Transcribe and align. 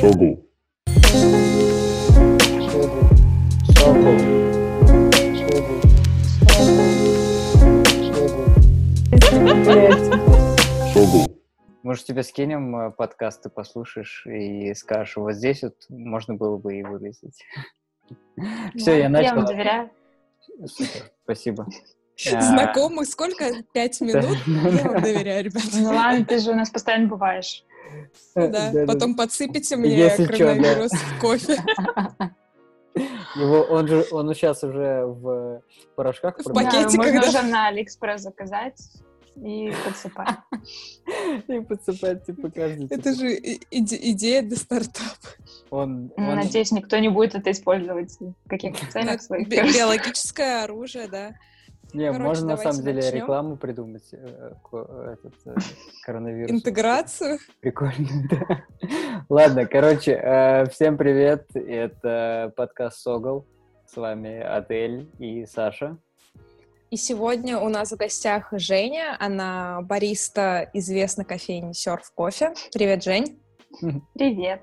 Согл. 0.00 0.42
Сокол. 3.76 4.18
Согл. 10.94 11.26
Может, 11.82 12.06
тебе 12.06 12.22
скинем 12.22 12.74
э, 12.76 12.90
подкаст, 12.92 13.42
ты 13.42 13.50
послушаешь 13.50 14.24
и 14.26 14.72
скажешь, 14.72 15.16
вот 15.16 15.34
здесь 15.34 15.62
вот 15.62 15.74
можно 15.90 16.34
было 16.34 16.56
бы 16.56 16.78
и 16.78 16.82
вырезать. 16.82 17.44
Все, 18.74 18.92
я 18.92 18.98
Я 19.02 19.08
начал. 19.10 19.36
вам 19.36 19.44
доверяю. 19.44 19.90
Супер, 20.64 21.10
спасибо. 21.24 21.66
А, 22.34 22.40
Знакомы 22.42 23.06
сколько? 23.06 23.46
Пять 23.72 23.98
минут? 24.02 24.36
Я 24.46 24.90
вам 24.90 25.02
доверяю, 25.02 25.44
ребят. 25.44 25.62
Ну 25.72 25.88
ладно, 25.88 26.22
ты 26.26 26.38
же 26.38 26.50
у 26.50 26.54
нас 26.54 26.68
постоянно 26.68 27.08
бываешь. 27.08 27.64
Да, 28.34 28.48
да-да. 28.48 28.86
потом 28.86 29.14
подсыпите 29.16 29.76
мне 29.76 30.08
да. 30.08 30.26
коронавирус 30.26 30.92
в 30.92 31.20
кофе. 31.20 31.56
Его, 33.36 33.60
он 33.62 33.86
же, 33.86 34.06
он 34.10 34.34
сейчас 34.34 34.64
уже 34.64 35.04
в 35.06 35.62
порошках 35.94 36.38
В 36.38 36.52
пакете. 36.52 36.96
Да, 36.96 37.04
можно 37.04 37.20
уже 37.20 37.42
на 37.42 37.68
Алиэкспресс 37.68 38.22
заказать 38.22 38.80
и 39.36 39.72
подсыпать. 39.84 40.36
И 41.48 41.60
подсыпать, 41.60 42.26
типа, 42.26 42.50
каждый. 42.50 42.86
Это 42.86 43.14
типа, 43.14 43.14
же 43.14 43.36
идея 43.70 44.42
для 44.42 44.56
стартапа. 44.56 45.28
Он, 45.70 46.12
Ну, 46.16 46.28
он- 46.30 46.36
Надеюсь, 46.36 46.72
никто 46.72 46.98
не 46.98 47.08
будет 47.08 47.34
это 47.36 47.50
использовать 47.52 48.16
в 48.20 48.48
каких-то 48.48 48.90
целях 48.90 49.22
своих. 49.22 49.48
Би- 49.48 49.56
Биологическое 49.72 50.64
оружие, 50.64 51.06
да. 51.08 51.34
Не, 51.92 52.06
Короче, 52.06 52.22
можно 52.24 52.46
на 52.46 52.56
самом 52.56 52.82
деле 52.82 53.02
начнем. 53.02 53.14
рекламу 53.20 53.56
придумать, 53.56 54.08
э, 54.12 54.52
этот, 55.12 55.34
э, 55.46 55.54
коронавирус. 56.04 56.50
Интеграцию. 56.50 57.38
Прикольно, 57.60 58.08
да. 58.30 58.64
Ладно, 59.28 59.66
короче, 59.66 60.12
э, 60.12 60.66
всем 60.70 60.96
привет. 60.96 61.46
Это 61.54 62.52
подкаст 62.56 63.00
Согол. 63.00 63.46
С 63.86 63.96
вами 63.96 64.40
Адель 64.40 65.10
и 65.18 65.46
Саша. 65.46 65.96
И 66.90 66.96
сегодня 66.96 67.58
у 67.58 67.68
нас 67.68 67.90
в 67.90 67.96
гостях 67.96 68.48
Женя. 68.52 69.16
Она 69.18 69.80
бариста 69.82 70.70
известной 70.72 71.24
кофейни 71.24 71.72
Серф 71.72 72.12
Кофе. 72.14 72.52
Привет, 72.72 73.02
Жень. 73.02 73.40
Привет. 74.14 74.60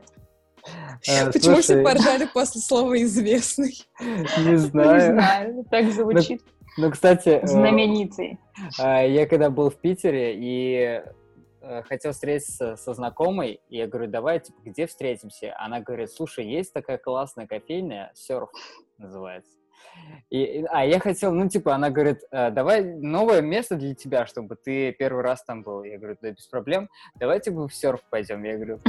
Почему 1.33 1.57
все 1.57 1.81
поржали 1.81 2.27
после 2.33 2.61
слова 2.61 3.01
«известный»? 3.01 3.77
Не 3.99 4.51
Не 4.51 4.55
знаю. 4.57 5.13
знаю, 5.13 5.65
так 5.69 5.91
звучит. 5.91 6.41
Ну, 6.77 6.91
кстати, 6.91 7.29
э, 7.29 7.47
Знаменитый. 7.47 8.39
А, 8.79 9.03
Я 9.03 9.25
когда 9.25 9.49
был 9.49 9.71
в 9.71 9.77
Питере 9.77 10.35
и 10.35 11.03
э, 11.61 11.81
хотел 11.83 12.11
встретиться 12.11 12.75
со 12.75 12.93
знакомой, 12.93 13.59
и 13.69 13.77
я 13.77 13.87
говорю, 13.87 14.09
давай, 14.09 14.39
типа, 14.39 14.59
где 14.63 14.85
встретимся? 14.85 15.55
Она 15.57 15.79
говорит, 15.79 16.11
слушай, 16.11 16.45
есть 16.45 16.73
такая 16.73 16.99
классная 16.99 17.47
кофейня, 17.47 18.11
серф 18.13 18.49
называется. 18.99 19.51
И, 20.29 20.65
а 20.69 20.85
я 20.85 20.99
хотел, 20.99 21.33
ну, 21.33 21.49
типа, 21.49 21.73
она 21.73 21.89
говорит, 21.89 22.19
«Э, 22.31 22.51
давай 22.51 22.83
новое 22.83 23.41
место 23.41 23.75
для 23.75 23.95
тебя, 23.95 24.27
чтобы 24.27 24.55
ты 24.55 24.91
первый 24.91 25.23
раз 25.23 25.43
там 25.43 25.63
был. 25.63 25.83
Я 25.83 25.97
говорю, 25.97 26.17
да, 26.21 26.31
без 26.31 26.45
проблем. 26.45 26.89
Давай, 27.15 27.39
типа, 27.39 27.67
в 27.67 27.73
серф 27.73 28.01
пойдем. 28.11 28.43
Я 28.43 28.55
говорю, 28.55 28.81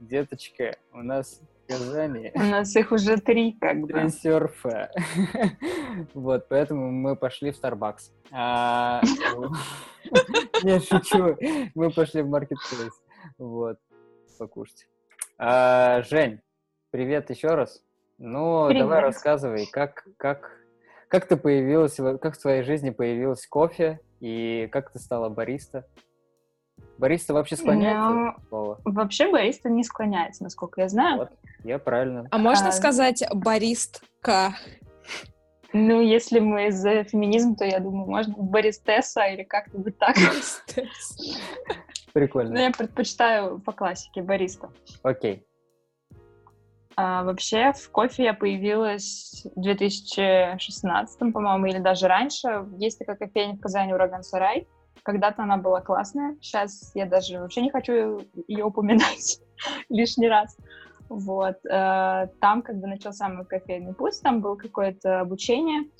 деточка, 0.00 0.76
у 0.92 0.98
нас 0.98 1.40
Казани 1.70 2.32
У 2.34 2.40
нас 2.40 2.74
их 2.74 2.90
уже 2.90 3.16
три, 3.18 3.52
как 3.52 3.86
Три 3.86 4.04
бы. 4.04 4.08
серфа. 4.10 4.90
Вот, 6.14 6.48
поэтому 6.48 6.90
мы 6.90 7.14
пошли 7.16 7.52
в 7.52 7.62
Starbucks. 7.62 8.10
А, 8.32 9.00
Не, 10.64 10.80
шучу. 10.80 11.36
Мы 11.74 11.90
пошли 11.90 12.22
в 12.22 12.34
Marketplace. 12.34 12.90
Вот, 13.38 13.78
покушать. 14.38 14.88
А, 15.38 16.02
Жень, 16.02 16.40
привет 16.90 17.30
еще 17.30 17.48
раз. 17.54 17.82
Ну, 18.18 18.68
давай 18.72 19.00
рассказывай, 19.00 19.66
как, 19.70 20.04
как, 20.16 20.50
как 21.08 21.26
ты 21.26 21.36
появилась, 21.36 21.96
как 22.20 22.36
в 22.36 22.40
твоей 22.40 22.62
жизни 22.64 22.90
появилась 22.90 23.46
кофе 23.46 24.00
и 24.20 24.68
как 24.72 24.92
ты 24.92 24.98
стала 24.98 25.28
бариста? 25.28 25.86
Бариста 27.00 27.32
вообще 27.32 27.56
склоняется 27.56 28.10
Ну, 28.10 28.34
слово? 28.48 28.80
Вообще 28.84 29.32
бариста 29.32 29.70
не 29.70 29.84
склоняется, 29.84 30.44
насколько 30.44 30.82
я 30.82 30.88
знаю. 30.88 31.16
Вот, 31.18 31.30
я 31.64 31.78
правильно. 31.78 32.28
А 32.30 32.36
можно 32.36 32.68
А. 32.68 32.72
сказать 32.72 33.24
«баристка»? 33.32 34.54
Ну, 35.72 36.02
если 36.02 36.40
мы 36.40 36.70
за 36.72 37.04
феминизм, 37.04 37.56
то 37.56 37.64
я 37.64 37.80
думаю, 37.80 38.06
можно 38.06 38.34
баристесса 38.36 39.24
или 39.28 39.44
как-нибудь 39.44 39.96
так. 39.98 40.14
Прикольно. 42.12 42.54
Но 42.54 42.60
я 42.60 42.70
предпочитаю 42.70 43.60
по 43.60 43.72
классике 43.72 44.20
бариста. 44.20 44.68
Окей. 45.02 45.46
А, 46.96 47.22
вообще 47.22 47.72
в 47.72 47.90
кофе 47.90 48.24
я 48.24 48.34
появилась 48.34 49.46
в 49.56 49.60
2016, 49.62 51.32
по-моему, 51.32 51.66
или 51.66 51.78
даже 51.78 52.08
раньше. 52.08 52.66
Есть 52.76 52.98
такая 52.98 53.16
кофейня 53.16 53.54
в 53.54 53.60
Казани 53.60 53.94
«Ураган 53.94 54.22
Сарай». 54.22 54.66
Когда-то 55.02 55.42
она 55.42 55.56
была 55.56 55.80
классная. 55.80 56.36
Сейчас 56.40 56.92
я 56.94 57.06
даже 57.06 57.40
вообще 57.40 57.62
не 57.62 57.70
хочу 57.70 58.20
ее 58.46 58.64
упоминать 58.64 59.40
лишний 59.88 60.28
раз. 60.28 60.56
Вот. 61.08 61.56
э, 61.64 62.28
Там 62.40 62.62
бы 62.62 62.86
начался 62.86 63.28
мой 63.28 63.44
кофейный 63.44 63.94
путь, 63.94 64.20
там 64.22 64.40
было 64.40 64.56
какое-то 64.56 65.20
обучение. 65.20 65.90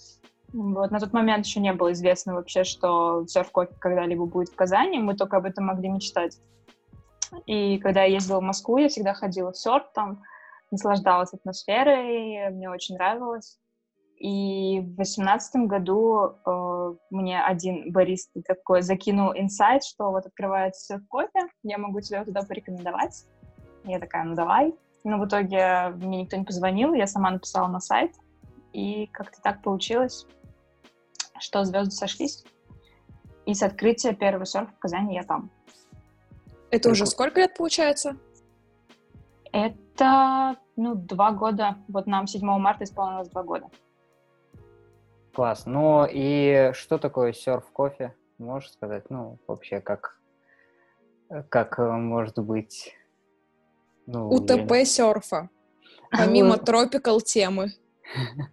Вот. 0.53 0.91
На 0.91 1.01
тот 1.01 1.13
момент 1.13 1.47
еще 1.47 1.61
не 1.61 1.73
было 1.73 1.93
известно 1.93 2.35
вообще, 2.35 2.65
что 2.65 3.27
серф-кофе 3.27 3.75
когда-либо 3.79 4.27
будет 4.27 4.51
в 4.51 4.57
Казани. 4.57 4.99
Мы 4.99 5.17
только 5.17 5.37
об 5.37 5.47
этом 5.47 5.67
могли 5.67 5.89
мечтать. 5.89 6.39
И 7.47 7.79
когда 7.79 8.03
я 8.03 8.15
ездила 8.15 8.41
в 8.41 8.45
Москву, 8.45 8.79
я 8.79 8.89
всегда 8.89 9.15
ходила 9.15 9.53
в 9.53 9.57
серф 9.57 9.85
там, 9.95 10.23
наслаждалась 10.71 11.33
атмосферой, 11.33 12.51
мне 12.51 12.71
очень 12.71 12.97
нравилось. 12.97 13.59
И 14.21 14.81
в 14.81 14.97
восемнадцатом 14.97 15.67
году 15.67 16.35
э, 16.45 16.95
мне 17.09 17.43
один 17.43 17.91
бариста 17.91 18.43
такой 18.43 18.83
закинул 18.83 19.33
инсайт, 19.35 19.83
что 19.83 20.11
вот 20.11 20.27
открывается 20.27 20.85
серф-кофе, 20.85 21.49
я 21.63 21.79
могу 21.79 22.03
тебя 22.03 22.23
туда 22.27 22.43
порекомендовать. 22.43 23.25
Я 23.85 23.99
такая, 23.99 24.25
ну 24.25 24.35
давай. 24.35 24.75
Но 25.05 25.19
в 25.19 25.27
итоге 25.27 25.89
мне 25.97 26.21
никто 26.21 26.37
не 26.37 26.45
позвонил, 26.45 26.93
я 26.93 27.07
сама 27.07 27.31
написала 27.31 27.67
на 27.69 27.81
сайт, 27.81 28.13
и 28.75 29.07
как-то 29.07 29.41
так 29.41 29.63
получилось, 29.63 30.27
что 31.39 31.65
звезды 31.65 31.93
сошлись. 31.93 32.45
И 33.47 33.55
с 33.55 33.63
открытия 33.63 34.13
первого 34.13 34.45
серфа 34.45 34.71
в 34.71 34.79
Казани 34.79 35.15
я 35.15 35.23
там. 35.23 35.51
Это 36.71 36.91
уже 36.91 37.05
Прикольно. 37.05 37.07
сколько 37.07 37.41
лет 37.41 37.57
получается? 37.57 38.17
Это, 39.51 40.57
ну, 40.77 40.95
два 40.95 41.33
года. 41.33 41.79
Вот 41.89 42.07
нам 42.07 42.27
7 42.27 42.47
марта 42.59 42.85
исполнилось 42.85 43.31
два 43.31 43.43
года. 43.43 43.71
Класс. 45.33 45.67
Ну 45.67 46.07
и 46.11 46.73
что 46.75 46.99
такое 46.99 47.33
серф-кофе? 47.33 48.15
Можешь 48.39 48.73
сказать? 48.73 49.11
Ну, 49.11 49.39
вообще, 49.47 49.81
как, 49.81 50.19
как 51.49 51.79
э, 51.79 51.91
может 51.93 52.39
быть... 52.39 52.97
Ну, 54.07 54.31
я 54.31 54.37
УТП 54.37 54.85
серфа. 54.85 55.51
Помимо 56.11 56.57
тропикал 56.57 57.21
темы. 57.21 57.69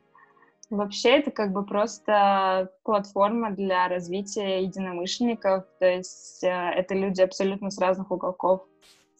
Вообще 0.69 1.19
это 1.19 1.31
как 1.31 1.53
бы 1.53 1.65
просто 1.65 2.73
платформа 2.83 3.51
для 3.51 3.87
развития 3.87 4.63
единомышленников. 4.63 5.63
То 5.79 5.85
есть 5.85 6.43
э, 6.43 6.49
это 6.49 6.93
люди 6.93 7.21
абсолютно 7.21 7.71
с 7.71 7.79
разных 7.79 8.11
уголков 8.11 8.67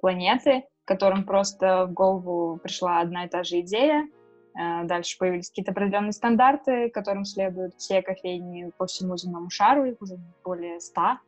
планеты, 0.01 0.65
которым 0.83 1.23
просто 1.23 1.85
в 1.85 1.93
голову 1.93 2.57
пришла 2.61 2.99
одна 2.99 3.25
и 3.25 3.29
та 3.29 3.43
же 3.43 3.61
идея. 3.61 4.07
Э, 4.57 4.85
Дальше 4.85 5.17
появились 5.17 5.49
какие-то 5.49 5.71
определенные 5.71 6.13
стандарты, 6.13 6.89
которым 6.89 7.25
следуют 7.25 7.75
все 7.75 8.01
кофейни 8.01 8.71
по 8.77 8.87
всему 8.87 9.15
земному 9.17 9.49
шару, 9.49 9.85
их 9.85 10.01
уже 10.01 10.17
более 10.43 10.79
ста. 10.79 11.19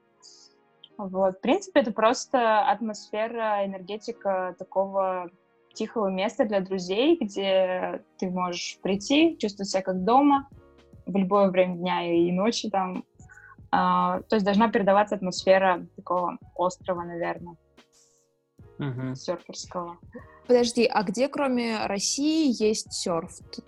Вот. 0.98 1.38
В 1.38 1.42
принципе, 1.42 1.82
это 1.82 1.92
просто 1.94 2.62
атмосфера, 2.62 3.66
энергетика 3.66 4.56
такого 4.58 5.30
тихого 5.74 6.08
места 6.10 6.46
для 6.46 6.60
друзей, 6.60 7.18
где 7.22 8.04
ты 8.18 8.30
можешь 8.30 8.80
прийти, 8.82 9.38
чувствовать 9.38 9.70
себя 9.70 9.82
как 9.82 10.04
дома 10.04 10.50
в 11.06 11.16
любое 11.16 11.50
время 11.50 11.76
дня 11.76 12.04
и 12.04 12.32
ночи 12.32 12.70
там. 12.70 13.06
А, 13.72 14.22
то 14.24 14.36
есть 14.36 14.46
должна 14.46 14.70
передаваться 14.70 15.16
атмосфера 15.16 15.86
такого 15.96 16.40
острова, 16.56 17.04
наверное, 17.04 17.56
Мгм. 18.80 19.16
серферского. 19.16 20.00
Подожди, 20.50 20.90
а 20.92 21.04
где 21.04 21.28
кроме 21.28 21.86
России 21.86 22.52
есть 22.60 22.92
серф? 22.92 23.38
Ты 23.52 23.62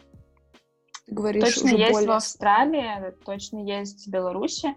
говоришь 1.14 1.44
точно 1.44 1.76
есть 1.76 1.92
более... 1.92 2.08
в 2.08 2.12
Австралии, 2.14 3.14
точно 3.24 3.60
есть 3.60 4.08
в 4.08 4.10
Беларуси. 4.10 4.76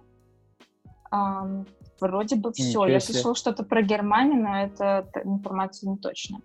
Ам, 1.11 1.65
вроде 2.03 2.37
бы 2.37 2.53
все. 2.53 2.85
Я 2.85 3.01
слышала 3.01 3.35
что-то 3.35 3.65
про 3.65 3.81
Германию, 3.81 4.43
но 4.43 4.65
это 4.65 5.09
т- 5.15 5.23
информация 5.25 5.89
не 5.89 5.97
точная. 5.97 6.43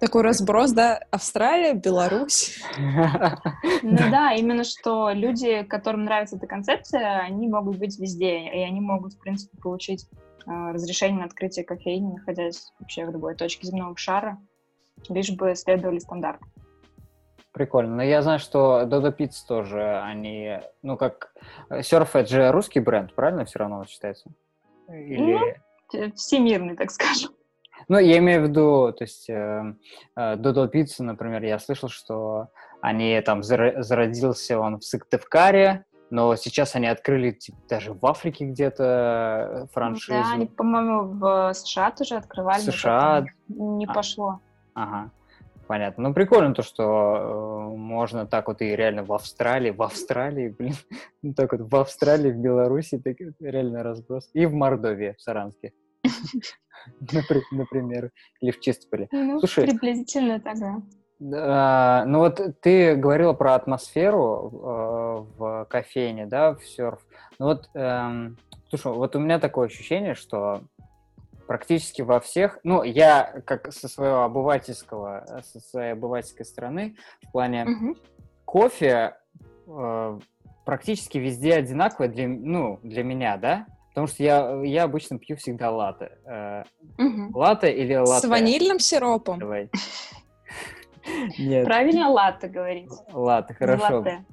Такой 0.00 0.22
разброс, 0.22 0.72
да? 0.72 0.98
Австралия, 1.12 1.72
Беларусь. 1.74 2.60
Ну 2.76 3.96
да, 4.10 4.32
именно 4.32 4.64
что 4.64 5.10
люди, 5.10 5.62
которым 5.62 6.06
нравится 6.06 6.38
эта 6.38 6.48
концепция, 6.48 7.20
они 7.20 7.46
могут 7.46 7.78
быть 7.78 7.96
везде, 8.00 8.40
и 8.40 8.62
они 8.62 8.80
могут, 8.80 9.12
в 9.12 9.20
принципе, 9.20 9.56
получить 9.58 10.08
э, 10.44 10.50
разрешение 10.72 11.20
на 11.20 11.26
открытие 11.26 11.64
кофейни, 11.64 12.14
находясь 12.14 12.72
вообще 12.80 13.06
в 13.06 13.12
любой 13.12 13.36
точке 13.36 13.68
земного 13.68 13.96
шара. 13.96 14.40
Лишь 15.08 15.30
бы 15.30 15.54
следовали 15.54 15.98
стандартам. 15.98 16.48
Прикольно. 17.52 17.96
Но 17.96 18.02
я 18.02 18.20
знаю, 18.20 18.38
что 18.38 18.82
Dodo 18.82 19.16
Pizza 19.16 19.46
тоже, 19.48 19.98
они, 20.00 20.60
ну, 20.82 20.98
как... 20.98 21.32
Surf— 21.70 22.10
это 22.12 22.28
же 22.28 22.52
русский 22.52 22.80
бренд, 22.80 23.14
правильно 23.14 23.46
все 23.46 23.60
равно 23.60 23.84
считается? 23.86 24.30
Или... 24.88 25.56
Ну, 25.92 26.12
всемирный, 26.14 26.76
так 26.76 26.90
скажем. 26.90 27.30
Ну, 27.88 27.98
я 27.98 28.18
имею 28.18 28.42
в 28.42 28.48
виду, 28.48 28.92
то 28.92 29.04
есть 29.04 29.30
э, 29.30 29.74
э, 30.16 30.36
Dodo 30.36 30.70
Pizza, 30.70 31.02
например, 31.02 31.42
я 31.44 31.58
слышал, 31.58 31.88
что 31.88 32.48
они 32.80 33.20
там 33.20 33.42
зародился 33.42 34.58
он 34.58 34.78
в 34.78 34.84
Сыктывкаре, 34.84 35.84
но 36.10 36.36
сейчас 36.36 36.74
они 36.74 36.86
открыли 36.86 37.32
типа, 37.32 37.58
даже 37.68 37.92
в 37.92 38.04
Африке 38.06 38.44
где-то 38.44 38.84
э, 38.84 39.66
франшизу. 39.72 40.12
Да, 40.12 40.32
они, 40.32 40.46
по-моему, 40.46 41.18
в 41.18 41.52
США 41.54 41.90
тоже 41.90 42.16
открывали. 42.16 42.60
США. 42.60 43.24
Не 43.48 43.86
а, 43.86 43.92
пошло. 43.92 44.40
Ага. 44.76 45.10
Понятно. 45.66 46.08
Ну, 46.08 46.14
прикольно 46.14 46.54
то, 46.54 46.62
что 46.62 47.72
э, 47.72 47.76
можно 47.76 48.26
так 48.26 48.46
вот 48.46 48.60
и 48.60 48.76
реально 48.76 49.02
в 49.02 49.12
Австралии, 49.12 49.70
в 49.70 49.82
Австралии, 49.82 50.54
блин, 50.56 50.74
ну, 51.22 51.34
так 51.34 51.52
вот 51.52 51.62
в 51.62 51.76
Австралии, 51.76 52.30
в 52.30 52.36
Беларуси, 52.36 52.98
так, 52.98 53.16
реально 53.40 53.82
разброс. 53.82 54.30
И 54.34 54.44
в 54.46 54.52
Мордовии, 54.52 55.16
в 55.18 55.22
Саранске. 55.22 55.72
Например, 57.50 58.12
или 58.40 58.50
в 58.52 58.60
Чистполе. 58.60 59.08
Ну, 59.10 59.40
приблизительно 59.40 60.38
так, 60.40 60.58
да. 61.18 62.04
Ну 62.06 62.18
вот 62.18 62.38
ты 62.60 62.94
говорила 62.94 63.32
про 63.32 63.54
атмосферу 63.54 64.50
э, 64.52 65.38
в 65.38 65.66
кофейне, 65.70 66.26
да, 66.26 66.54
в 66.54 66.62
серф. 66.66 67.00
Ну 67.38 67.46
вот, 67.46 67.70
эм, 67.72 68.36
слушай, 68.68 68.92
вот 68.92 69.16
у 69.16 69.18
меня 69.18 69.38
такое 69.38 69.68
ощущение, 69.68 70.14
что 70.14 70.60
практически 71.46 72.02
во 72.02 72.20
всех, 72.20 72.58
ну, 72.64 72.82
я 72.82 73.42
как 73.44 73.72
со 73.72 73.88
своего 73.88 74.22
обывательского, 74.22 75.42
со 75.44 75.60
своей 75.60 75.92
обывательской 75.92 76.44
стороны, 76.44 76.96
в 77.26 77.32
плане 77.32 77.64
угу. 77.64 77.96
кофе 78.44 79.16
э, 79.66 80.18
практически 80.64 81.18
везде 81.18 81.54
одинаковое 81.54 82.08
для, 82.08 82.28
ну, 82.28 82.80
для 82.82 83.02
меня, 83.04 83.36
да? 83.36 83.66
Потому 83.88 84.08
что 84.08 84.22
я, 84.22 84.60
я 84.62 84.84
обычно 84.84 85.18
пью 85.18 85.36
всегда 85.36 85.70
латте. 85.70 86.18
Э, 86.26 86.64
угу. 86.98 87.38
Латте 87.38 87.72
или 87.72 87.94
латте? 87.94 88.26
С 88.26 88.30
ванильным 88.30 88.78
сиропом? 88.78 89.38
Давай. 89.38 89.70
Нет. 91.38 91.64
Правильно 91.64 92.10
латте 92.10 92.48
говорить. 92.48 92.90
Латте, 93.12 93.54
хорошо. 93.54 93.98
Латте. 93.98 94.24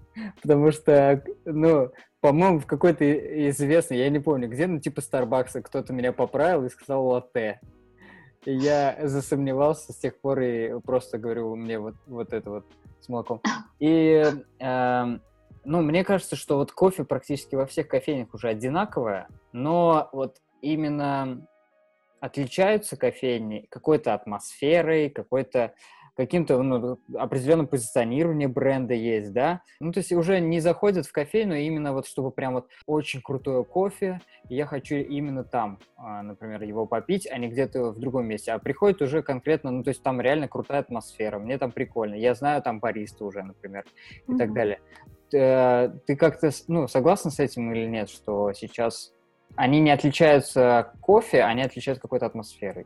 Потому 0.42 0.72
что, 0.72 1.24
ну, 1.46 1.92
по-моему, 2.24 2.60
в 2.60 2.66
какой-то 2.66 3.04
известный, 3.50 3.98
я 3.98 4.10
не 4.10 4.20
помню 4.20 4.48
где, 4.48 4.66
ну, 4.66 4.80
типа 4.80 5.02
Старбакса, 5.02 5.62
кто-то 5.62 5.92
меня 5.92 6.14
поправил 6.14 6.64
и 6.64 6.70
сказал 6.70 7.06
латте. 7.06 7.60
И 8.46 8.54
я 8.54 8.98
засомневался 9.04 9.92
с 9.92 9.98
тех 9.98 10.18
пор 10.22 10.40
и 10.40 10.80
просто 10.80 11.18
говорю, 11.18 11.54
мне 11.58 11.80
вот, 11.80 11.96
вот 12.08 12.32
это 12.32 12.50
вот 12.50 12.66
с 13.02 13.10
молоком. 13.10 13.42
И, 13.80 14.24
э, 14.58 15.06
ну, 15.66 15.82
мне 15.82 16.06
кажется, 16.06 16.38
что 16.38 16.56
вот 16.56 16.72
кофе 16.72 17.04
практически 17.04 17.56
во 17.56 17.66
всех 17.66 17.90
кофейнях 17.90 18.34
уже 18.34 18.48
одинаковое, 18.48 19.28
но 19.52 20.08
вот 20.14 20.38
именно 20.62 21.46
отличаются 22.22 22.96
кофейни 22.96 23.68
какой-то 23.70 24.14
атмосферой, 24.14 25.10
какой-то 25.10 25.74
каким-то 26.16 26.62
ну, 26.62 27.00
определенным 27.16 27.68
позиционированием 27.68 28.52
бренда 28.52 28.94
есть, 28.94 29.34
да. 29.34 29.62
Ну, 29.80 29.92
то 29.92 30.00
есть 30.00 30.12
уже 30.12 30.40
не 30.40 30.60
заходят 30.60 31.06
в 31.06 31.12
кофейну 31.12 31.56
именно 31.56 31.94
вот, 31.94 32.08
чтобы 32.08 32.32
прям 32.32 32.54
вот 32.54 32.68
очень 32.86 33.22
крутое 33.22 33.64
кофе, 33.64 34.22
и 34.50 34.56
я 34.56 34.66
хочу 34.66 34.96
именно 34.96 35.44
там, 35.44 35.80
а, 35.98 36.22
например, 36.22 36.62
его 36.64 36.86
попить, 36.86 37.28
а 37.30 37.38
не 37.38 37.48
где-то 37.48 37.92
в 37.92 38.00
другом 38.00 38.28
месте. 38.28 38.52
А 38.52 38.60
приходит 38.60 39.02
уже 39.02 39.24
конкретно, 39.24 39.72
ну, 39.72 39.84
то 39.84 39.90
есть 39.90 40.04
там 40.04 40.22
реально 40.22 40.48
крутая 40.48 40.82
атмосфера, 40.82 41.40
мне 41.40 41.58
там 41.58 41.72
прикольно, 41.72 42.16
я 42.16 42.36
знаю 42.36 42.62
там 42.62 42.80
бариста 42.80 43.26
уже, 43.26 43.42
например, 43.42 43.86
и 44.28 44.32
mm-hmm. 44.32 44.38
так 44.38 44.54
далее. 44.54 44.80
Ты, 45.30 45.38
э, 45.38 45.90
ты 46.06 46.16
как-то, 46.16 46.52
ну, 46.68 46.88
согласна 46.88 47.32
с 47.32 47.40
этим 47.40 47.74
или 47.74 47.88
нет, 47.88 48.10
что 48.10 48.54
сейчас 48.54 49.14
они 49.56 49.80
не 49.80 49.92
отличаются 49.92 50.94
кофе, 51.02 51.44
они 51.44 51.64
отличаются 51.64 52.02
какой-то 52.02 52.26
атмосферой? 52.26 52.86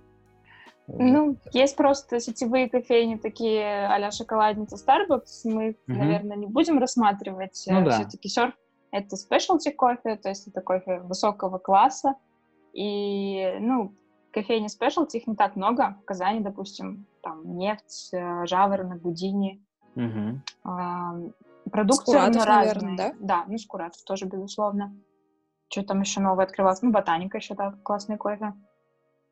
Ну, 0.88 1.38
есть 1.52 1.76
просто 1.76 2.20
сетевые 2.20 2.70
кофейни, 2.70 3.16
такие 3.16 3.88
а-ля 3.88 4.10
шоколадница 4.12 4.76
Starbucks. 4.76 5.42
Мы, 5.44 5.70
угу. 5.88 5.98
наверное, 5.98 6.38
не 6.38 6.48
будем 6.48 6.80
рассматривать. 6.80 7.62
Ну, 7.68 7.84
да. 7.84 7.92
Все-таки 7.92 8.30
серф— 8.30 8.54
это 8.92 9.16
specialty 9.16 9.72
кофе, 9.72 10.16
то 10.16 10.30
есть 10.30 10.48
это 10.48 10.62
кофе 10.62 11.00
высокого 11.00 11.58
класса. 11.58 12.16
И, 12.74 13.58
ну, 13.60 13.94
кофейни 14.32 14.68
specialty, 14.68 15.18
их 15.18 15.28
не 15.28 15.36
так 15.36 15.56
много. 15.58 15.98
В 16.02 16.06
Казани, 16.06 16.40
допустим, 16.40 17.06
там 17.22 17.58
нефть, 17.58 18.14
э, 18.14 18.46
жаворонок, 18.46 19.02
гудини. 19.02 19.62
Угу. 19.96 20.42
А, 20.64 21.16
продукция 21.70 22.32
Скуратов, 22.32 22.48
наверное, 22.48 22.98
да? 22.98 23.14
Да, 23.20 23.46
ну, 23.48 23.58
Скуратов 23.58 24.02
тоже, 24.04 24.26
безусловно. 24.26 24.96
Что 25.70 25.84
там 25.84 26.00
еще 26.00 26.22
новое 26.22 26.46
открывалось? 26.46 26.82
Ну, 26.82 26.92
Ботаника 26.92 27.40
еще, 27.40 27.56
да, 27.56 27.74
классный 27.84 28.18
кофе. 28.18 28.54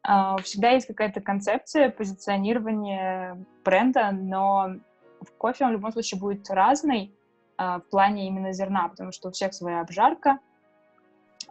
А, 0.07 0.37
всегда 0.37 0.69
есть 0.71 0.85
какая-то 0.85 1.19
концепция 1.19 1.89
позиционирования 1.89 3.43
бренда, 3.63 4.11
но 4.11 4.75
в 5.19 5.31
кофе 5.37 5.65
он 5.65 5.71
в 5.71 5.73
любом 5.73 5.91
случае 5.91 6.19
будет 6.19 6.47
разный 6.49 7.15
а, 7.57 7.79
в 7.79 7.89
плане 7.89 8.27
именно 8.27 8.53
зерна, 8.53 8.87
потому 8.87 9.11
что 9.11 9.29
у 9.29 9.31
всех 9.31 9.53
своя 9.55 9.81
обжарка, 9.81 10.39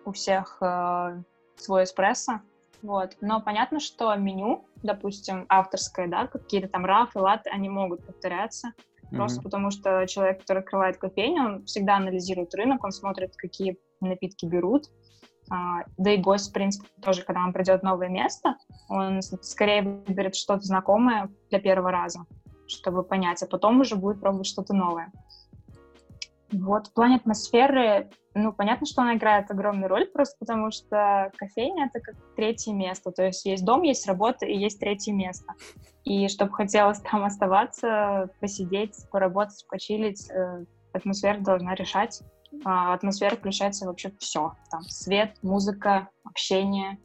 у 0.05 0.13
всех 0.13 0.59
а, 0.61 1.21
свой 1.57 1.83
эспрессо, 1.85 2.43
вот. 2.83 3.17
Но 3.21 3.41
понятно, 3.41 3.81
что 3.81 4.15
меню, 4.15 4.67
допустим, 4.85 5.47
авторское, 5.49 6.07
да, 6.07 6.29
какие-то 6.29 6.69
там 6.69 6.85
рафы, 6.85 7.19
латы, 7.19 7.51
они 7.51 7.69
могут 7.69 8.07
повторяться, 8.07 8.69
mm-hmm. 8.69 9.17
просто 9.17 9.43
потому 9.43 9.73
что 9.73 10.07
человек, 10.07 10.41
который 10.41 10.61
открывает 10.61 10.99
кофейню, 10.99 11.45
он 11.45 11.65
всегда 11.65 11.97
анализирует 11.97 12.55
рынок, 12.55 12.85
он 12.85 12.93
смотрит, 12.93 13.35
какие 13.37 13.79
напитки 14.01 14.47
берут, 14.47 14.91
да 15.49 16.11
и 16.11 16.17
гость, 16.17 16.51
в 16.51 16.53
принципе, 16.53 16.89
тоже, 17.03 17.23
когда 17.23 17.45
он 17.45 17.53
придет 17.53 17.81
в 17.81 17.85
новое 17.85 18.09
место, 18.09 18.57
он 18.89 19.21
скорее 19.23 19.83
выберет 19.83 20.35
что-то 20.35 20.63
знакомое 20.63 21.31
для 21.51 21.61
первого 21.61 21.91
раза, 21.91 22.25
чтобы 22.67 23.03
понять, 23.03 23.43
а 23.43 23.47
потом 23.47 23.81
уже 23.81 23.97
будет 23.97 24.21
пробовать 24.21 24.47
что-то 24.47 24.75
новое. 24.75 25.13
Вот, 26.53 26.87
в 26.87 26.93
плане 26.93 27.17
атмосферы, 27.17 28.11
ну, 28.35 28.53
понятно, 28.53 28.87
что 28.87 29.03
она 29.03 29.17
играет 29.17 29.51
огромную 29.51 29.89
роль, 29.89 30.07
просто 30.07 30.37
потому 30.39 30.71
что 30.71 31.33
кофейня— 31.37 31.87
это 31.93 32.01
как 32.01 32.15
третье 32.37 32.73
место, 32.73 33.11
то 33.11 33.25
есть 33.25 33.45
есть 33.45 33.65
дом, 33.65 33.83
есть 33.83 34.07
работа 34.07 34.47
и 34.47 34.57
есть 34.57 34.79
третье 34.79 35.13
место. 35.13 35.53
И 36.05 36.29
чтобы 36.29 36.53
хотелось 36.53 37.01
там 37.01 37.25
оставаться, 37.25 38.31
посидеть, 38.41 38.95
поработать, 39.11 39.65
почилить, 39.69 40.31
э, 40.31 40.65
атмосфера 40.93 41.41
должна 41.41 41.75
решать 41.75 42.23
а, 42.23 42.34
атмосфера 42.65 43.37
включается 43.37 43.87
вообще 43.87 44.13
все. 44.19 44.55
Там 44.71 44.83
свет, 44.83 45.37
музыка, 45.43 46.09
общение, 46.25 46.99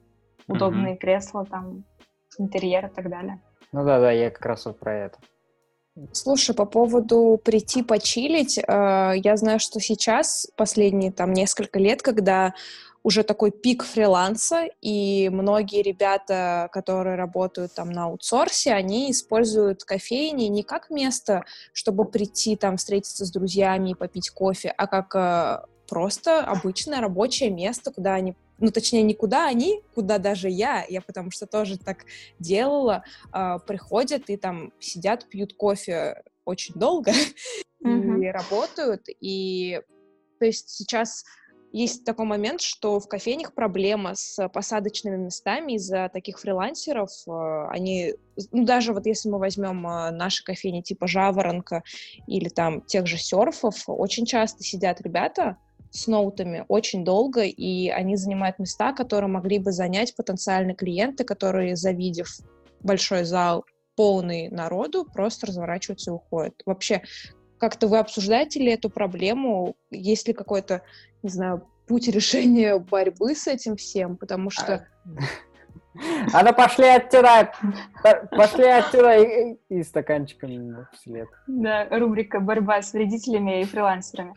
удобные 0.48 0.96
mm-hmm. 0.96 1.00
кресла, 1.00 1.46
там 1.46 1.84
интерьер 2.38 2.88
и 2.88 2.90
так 2.90 3.10
далее. 3.10 3.42
Ну 3.72 3.86
да, 3.86 4.00
да, 4.00 4.12
я 4.12 4.30
как 4.32 4.46
раз 4.46 4.66
вот 4.66 4.80
про 4.80 4.96
это. 4.96 5.20
Слушай, 6.14 6.56
по 6.56 6.66
поводу 6.66 7.40
прийти 7.44 7.84
почилить, 7.84 8.58
э, 8.58 8.64
я 8.68 9.38
знаю, 9.38 9.60
что 9.60 9.80
сейчас, 9.80 10.48
последние 10.56 11.12
там 11.12 11.34
несколько 11.34 11.78
лет, 11.78 12.02
когда 12.02 12.54
уже 13.04 13.24
такой 13.24 13.52
пик 13.52 13.84
фриланса, 13.84 14.68
и 14.82 15.30
многие 15.30 15.82
ребята, 15.82 16.70
которые 16.72 17.16
работают 17.16 17.74
там 17.74 17.90
на 17.90 18.06
аутсорсе, 18.06 18.74
они 18.74 19.12
используют 19.12 19.84
кофейни 19.84 20.46
не 20.46 20.64
как 20.64 20.90
место, 20.90 21.46
чтобы 21.74 22.06
прийти 22.06 22.56
там 22.56 22.78
встретиться 22.78 23.26
с 23.26 23.32
друзьями 23.32 23.92
и 23.92 23.96
попить 23.96 24.30
кофе, 24.30 24.74
а 24.76 24.88
как 24.88 25.16
э, 25.16 25.66
просто 25.88 26.42
обычное 26.42 27.02
рабочее 27.02 27.50
место, 27.50 27.92
куда 27.92 28.16
они 28.16 28.36
ну, 28.62 28.72
точнее, 28.72 29.04
не 29.04 29.14
куда 29.14 29.48
они, 29.48 29.82
куда 29.96 30.18
даже 30.18 30.50
я, 30.50 30.86
я 30.90 31.00
потому 31.00 31.32
что 31.32 31.48
тоже 31.48 31.78
так 31.78 32.06
делала, 32.40 33.04
э, 33.34 33.58
приходят 33.66 34.30
и 34.30 34.36
там 34.36 34.74
сидят, 34.80 35.30
пьют 35.30 35.54
кофе 35.54 36.24
очень 36.44 36.76
долго 36.76 37.12
mm-hmm. 37.82 38.22
и 38.24 38.28
работают, 38.28 39.04
и 39.22 39.82
то 40.40 40.46
есть 40.46 40.70
сейчас 40.70 41.24
есть 41.72 42.04
такой 42.04 42.26
момент, 42.26 42.62
что 42.62 43.00
в 43.00 43.08
кофейнях 43.08 43.54
проблема 43.54 44.16
с 44.16 44.48
посадочными 44.50 45.18
местами 45.18 45.74
из-за 45.74 46.10
таких 46.12 46.40
фрилансеров. 46.40 47.10
Э, 47.28 47.68
они, 47.70 48.16
ну, 48.52 48.66
даже 48.66 48.94
вот 48.94 49.06
если 49.06 49.30
мы 49.30 49.40
возьмем 49.40 49.86
э, 49.88 50.12
наши 50.12 50.44
кофейни 50.44 50.82
типа 50.82 51.08
Жаворонка 51.08 51.84
или 52.28 52.50
там 52.50 52.82
тех 52.82 53.06
же 53.08 53.18
серфов, 53.18 53.84
очень 53.88 54.26
часто 54.26 54.64
сидят 54.64 55.02
ребята 55.02 55.58
с 55.92 56.08
ноутами 56.08 56.66
очень 56.68 57.04
долго, 57.04 57.44
и 57.44 57.90
они 57.90 58.16
занимают 58.16 58.60
места, 58.60 58.94
которые 58.94 59.30
могли 59.30 59.60
бы 59.60 59.72
занять 59.72 60.16
потенциальные 60.16 60.76
клиенты, 60.76 61.24
которые, 61.24 61.76
завидев 61.76 62.30
большой 62.82 63.24
зал, 63.24 63.66
полный 63.96 64.50
народу, 64.50 65.04
просто 65.04 65.48
разворачиваются 65.48 66.12
и 66.12 66.14
уходят. 66.14 66.62
Вообще, 66.66 67.02
как-то 67.60 67.88
вы 67.88 68.00
обсуждаете 68.00 68.60
ли 68.60 68.72
эту 68.72 68.90
проблему? 68.90 69.76
Есть 69.92 70.28
ли 70.28 70.34
какой-то, 70.34 70.82
не 71.22 71.30
знаю, 71.30 71.68
путь 71.88 72.08
решения 72.10 72.80
борьбы 72.80 73.36
с 73.36 73.48
этим 73.48 73.76
всем? 73.76 74.18
Потому 74.18 74.50
что... 74.50 74.88
А 75.06 75.49
ну 75.94 76.54
пошли 76.54 76.88
отсюда! 76.88 77.52
Пошли 78.32 78.66
отсюда! 78.66 79.18
И, 79.18 79.58
и 79.70 79.84
стаканчиком 79.84 80.88
вслед. 80.94 81.28
Да, 81.48 81.88
рубрика 81.90 82.40
«Борьба 82.40 82.82
с 82.82 82.94
вредителями 82.94 83.62
и 83.62 83.66
фрилансерами». 83.66 84.36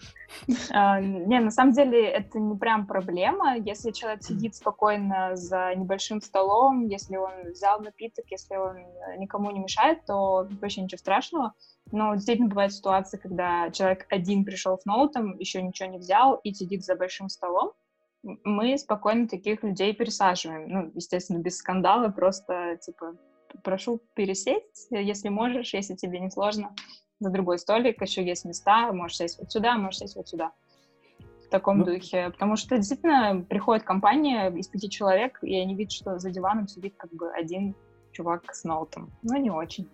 А, 0.73 1.01
не, 1.01 1.41
на 1.41 1.51
самом 1.51 1.73
деле 1.73 2.09
это 2.09 2.39
не 2.39 2.57
прям 2.57 2.87
проблема. 2.87 3.57
Если 3.57 3.91
человек 3.91 4.23
сидит 4.23 4.55
спокойно 4.55 5.37
за 5.37 5.75
небольшим 5.75 6.23
столом, 6.23 6.87
если 6.87 7.17
он 7.17 7.51
взял 7.53 7.81
напиток, 7.81 8.25
если 8.31 8.57
он 8.57 8.77
никому 9.19 9.51
не 9.51 9.61
мешает, 9.61 10.05
то 10.07 10.49
вообще 10.61 10.83
ничего 10.83 10.99
страшного. 10.99 11.53
Но 11.91 12.15
действительно 12.15 12.49
бывают 12.49 12.73
ситуации, 12.73 13.19
когда 13.19 13.71
человек 13.71 14.07
один 14.09 14.45
пришел 14.45 14.79
с 14.79 14.85
ноутом, 14.87 15.37
еще 15.39 15.61
ничего 15.61 15.91
не 15.91 15.99
взял 15.99 16.37
и 16.37 16.55
сидит 16.55 16.85
за 16.85 16.97
большим 16.97 17.29
столом 17.29 17.73
мы 18.23 18.79
спокойно 18.79 19.29
таких 19.29 19.63
людей 19.63 19.95
пересаживаем. 19.95 20.69
Ну, 20.69 20.93
естественно, 20.95 21.39
без 21.39 21.57
скандала, 21.57 22.09
просто, 22.09 22.79
типа, 22.81 23.17
прошу 23.63 24.01
пересесть, 24.15 24.89
если 24.91 25.29
можешь, 25.29 25.75
если 25.75 25.95
тебе 25.95 26.21
не 26.21 26.31
сложно, 26.31 26.75
за 27.21 27.31
другой 27.31 27.59
столик, 27.59 28.01
еще 28.03 28.25
есть 28.25 28.45
места, 28.45 28.93
можешь 28.93 29.17
сесть 29.17 29.39
вот 29.39 29.53
сюда, 29.53 29.77
можешь 29.77 29.99
сесть 29.99 30.17
вот 30.17 30.29
сюда. 30.29 30.53
В 31.47 31.49
таком 31.51 31.79
ну, 31.79 31.85
духе. 31.85 32.31
Потому 32.31 32.57
что 32.57 32.77
действительно 32.77 33.45
приходит 33.49 33.85
компания 33.85 34.51
из 34.51 34.69
пяти 34.69 34.89
человек, 34.89 35.39
и 35.43 35.55
они 35.57 35.75
видят, 35.75 35.93
что 35.93 36.19
за 36.19 36.31
диваном 36.31 36.67
сидит 36.67 36.95
как 36.97 37.13
бы 37.13 37.31
один 37.31 37.75
чувак 38.13 38.55
с 38.55 38.65
ноутом. 38.65 39.13
Ну, 39.23 39.37
не 39.37 39.51
очень. 39.51 39.89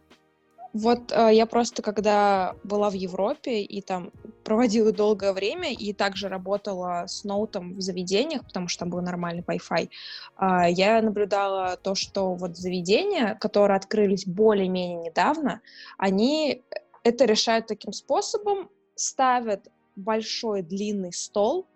Вот 0.75 1.13
э, 1.13 1.31
я 1.33 1.47
просто, 1.47 1.83
когда 1.83 2.55
была 2.63 2.91
в 2.91 2.93
Европе 2.93 3.63
и 3.63 3.81
там 3.81 4.13
проводила 4.45 4.93
долгое 4.93 5.33
время 5.33 5.73
и 5.73 5.93
также 5.93 6.29
работала 6.29 7.05
с 7.07 7.25
ноутом 7.25 7.77
в 7.77 7.81
заведениях, 7.81 8.45
потому 8.45 8.69
что 8.69 8.81
там 8.81 8.91
был 8.91 9.01
нормальный 9.01 9.43
Wi-Fi, 9.43 9.89
э, 9.89 10.71
я 10.71 11.01
наблюдала 11.01 11.77
то, 11.77 11.95
что 11.95 12.35
вот 12.35 12.57
заведения, 12.57 13.35
которые 13.41 13.77
открылись 13.77 14.27
более-менее 14.27 15.09
недавно, 15.09 15.63
они 15.97 16.63
это 17.03 17.25
решают 17.25 17.67
таким 17.67 17.93
способом, 17.93 18.69
ставят 18.95 19.69
большой 19.97 20.63
длинный 20.63 21.13
стол, 21.13 21.67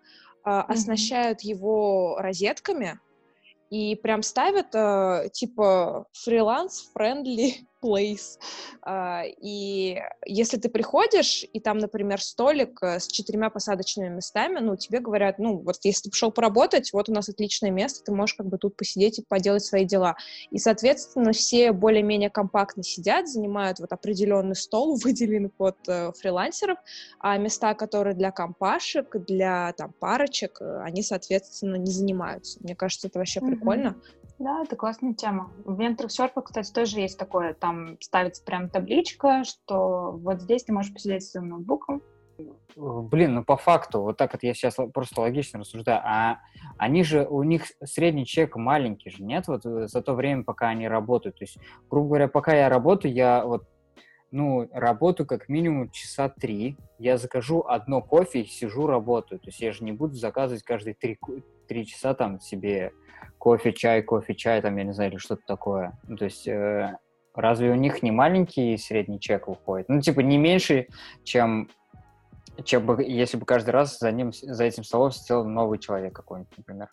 э, 0.45 0.49
mm-hmm. 0.49 0.65
оснащают 0.67 1.41
его 1.41 2.17
розетками 2.19 2.99
и 3.71 3.95
прям 3.95 4.21
ставят 4.21 4.75
э, 4.75 5.29
типа 5.33 6.05
freelance-friendly 6.11 7.65
place. 7.83 8.39
Uh, 8.85 9.23
и 9.41 10.01
если 10.25 10.57
ты 10.57 10.69
приходишь, 10.69 11.45
и 11.51 11.59
там, 11.59 11.77
например, 11.77 12.21
столик 12.21 12.79
э, 12.81 12.99
с 12.99 13.07
четырьмя 13.07 13.49
посадочными 13.49 14.09
местами, 14.09 14.59
ну, 14.59 14.75
тебе 14.75 14.99
говорят, 14.99 15.39
ну, 15.39 15.57
вот 15.59 15.77
если 15.83 16.03
ты 16.03 16.09
пришел 16.09 16.31
поработать, 16.31 16.91
вот 16.93 17.09
у 17.09 17.13
нас 17.13 17.29
отличное 17.29 17.71
место, 17.71 18.03
ты 18.03 18.11
можешь 18.11 18.35
как 18.35 18.47
бы 18.47 18.57
тут 18.57 18.75
посидеть 18.75 19.19
и 19.19 19.23
поделать 19.27 19.63
свои 19.63 19.85
дела. 19.85 20.15
И, 20.51 20.57
соответственно, 20.57 21.31
все 21.31 21.71
более-менее 21.71 22.29
компактно 22.29 22.83
сидят, 22.83 23.27
занимают 23.27 23.79
вот 23.79 23.91
определенный 23.91 24.55
стол, 24.55 24.97
выделенный 25.03 25.49
под 25.49 25.77
э, 25.87 26.11
фрилансеров, 26.19 26.77
а 27.19 27.37
места, 27.37 27.73
которые 27.73 28.15
для 28.15 28.31
компашек, 28.31 29.15
для 29.25 29.73
там 29.73 29.93
парочек, 29.93 30.57
э, 30.61 30.81
они, 30.83 31.03
соответственно, 31.03 31.75
не 31.75 31.91
занимаются. 31.91 32.59
Мне 32.61 32.75
кажется, 32.75 33.07
это 33.07 33.19
вообще 33.19 33.39
mm-hmm. 33.39 33.47
прикольно. 33.47 34.01
Да, 34.43 34.61
это 34.61 34.75
классная 34.75 35.13
тема. 35.13 35.49
В 35.63 35.79
Venture 35.79 36.09
кстати, 36.43 36.73
тоже 36.73 36.99
есть 36.99 37.17
такое. 37.17 37.53
Там 37.53 37.97
ставится 38.01 38.43
прям 38.43 38.69
табличка, 38.69 39.45
что 39.45 40.11
вот 40.11 40.41
здесь 40.41 40.65
ты 40.65 40.73
можешь 40.73 40.91
посидеть 40.91 41.23
с 41.23 41.31
своим 41.31 41.47
ноутбуком. 41.47 42.01
Блин, 42.75 43.35
ну 43.35 43.43
по 43.45 43.55
факту, 43.55 44.01
вот 44.01 44.17
так 44.17 44.33
вот 44.33 44.43
я 44.43 44.53
сейчас 44.53 44.75
просто 44.93 45.21
логично 45.21 45.59
рассуждаю, 45.59 46.01
а 46.03 46.39
они 46.77 47.03
же, 47.03 47.25
у 47.25 47.43
них 47.43 47.67
средний 47.85 48.25
чек 48.25 48.57
маленький 48.57 49.11
же, 49.11 49.23
нет? 49.23 49.47
Вот 49.47 49.65
э, 49.65 49.87
за 49.87 50.01
то 50.01 50.13
время, 50.13 50.43
пока 50.43 50.67
они 50.69 50.89
работают. 50.89 51.37
То 51.37 51.45
есть, 51.45 51.57
грубо 51.89 52.07
говоря, 52.07 52.27
пока 52.27 52.53
я 52.53 52.67
работаю, 52.67 53.13
я 53.13 53.45
вот 53.45 53.63
ну, 54.31 54.67
работаю 54.73 55.27
как 55.27 55.47
минимум 55.47 55.91
часа 55.91 56.27
три. 56.27 56.75
Я 56.97 57.17
закажу 57.17 57.61
одно 57.61 58.01
кофе 58.01 58.41
и 58.41 58.45
сижу, 58.45 58.87
работаю. 58.87 59.39
То 59.39 59.49
есть 59.49 59.61
я 59.61 59.71
же 59.71 59.85
не 59.85 59.91
буду 59.91 60.15
заказывать 60.15 60.63
каждые 60.63 60.95
три, 60.95 61.17
три 61.73 61.87
часа 61.87 62.13
там 62.13 62.39
себе 62.39 62.91
кофе, 63.39 63.73
чай, 63.73 64.03
кофе, 64.03 64.35
чай, 64.35 64.61
там, 64.61 64.77
я 64.77 64.83
не 64.83 64.93
знаю, 64.93 65.11
или 65.11 65.17
что-то 65.17 65.41
такое. 65.45 65.93
Ну, 66.07 66.15
то 66.15 66.25
есть, 66.25 66.47
э, 66.47 66.97
разве 67.35 67.71
у 67.71 67.75
них 67.75 68.03
не 68.03 68.11
маленький 68.11 68.77
средний 68.77 69.19
чек 69.19 69.47
выходит? 69.47 69.89
Ну, 69.89 69.99
типа, 69.99 70.19
не 70.21 70.37
меньше, 70.37 70.87
чем, 71.23 71.69
чем 72.63 72.85
бы, 72.85 73.03
если 73.03 73.37
бы 73.37 73.45
каждый 73.45 73.71
раз 73.71 73.97
за 73.99 74.11
ним, 74.11 74.31
за 74.31 74.63
этим 74.63 74.83
столом 74.83 75.11
сидел 75.11 75.43
новый 75.45 75.79
человек 75.79 76.13
какой-нибудь, 76.15 76.57
например. 76.57 76.89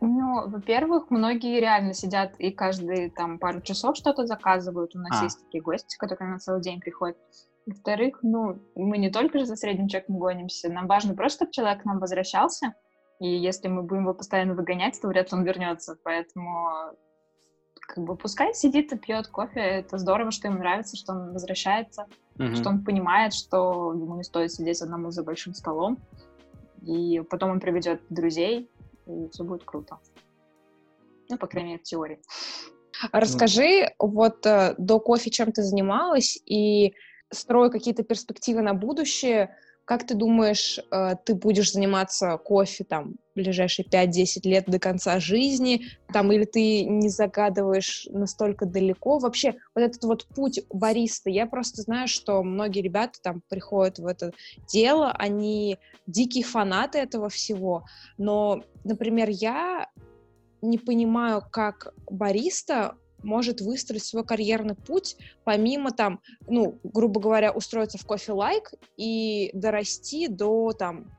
Ну, 0.00 0.48
во-первых, 0.48 1.10
многие 1.10 1.58
реально 1.58 1.94
сидят 1.94 2.38
и 2.38 2.50
каждые 2.50 3.10
там 3.10 3.38
пару 3.38 3.62
часов 3.62 3.96
что-то 3.96 4.26
заказывают. 4.26 4.94
У 4.94 4.98
нас 4.98 5.20
а. 5.20 5.24
есть 5.24 5.42
такие 5.42 5.62
гости, 5.62 5.96
которые 5.96 6.30
на 6.30 6.38
целый 6.38 6.60
день 6.60 6.80
приходят. 6.80 7.16
Во-вторых, 7.64 8.20
ну, 8.22 8.60
мы 8.76 8.98
не 8.98 9.10
только 9.10 9.38
же 9.38 9.46
за 9.46 9.56
средним 9.56 9.88
чеком 9.88 10.18
гонимся, 10.18 10.70
нам 10.70 10.86
важно 10.86 11.14
просто, 11.14 11.46
чтобы 11.46 11.52
человек 11.52 11.82
к 11.82 11.84
нам 11.86 11.98
возвращался, 11.98 12.74
и 13.18 13.28
если 13.28 13.68
мы 13.68 13.82
будем 13.82 14.02
его 14.02 14.14
постоянно 14.14 14.54
выгонять, 14.54 15.00
то 15.00 15.08
вряд 15.08 15.32
ли 15.32 15.38
он 15.38 15.44
вернется. 15.44 15.98
Поэтому 16.02 16.68
как 17.80 18.04
бы 18.04 18.16
пускай 18.16 18.54
сидит 18.54 18.92
и 18.92 18.98
пьет 18.98 19.28
кофе. 19.28 19.60
Это 19.60 19.98
здорово, 19.98 20.30
что 20.30 20.48
ему 20.48 20.58
нравится, 20.58 20.96
что 20.96 21.12
он 21.12 21.32
возвращается, 21.32 22.06
mm-hmm. 22.36 22.56
что 22.56 22.68
он 22.68 22.84
понимает, 22.84 23.32
что 23.32 23.92
ему 23.92 24.16
не 24.16 24.24
стоит 24.24 24.52
сидеть 24.52 24.82
одному 24.82 25.10
за 25.10 25.22
большим 25.22 25.54
столом. 25.54 25.98
И 26.82 27.20
потом 27.30 27.52
он 27.52 27.60
приведет 27.60 28.02
друзей, 28.10 28.70
и 29.06 29.28
все 29.30 29.44
будет 29.44 29.64
круто. 29.64 29.98
Ну, 31.28 31.38
по 31.38 31.46
крайней 31.46 31.70
мере, 31.70 31.82
в 31.82 31.84
теории. 31.84 32.20
Расскажи, 33.12 33.92
вот 33.98 34.46
э, 34.46 34.74
до 34.78 35.00
кофе 35.00 35.30
чем 35.30 35.52
ты 35.52 35.62
занималась 35.62 36.38
и 36.46 36.94
строю 37.30 37.70
какие-то 37.70 38.04
перспективы 38.04 38.62
на 38.62 38.74
будущее, 38.74 39.56
как 39.86 40.04
ты 40.04 40.14
думаешь, 40.14 40.80
э, 40.90 41.14
ты 41.24 41.36
будешь 41.36 41.72
заниматься 41.72 42.36
кофе 42.38 42.84
там 42.84 43.14
ближайшие 43.36 43.86
5-10 43.86 44.44
лет 44.44 44.64
до 44.66 44.80
конца 44.80 45.20
жизни, 45.20 45.86
там, 46.12 46.32
или 46.32 46.44
ты 46.44 46.84
не 46.84 47.08
загадываешь 47.08 48.08
настолько 48.10 48.66
далеко? 48.66 49.18
Вообще, 49.18 49.54
вот 49.74 49.82
этот 49.82 50.02
вот 50.02 50.26
путь 50.34 50.60
бариста, 50.72 51.30
я 51.30 51.46
просто 51.46 51.82
знаю, 51.82 52.08
что 52.08 52.42
многие 52.42 52.80
ребята 52.80 53.20
там 53.22 53.42
приходят 53.48 53.98
в 53.98 54.06
это 54.06 54.32
дело, 54.66 55.12
они 55.12 55.78
дикие 56.08 56.42
фанаты 56.42 56.98
этого 56.98 57.28
всего, 57.28 57.84
но, 58.18 58.64
например, 58.82 59.28
я 59.30 59.88
не 60.62 60.78
понимаю, 60.78 61.42
как 61.52 61.92
бариста 62.10 62.96
может 63.22 63.60
выстроить 63.60 64.04
свой 64.04 64.24
карьерный 64.24 64.74
путь, 64.74 65.16
помимо 65.44 65.90
там, 65.90 66.20
ну, 66.46 66.78
грубо 66.84 67.20
говоря, 67.20 67.52
устроиться 67.52 67.98
в 67.98 68.06
кофе-лайк 68.06 68.72
и 68.96 69.50
дорасти 69.52 70.28
до 70.28 70.72
там 70.72 71.10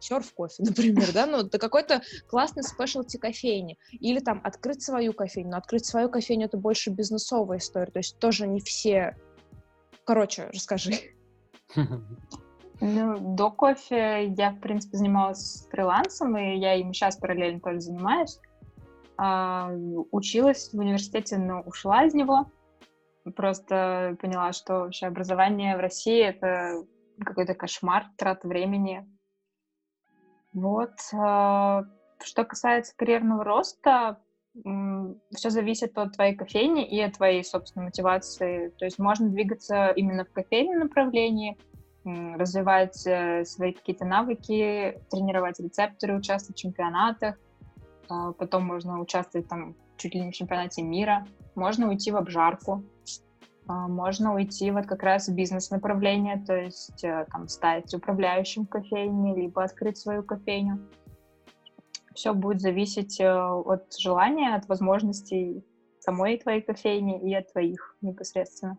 серф 0.00 0.32
кофе, 0.32 0.56
например, 0.62 1.12
да, 1.12 1.26
ну, 1.26 1.42
до 1.42 1.58
какой-то 1.58 2.02
классной 2.28 2.62
спешлти 2.62 3.16
кофейни. 3.16 3.78
Или 3.92 4.20
там 4.20 4.40
открыть 4.44 4.82
свою 4.82 5.12
кофейню. 5.12 5.50
Но 5.50 5.56
открыть 5.56 5.86
свою 5.86 6.08
кофейню— 6.08 6.46
это 6.46 6.56
больше 6.56 6.90
бизнесовая 6.90 7.58
история, 7.58 7.90
то 7.90 7.98
есть 7.98 8.18
тоже 8.18 8.46
не 8.46 8.60
все... 8.60 9.16
Короче, 10.04 10.48
расскажи. 10.52 10.94
Ну, 12.80 13.34
до 13.34 13.50
кофе 13.50 14.32
я, 14.36 14.52
в 14.52 14.60
принципе, 14.60 14.98
занималась 14.98 15.66
фрилансом, 15.70 16.36
и 16.36 16.58
я 16.58 16.74
им 16.74 16.94
сейчас 16.94 17.16
параллельно 17.16 17.60
тоже 17.60 17.80
занимаюсь. 17.80 18.38
А, 19.18 19.72
училась 20.12 20.72
в 20.72 20.78
университете, 20.78 21.38
но 21.38 21.60
ушла 21.62 22.04
из 22.04 22.14
него. 22.14 22.50
Просто 23.36 24.16
поняла, 24.22 24.52
что 24.52 24.80
вообще 24.80 25.06
образование 25.06 25.76
в 25.76 25.80
России— 25.80 26.22
это 26.24 26.86
какой-то 27.22 27.54
кошмар, 27.54 28.06
трата 28.16 28.46
времени. 28.46 29.06
Вот. 30.52 30.92
А, 31.12 31.82
что 32.22 32.44
касается 32.44 32.94
карьерного 32.96 33.44
роста, 33.44 34.20
все 35.34 35.50
зависит 35.50 35.96
от 35.98 36.14
твоей 36.14 36.34
кофейни 36.34 36.84
и 36.86 37.00
от 37.00 37.14
твоей 37.14 37.44
собственной 37.44 37.86
мотивации. 37.86 38.70
То 38.70 38.84
есть 38.84 38.98
можно 38.98 39.28
двигаться 39.28 39.90
именно 39.90 40.24
в 40.24 40.32
кофейном 40.32 40.80
направлении, 40.80 41.56
развивать 42.04 43.06
э, 43.06 43.44
свои 43.44 43.72
какие-то 43.72 44.06
навыки, 44.06 44.98
тренировать 45.10 45.60
рецепторы, 45.60 46.16
участвовать 46.16 46.56
в 46.56 46.60
чемпионатах, 46.62 47.36
потом 48.38 48.64
можно 48.64 49.00
участвовать 49.00 49.48
там 49.48 49.74
чуть 49.96 50.14
ли 50.14 50.20
не 50.20 50.30
в 50.30 50.34
чемпионате 50.34 50.82
мира, 50.82 51.26
можно 51.54 51.88
уйти 51.88 52.10
в 52.10 52.16
обжарку, 52.16 52.84
а, 53.66 53.86
можно 53.86 54.34
уйти 54.34 54.70
вот 54.70 54.86
как 54.86 55.02
раз 55.02 55.28
в 55.28 55.34
бизнес-направление, 55.34 56.42
то 56.44 56.56
есть 56.56 57.04
э, 57.04 57.26
там 57.30 57.48
стать 57.48 57.92
управляющим 57.92 58.64
кофейни, 58.64 59.38
либо 59.38 59.62
открыть 59.62 59.98
свою 59.98 60.22
кофейню. 60.22 60.78
Все 62.14 62.32
будет 62.32 62.62
зависеть 62.62 63.20
э, 63.20 63.30
от 63.30 63.92
желания, 63.98 64.54
от 64.54 64.66
возможностей 64.68 65.62
самой 66.00 66.38
твоей 66.38 66.62
кофейни 66.62 67.20
и 67.20 67.34
от 67.34 67.52
твоих 67.52 67.96
непосредственно. 68.00 68.78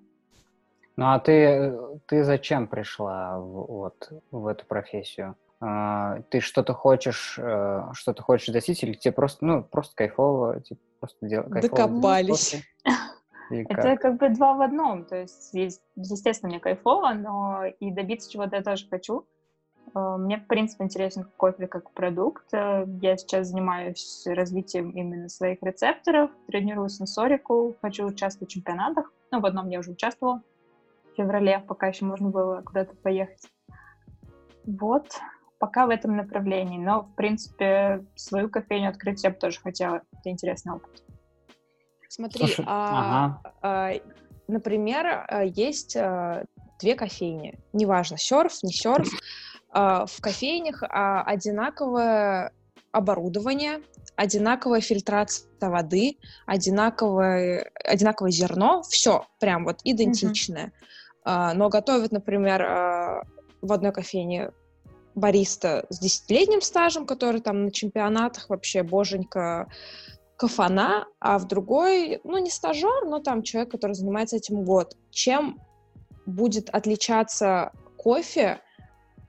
Ну 0.95 1.05
а 1.05 1.19
ты, 1.19 1.77
ты 2.07 2.23
зачем 2.23 2.67
пришла 2.67 3.37
в, 3.37 3.67
вот, 3.67 4.11
в 4.31 4.47
эту 4.47 4.65
профессию? 4.65 5.35
Э, 5.61 6.21
ты 6.29 6.39
что-то 6.39 6.73
хочешь, 6.73 7.37
э, 7.37 7.83
что-то 7.93 8.23
хочешь 8.23 8.53
достичь, 8.53 8.83
или 8.83 8.93
тебе 8.93 9.11
просто, 9.11 9.45
ну, 9.45 9.63
просто 9.63 9.95
кайфово, 9.95 10.61
типа, 10.61 10.81
просто 10.99 11.25
делать 11.27 11.49
Докопались. 11.61 12.63
Это 13.49 13.97
как 13.97 14.17
бы 14.17 14.29
два 14.29 14.53
в 14.53 14.61
одном, 14.61 15.05
то 15.05 15.15
есть, 15.15 15.53
естественно, 15.53 16.49
мне 16.49 16.59
кайфово, 16.59 17.13
но 17.13 17.65
и 17.79 17.91
добиться 17.91 18.31
чего-то 18.31 18.57
я 18.57 18.61
тоже 18.61 18.87
хочу. 18.89 19.25
Э, 19.95 20.17
мне, 20.17 20.37
в 20.37 20.47
принципе, 20.47 20.83
интересен 20.83 21.25
кофе 21.37 21.67
как 21.67 21.91
продукт. 21.91 22.53
Э, 22.53 22.85
я 23.01 23.17
сейчас 23.17 23.47
занимаюсь 23.47 24.23
развитием 24.25 24.91
именно 24.91 25.29
своих 25.29 25.61
рецепторов, 25.61 26.31
тренирую 26.47 26.89
сенсорику, 26.89 27.75
хочу 27.81 28.05
участвовать 28.05 28.51
в 28.51 28.53
чемпионатах. 28.53 29.11
Ну, 29.31 29.39
в 29.39 29.45
одном 29.45 29.69
я 29.69 29.79
уже 29.79 29.91
участвовала 29.91 30.41
в 31.11 31.17
феврале, 31.17 31.63
пока 31.67 31.87
еще 31.87 32.05
можно 32.05 32.29
было 32.29 32.61
куда-то 32.61 32.95
поехать. 32.95 33.49
Вот, 34.65 35.19
пока 35.59 35.85
в 35.85 35.89
этом 35.89 36.15
направлении. 36.15 36.79
Но, 36.79 37.03
в 37.03 37.15
принципе, 37.15 38.05
свою 38.15 38.49
кофейню 38.49 38.89
открыть 38.89 39.23
я 39.23 39.29
бы 39.29 39.35
тоже 39.35 39.59
хотела. 39.59 40.01
Это 40.13 40.29
интересный 40.29 40.73
опыт. 40.73 41.03
Смотри, 42.07 42.45
Слушай, 42.45 42.65
а, 42.67 43.39
ага. 43.41 43.53
а, 43.61 43.91
например, 44.47 45.25
э, 45.29 45.47
есть 45.47 45.95
две 46.79 46.95
кофейни. 46.95 47.59
Неважно, 47.73 48.17
серф, 48.17 48.63
не 48.63 48.71
серф. 48.71 49.07
А, 49.71 50.05
в 50.05 50.21
кофейнях 50.21 50.83
а, 50.83 51.21
одинаковое 51.21 52.51
оборудование, 52.91 53.81
одинаковая 54.15 54.81
фильтрация 54.81 55.47
воды, 55.61 56.17
одинаковое, 56.47 57.71
одинаковое 57.83 58.31
зерно, 58.31 58.81
все 58.81 59.27
прям 59.39 59.65
вот 59.65 59.81
идентичное. 59.83 60.71
Mm-hmm. 61.25 61.53
Но 61.53 61.69
готовят, 61.69 62.11
например, 62.11 62.63
в 63.61 63.71
одной 63.71 63.91
кофейне 63.91 64.49
бариста 65.15 65.85
с 65.89 65.99
десятилетним 65.99 66.61
стажем, 66.61 67.05
который 67.05 67.41
там 67.41 67.65
на 67.65 67.71
чемпионатах 67.71 68.49
вообще 68.49 68.83
боженька 68.83 69.67
кафана, 70.37 71.05
а 71.19 71.37
в 71.37 71.47
другой, 71.47 72.21
ну, 72.23 72.37
не 72.37 72.49
стажер, 72.49 73.05
но 73.05 73.19
там 73.19 73.43
человек, 73.43 73.71
который 73.71 73.93
занимается 73.93 74.37
этим 74.37 74.63
год. 74.63 74.95
Чем 75.11 75.59
будет 76.25 76.69
отличаться 76.69 77.71
кофе 77.97 78.61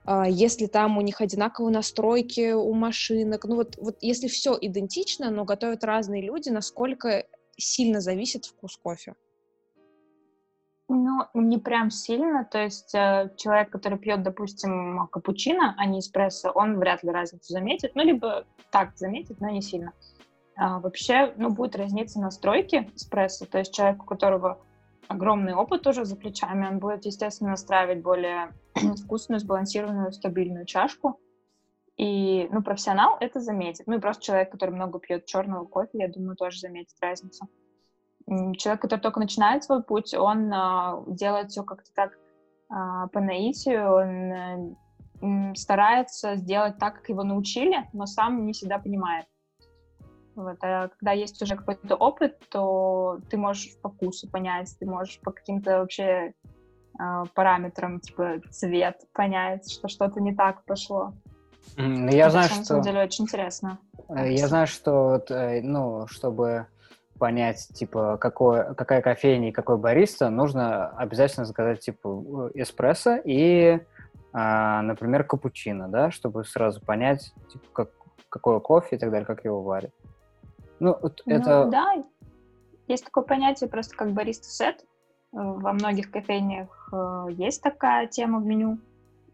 а, 0.03 0.27
если 0.27 0.65
там 0.65 0.97
у 0.97 1.01
них 1.01 1.21
одинаковые 1.21 1.73
настройки 1.73 2.53
у 2.53 2.73
машинок, 2.73 3.45
ну 3.45 3.55
вот, 3.55 3.77
вот 3.77 3.97
если 4.01 4.27
все 4.27 4.57
идентично, 4.59 5.29
но 5.29 5.45
готовят 5.45 5.83
разные 5.83 6.23
люди, 6.23 6.49
насколько 6.49 7.25
сильно 7.57 8.01
зависит 8.01 8.45
вкус 8.45 8.77
кофе? 8.77 9.15
Ну, 10.93 11.25
не 11.33 11.57
прям 11.57 11.89
сильно, 11.89 12.43
то 12.43 12.61
есть 12.61 12.93
э, 12.93 13.29
человек, 13.37 13.69
который 13.69 13.97
пьет, 13.97 14.23
допустим, 14.23 15.07
капучино, 15.09 15.73
а 15.77 15.85
не 15.85 15.99
эспрессо, 15.99 16.51
он 16.51 16.77
вряд 16.77 17.01
ли 17.01 17.11
разницу 17.11 17.53
заметит, 17.53 17.95
ну, 17.95 18.03
либо 18.03 18.43
так 18.71 18.97
заметит, 18.97 19.39
но 19.39 19.49
не 19.49 19.61
сильно. 19.61 19.93
А, 20.57 20.79
вообще, 20.79 21.33
ну, 21.37 21.49
будет 21.49 21.77
разница 21.77 22.19
настройки 22.19 22.91
эспрессо, 22.93 23.45
то 23.45 23.59
есть 23.59 23.73
человек, 23.73 24.03
у 24.03 24.05
которого 24.05 24.59
огромный 25.07 25.53
опыт 25.53 25.87
уже 25.87 26.03
за 26.03 26.17
плечами, 26.17 26.67
он 26.67 26.79
будет, 26.79 27.05
естественно, 27.05 27.51
настраивать 27.51 28.01
более 28.01 28.53
вкусную, 29.05 29.39
сбалансированную, 29.39 30.11
стабильную 30.11 30.65
чашку. 30.65 31.21
И, 31.95 32.49
ну, 32.51 32.61
профессионал 32.61 33.15
это 33.21 33.39
заметит. 33.39 33.87
Ну, 33.87 33.95
и 33.95 34.01
просто 34.01 34.23
человек, 34.23 34.51
который 34.51 34.71
много 34.71 34.99
пьет 34.99 35.25
черного 35.25 35.63
кофе, 35.63 35.99
я 35.99 36.09
думаю, 36.09 36.35
тоже 36.35 36.59
заметит 36.59 36.97
разницу. 36.99 37.47
Человек, 38.57 38.81
который 38.81 39.01
только 39.01 39.19
начинает 39.19 39.63
свой 39.63 39.83
путь, 39.83 40.13
он 40.13 40.53
а, 40.53 41.03
делает 41.07 41.51
все 41.51 41.63
как-то 41.63 41.91
так 41.93 42.11
а, 42.69 43.07
по 43.07 43.19
наитию, 43.19 43.91
он 43.91 45.51
а, 45.51 45.55
старается 45.55 46.37
сделать 46.37 46.77
так, 46.77 46.95
как 46.95 47.09
его 47.09 47.23
научили, 47.23 47.89
но 47.91 48.05
сам 48.05 48.45
не 48.45 48.53
всегда 48.53 48.79
понимает. 48.79 49.25
Вот. 50.35 50.57
А 50.63 50.87
когда 50.87 51.11
есть 51.11 51.41
уже 51.41 51.57
какой-то 51.57 51.95
опыт, 51.95 52.39
то 52.49 53.19
ты 53.29 53.35
можешь 53.35 53.77
по 53.81 53.89
вкусу 53.89 54.29
понять, 54.29 54.73
ты 54.79 54.85
можешь 54.85 55.19
по 55.19 55.31
каким-то 55.31 55.79
вообще 55.79 56.33
э, 56.97 57.23
параметрам, 57.35 57.99
типа 57.99 58.39
цвет, 58.49 59.01
понять, 59.13 59.69
что 59.69 59.89
что-то 59.89 60.21
не 60.21 60.33
так 60.33 60.63
пошло. 60.63 61.13
Mm, 61.75 62.15
я 62.15 62.27
Это, 62.27 62.31
знаю, 62.31 62.47
что... 62.47 62.57
На 62.59 62.63
самом 62.63 62.83
деле 62.83 63.03
очень 63.03 63.25
интересно. 63.25 63.77
Э, 64.07 64.31
я 64.31 64.47
знаю, 64.47 64.67
что, 64.67 65.21
э, 65.29 65.61
ну, 65.61 66.07
чтобы 66.07 66.67
понять, 67.21 67.67
типа, 67.75 68.17
какой, 68.17 68.73
какая 68.73 69.03
кофейня 69.03 69.49
и 69.49 69.51
какой 69.51 69.77
бариста, 69.77 70.31
нужно 70.31 70.87
обязательно 70.89 71.45
заказать, 71.45 71.81
типа, 71.81 72.49
эспрессо 72.55 73.19
и, 73.23 73.79
а, 74.33 74.81
например, 74.81 75.23
капучино, 75.23 75.87
да, 75.87 76.09
чтобы 76.09 76.43
сразу 76.45 76.81
понять, 76.83 77.31
типа, 77.51 77.65
как, 77.73 77.89
какое 78.27 78.59
кофе 78.59 78.95
и 78.95 78.99
так 78.99 79.11
далее, 79.11 79.27
как 79.27 79.45
его 79.45 79.61
варят. 79.61 79.93
Ну, 80.79 80.97
вот 80.99 81.21
ну, 81.27 81.35
это... 81.35 81.65
да, 81.65 81.93
есть 82.87 83.05
такое 83.05 83.23
понятие 83.23 83.69
просто 83.69 83.95
как 83.95 84.13
бариста-сет. 84.13 84.83
Во 85.31 85.73
многих 85.73 86.09
кофейнях 86.09 86.89
э, 86.91 87.27
есть 87.33 87.61
такая 87.61 88.07
тема 88.07 88.39
в 88.39 88.45
меню. 88.47 88.79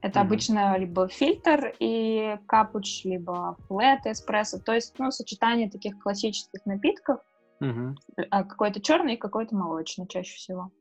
Это 0.02 0.20
mm-hmm. 0.20 0.24
обычно 0.24 0.78
либо 0.78 1.08
фильтр 1.08 1.74
и 1.80 2.38
капуч, 2.48 3.06
либо 3.06 3.56
флет, 3.70 4.06
эспрессо. 4.06 4.60
То 4.60 4.74
есть, 4.74 5.00
ну, 5.00 5.10
сочетание 5.10 5.70
таких 5.70 5.98
классических 6.00 6.66
напитков. 6.66 7.22
Mm-hmm. 7.62 7.96
Какой-то 8.30 8.82
черный 8.82 9.16
и 9.16 9.18
какой-то 9.18 9.56
молочный 9.56 10.08
чаще 10.08 10.36
всего. 10.36 10.72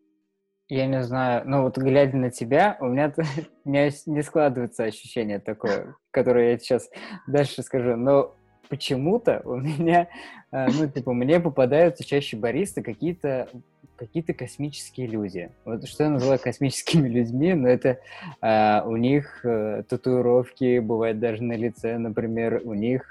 Я 0.68 0.86
не 0.86 1.02
знаю, 1.02 1.42
ну 1.46 1.62
вот 1.62 1.78
глядя 1.78 2.16
на 2.16 2.30
тебя, 2.30 2.76
у 2.80 2.86
меня, 2.86 3.14
у 3.64 3.68
меня 3.68 3.90
не 4.06 4.22
складывается 4.22 4.84
ощущение 4.84 5.38
такое, 5.38 5.94
которое 6.10 6.52
я 6.52 6.58
сейчас 6.58 6.90
дальше 7.26 7.62
скажу. 7.62 7.96
Но 7.96 8.34
почему-то 8.68 9.42
у 9.44 9.56
меня, 9.60 10.08
э, 10.50 10.66
ну, 10.66 10.88
типа, 10.88 11.12
мне 11.12 11.38
попадаются 11.38 12.04
чаще 12.04 12.36
баристы 12.36 12.82
какие-то 12.82 13.48
какие-то 13.96 14.34
космические 14.34 15.06
люди. 15.06 15.50
Вот 15.64 15.88
что 15.88 16.04
я 16.04 16.10
называю 16.10 16.38
космическими 16.38 17.08
людьми, 17.08 17.54
но 17.54 17.68
это 17.68 17.98
а, 18.40 18.84
у 18.86 18.96
них 18.96 19.40
а, 19.44 19.82
татуировки 19.84 20.78
бывают 20.80 21.18
даже 21.18 21.42
на 21.42 21.54
лице, 21.54 21.96
например, 21.98 22.60
у 22.64 22.74
них 22.74 23.04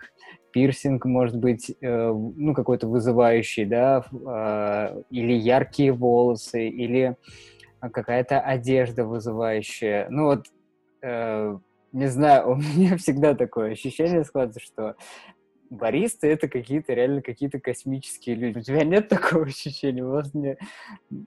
пирсинг 0.56 1.04
может 1.04 1.38
быть, 1.38 1.76
э, 1.82 2.12
ну, 2.14 2.54
какой-то 2.54 2.88
вызывающий, 2.88 3.66
да, 3.66 4.06
э, 4.10 5.02
или 5.10 5.34
яркие 5.34 5.92
волосы, 5.92 6.70
или 6.70 7.18
какая-то 7.82 8.40
одежда 8.40 9.04
вызывающая. 9.04 10.08
Ну, 10.10 10.28
вот, 10.28 10.46
э, 11.02 11.58
не 11.92 12.08
знаю, 12.08 12.50
у 12.52 12.56
меня 12.56 12.96
всегда 12.96 13.36
такое 13.36 13.74
ощущение 13.74 14.24
складывается, 14.24 14.62
что 14.62 14.96
баристы 15.70 16.28
это 16.28 16.48
какие-то 16.48 16.94
реально 16.94 17.22
какие-то 17.22 17.60
космические 17.60 18.38
люди. 18.38 18.60
У 18.60 18.62
тебя 18.62 18.86
нет 18.86 19.10
такого 19.10 19.44
ощущения? 19.48 20.06
У 20.06 20.12
вас 20.12 20.34
не... 20.34 20.58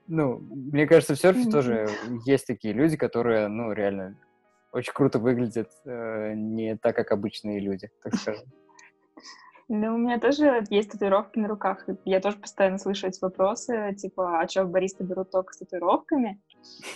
Ну, 0.07 0.39
мне 0.39 0.87
кажется, 0.87 1.13
в 1.13 1.19
серфе 1.19 1.47
тоже 1.51 1.87
есть 2.25 2.47
такие 2.47 2.73
люди, 2.73 2.97
которые, 2.97 3.47
ну, 3.47 3.73
реально 3.73 4.17
очень 4.71 4.93
круто 4.93 5.19
выглядят, 5.19 5.69
э, 5.85 6.33
не 6.33 6.77
так, 6.77 6.95
как 6.95 7.11
обычные 7.11 7.59
люди, 7.59 7.91
так 8.01 8.15
скажем. 8.15 8.45
Ну, 9.71 9.93
у 9.93 9.97
меня 9.99 10.19
тоже 10.19 10.63
есть 10.71 10.91
татуировки 10.91 11.37
на 11.37 11.47
руках. 11.47 11.85
Я 12.03 12.19
тоже 12.19 12.37
постоянно 12.37 12.79
слышу 12.79 13.05
эти 13.05 13.21
вопросы, 13.21 13.93
типа, 13.95 14.39
а 14.39 14.47
что, 14.47 14.65
баристы 14.65 15.03
берут 15.03 15.29
только 15.29 15.53
с 15.53 15.57
татуировками? 15.57 16.41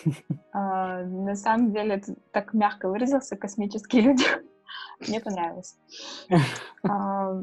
А, 0.55 1.03
на 1.03 1.35
самом 1.35 1.71
деле, 1.71 1.95
это 1.95 2.13
так 2.31 2.53
мягко 2.53 2.87
выразился, 2.87 3.35
космические 3.35 4.03
люди. 4.03 4.23
Мне 5.07 5.19
понравилось. 5.19 5.77
А, 6.85 7.41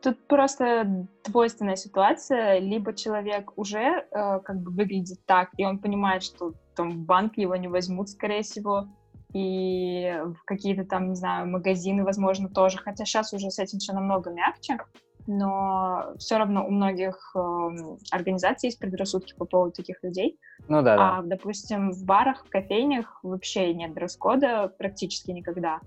тут 0.00 0.26
просто 0.28 1.06
двойственная 1.24 1.76
ситуация. 1.76 2.60
Либо 2.60 2.94
человек 2.94 3.52
уже 3.56 3.78
э, 3.80 4.04
как 4.40 4.60
бы 4.60 4.70
выглядит 4.70 5.18
так, 5.26 5.50
и 5.56 5.64
он 5.66 5.80
понимает, 5.80 6.22
что 6.22 6.54
там 6.76 7.04
банк 7.04 7.36
его 7.36 7.56
не 7.56 7.66
возьмут, 7.66 8.10
скорее 8.10 8.42
всего, 8.42 8.88
и 9.32 10.14
в 10.24 10.44
какие-то 10.44 10.84
там, 10.84 11.10
не 11.10 11.14
знаю, 11.14 11.48
магазины, 11.48 12.04
возможно, 12.04 12.48
тоже. 12.48 12.78
Хотя 12.78 13.04
сейчас 13.04 13.32
уже 13.32 13.50
с 13.50 13.58
этим 13.58 13.78
все 13.78 13.92
намного 13.92 14.30
мягче, 14.30 14.78
но 15.26 16.14
все 16.18 16.38
равно 16.38 16.66
у 16.66 16.70
многих 16.70 17.32
э, 17.34 17.68
организаций 18.12 18.68
есть 18.68 18.78
предрассудки 18.78 19.34
по 19.34 19.44
поводу 19.44 19.72
таких 19.72 20.02
людей. 20.02 20.38
Ну 20.68 20.82
да. 20.82 20.94
А, 20.94 21.22
да. 21.22 21.36
допустим, 21.36 21.90
в 21.90 22.04
барах, 22.04 22.46
в 22.46 22.48
кофейнях 22.48 23.18
вообще 23.22 23.74
нет 23.74 23.92
дресс-кода 23.94 24.72
практически 24.78 25.32
никогда 25.32 25.80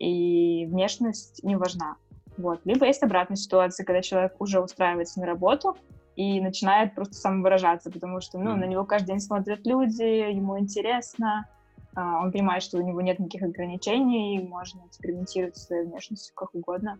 и 0.00 0.66
внешность 0.66 1.44
не 1.44 1.56
важна. 1.56 1.96
Вот. 2.36 2.60
Либо 2.64 2.86
есть 2.86 3.02
обратная 3.02 3.36
ситуация, 3.36 3.84
когда 3.84 4.02
человек 4.02 4.34
уже 4.40 4.60
устраивается 4.60 5.20
на 5.20 5.26
работу 5.26 5.76
и 6.16 6.40
начинает 6.40 6.94
просто 6.94 7.14
самовыражаться, 7.14 7.90
потому 7.90 8.20
что 8.20 8.38
ну, 8.38 8.52
mm. 8.52 8.56
на 8.56 8.64
него 8.64 8.84
каждый 8.84 9.08
день 9.08 9.20
смотрят 9.20 9.64
люди, 9.66 10.32
ему 10.32 10.58
интересно, 10.58 11.46
а, 11.46 11.59
он 11.96 12.32
понимает, 12.32 12.62
что 12.62 12.78
у 12.78 12.82
него 12.82 13.00
нет 13.00 13.18
никаких 13.18 13.42
ограничений, 13.42 14.46
можно 14.46 14.86
экспериментировать 14.86 15.56
с 15.56 15.66
своей 15.66 15.86
внешностью 15.86 16.34
как 16.34 16.54
угодно. 16.54 16.98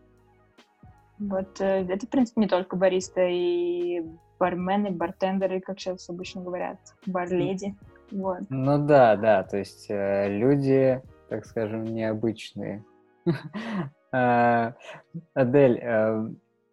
Вот 1.18 1.60
э, 1.60 1.86
это, 1.86 2.06
в 2.06 2.08
принципе, 2.08 2.40
не 2.40 2.48
только 2.48 2.76
бариста, 2.76 3.26
и 3.26 4.02
бармены, 4.38 4.90
бартендеры, 4.90 5.60
как 5.60 5.78
сейчас 5.78 6.08
обычно 6.08 6.42
говорят, 6.42 6.78
барледи. 7.06 7.76
Вот. 8.10 8.40
Ну 8.48 8.86
да, 8.86 9.16
да, 9.16 9.42
то 9.44 9.58
есть 9.58 9.90
э, 9.90 10.28
люди, 10.28 11.00
так 11.28 11.44
скажем, 11.44 11.84
необычные 11.84 12.84
А, 14.12 14.74
Адель, 15.34 15.78
э, 15.78 16.28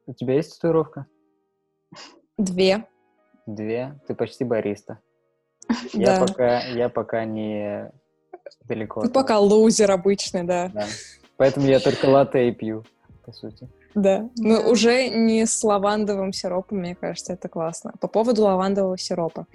у 0.07 0.13
тебя 0.13 0.33
есть 0.33 0.55
татуировка? 0.55 1.05
Две. 2.35 2.87
Две? 3.45 3.99
Ты 4.07 4.15
почти 4.15 4.43
бариста. 4.43 4.99
Я 5.93 6.19
пока, 6.19 6.61
я 6.61 6.89
пока 6.89 7.25
не 7.25 7.91
далеко. 8.65 9.01
Ты 9.01 9.07
от 9.07 9.11
этого. 9.11 9.23
пока 9.23 9.39
лузер 9.39 9.91
обычный, 9.91 10.43
да. 10.43 10.69
Да. 10.73 10.85
Поэтому 11.37 11.67
я 11.67 11.79
только 11.79 12.05
латте 12.07 12.49
и 12.49 12.51
пью, 12.51 12.83
по 13.25 13.31
сути. 13.31 13.67
Да. 13.95 14.29
Ну, 14.37 14.61
Да. 14.61 14.69
уже 14.69 15.07
не 15.09 15.45
с 15.45 15.63
лавандовым 15.63 16.33
сиропом, 16.33 16.79
мне 16.79 16.95
кажется, 16.95 17.33
это 17.33 17.49
классно. 17.49 17.93
По 17.99 18.07
поводу 18.07 18.43
лавандового 18.43 18.97
сиропа. 18.97 19.47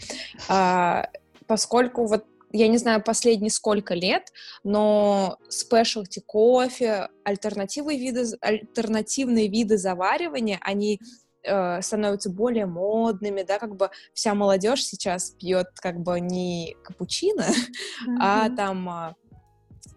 А, 0.49 1.09
поскольку 1.47 2.07
вот 2.07 2.25
я 2.55 2.69
не 2.69 2.77
знаю 2.77 3.03
последние 3.03 3.51
сколько 3.51 3.95
лет, 3.95 4.33
но 4.63 5.39
спешлти 5.49 6.21
кофе, 6.21 7.09
альтернативные 7.25 7.99
виды, 7.99 8.25
альтернативные 8.41 9.49
виды 9.49 9.79
заваривания, 9.79 10.59
они 10.61 11.01
э, 11.45 11.83
становятся 11.83 12.31
более 12.31 12.67
модными, 12.67 13.43
да, 13.43 13.59
как 13.59 13.77
бы 13.77 13.91
вся 14.15 14.35
молодежь 14.35 14.85
сейчас 14.85 15.31
пьет 15.31 15.69
как 15.77 16.01
бы 16.01 16.21
не 16.21 16.77
капучино, 16.83 17.47
а 18.21 18.47
Мгм. 18.47 18.57
там 18.57 18.89
а, 18.89 19.15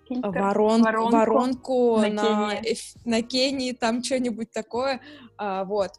Фильтр. 0.08 0.28
ворон- 0.30 0.84
воронку 0.84 1.12
воронку, 1.12 1.98
на 1.98 2.10
на, 2.10 2.56
Кении. 2.56 2.78
на 3.06 3.22
Кении, 3.22 3.72
там 3.72 4.04
что-нибудь 4.04 4.52
такое, 4.52 5.02
а, 5.38 5.64
вот. 5.66 5.92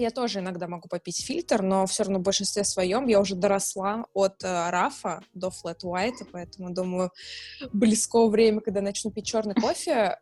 Я 0.00 0.10
тоже 0.12 0.38
иногда 0.38 0.68
могу 0.68 0.88
попить 0.88 1.20
фильтр, 1.24 1.60
но 1.60 1.84
все 1.86 2.04
равно 2.04 2.20
в 2.20 2.22
большинстве 2.22 2.62
своем 2.62 3.08
я 3.08 3.18
уже 3.18 3.34
доросла 3.34 4.06
от 4.14 4.44
э, 4.44 4.70
рафа 4.70 5.22
до 5.34 5.50
флэт 5.50 5.82
уайта, 5.82 6.24
поэтому 6.30 6.72
думаю, 6.72 7.10
близко 7.72 8.28
время, 8.28 8.60
когда 8.60 8.80
начну 8.80 9.10
пить 9.10 9.26
черный 9.26 9.56
кофе. 9.56 10.20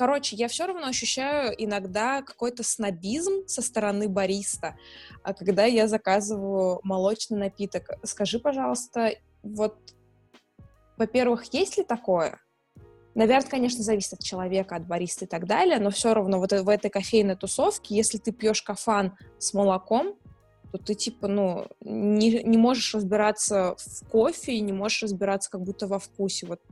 Короче, 0.00 0.34
я 0.34 0.48
все 0.48 0.64
равно 0.64 0.86
ощущаю 0.86 1.52
иногда 1.58 2.22
какой-то 2.22 2.62
снобизм 2.62 3.46
со 3.46 3.60
стороны 3.60 4.08
бариста, 4.08 4.78
а 5.22 5.34
когда 5.34 5.66
я 5.66 5.88
заказываю 5.88 6.80
молочный 6.84 7.36
напиток. 7.36 7.90
Скажи, 8.04 8.38
пожалуйста, 8.38 9.12
вот 9.42 9.76
во-первых, 10.96 11.52
есть 11.52 11.76
ли 11.76 11.84
такое? 11.84 12.40
Наверное, 13.14 13.50
конечно, 13.50 13.82
зависит 13.82 14.14
от 14.14 14.22
человека, 14.22 14.76
от 14.76 14.86
бариста 14.86 15.26
и 15.26 15.28
так 15.28 15.46
далее, 15.46 15.78
но 15.78 15.90
все 15.90 16.14
равно 16.14 16.38
вот 16.38 16.52
в 16.52 16.68
этой 16.70 16.90
кофейной 16.90 17.36
тусовке, 17.36 17.94
если 17.94 18.16
ты 18.16 18.32
пьешь 18.32 18.62
кафан 18.62 19.18
с 19.38 19.52
молоком, 19.52 20.16
то 20.72 20.78
ты 20.78 20.94
типа, 20.94 21.28
ну, 21.28 21.66
не, 21.82 22.42
не 22.42 22.56
можешь 22.56 22.94
разбираться 22.94 23.76
в 23.76 24.08
кофе 24.08 24.54
и 24.54 24.60
не 24.62 24.72
можешь 24.72 25.02
разбираться 25.02 25.50
как 25.50 25.60
будто 25.60 25.86
во 25.86 25.98
вкусе. 25.98 26.46
Вот 26.46 26.62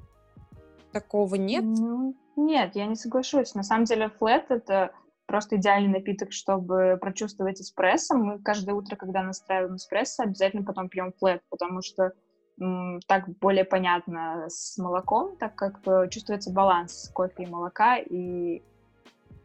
такого 1.01 1.35
нет? 1.37 1.65
Ну, 1.65 2.15
нет, 2.37 2.75
я 2.75 2.87
не 2.87 2.97
соглашусь. 2.97 3.55
На 3.55 3.63
самом 3.63 3.85
деле 3.85 4.09
флэт— 4.09 4.47
это 4.51 4.93
просто 5.27 5.57
идеальный 5.57 5.91
напиток, 5.91 6.33
чтобы 6.33 6.99
прочувствовать 7.01 7.61
эспрессо. 7.61 8.17
Мы 8.17 8.39
каждое 8.39 8.75
утро, 8.75 8.97
когда 8.97 9.23
настраиваем 9.23 9.77
эспрессо, 9.77 10.23
обязательно 10.23 10.65
потом 10.65 10.89
пьем 10.89 11.13
флэт, 11.19 11.43
потому 11.51 11.83
что 11.83 12.13
м, 12.61 13.01
так 13.07 13.29
более 13.39 13.65
понятно 13.65 14.47
с 14.49 14.79
молоком, 14.79 15.37
так 15.37 15.55
как 15.55 15.81
э, 15.87 16.09
чувствуется 16.09 16.53
баланс 16.53 17.11
кофе 17.15 17.45
и 17.45 17.47
молока, 17.47 17.99
и 17.99 18.63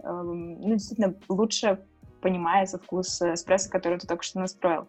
эм, 0.04 0.62
ну, 0.62 0.70
действительно 0.70 1.16
лучше 1.30 1.86
понимается 2.22 2.80
вкус 2.80 3.22
эспрессо, 3.22 3.70
который 3.70 4.00
ты 4.00 4.08
только 4.08 4.24
что 4.24 4.40
настроил. 4.40 4.88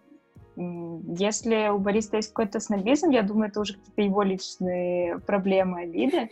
Если 0.57 1.69
у 1.69 1.79
бариста 1.79 2.17
есть 2.19 2.29
какой-то 2.29 2.61
снобизм, 2.61 3.11
я 3.11 3.23
думаю, 3.23 3.49
это 3.49 3.61
уже 3.61 3.75
какие-то 3.75 4.03
его 4.03 4.23
личные 4.23 5.19
проблемы, 5.19 5.83
обиды. 5.83 6.31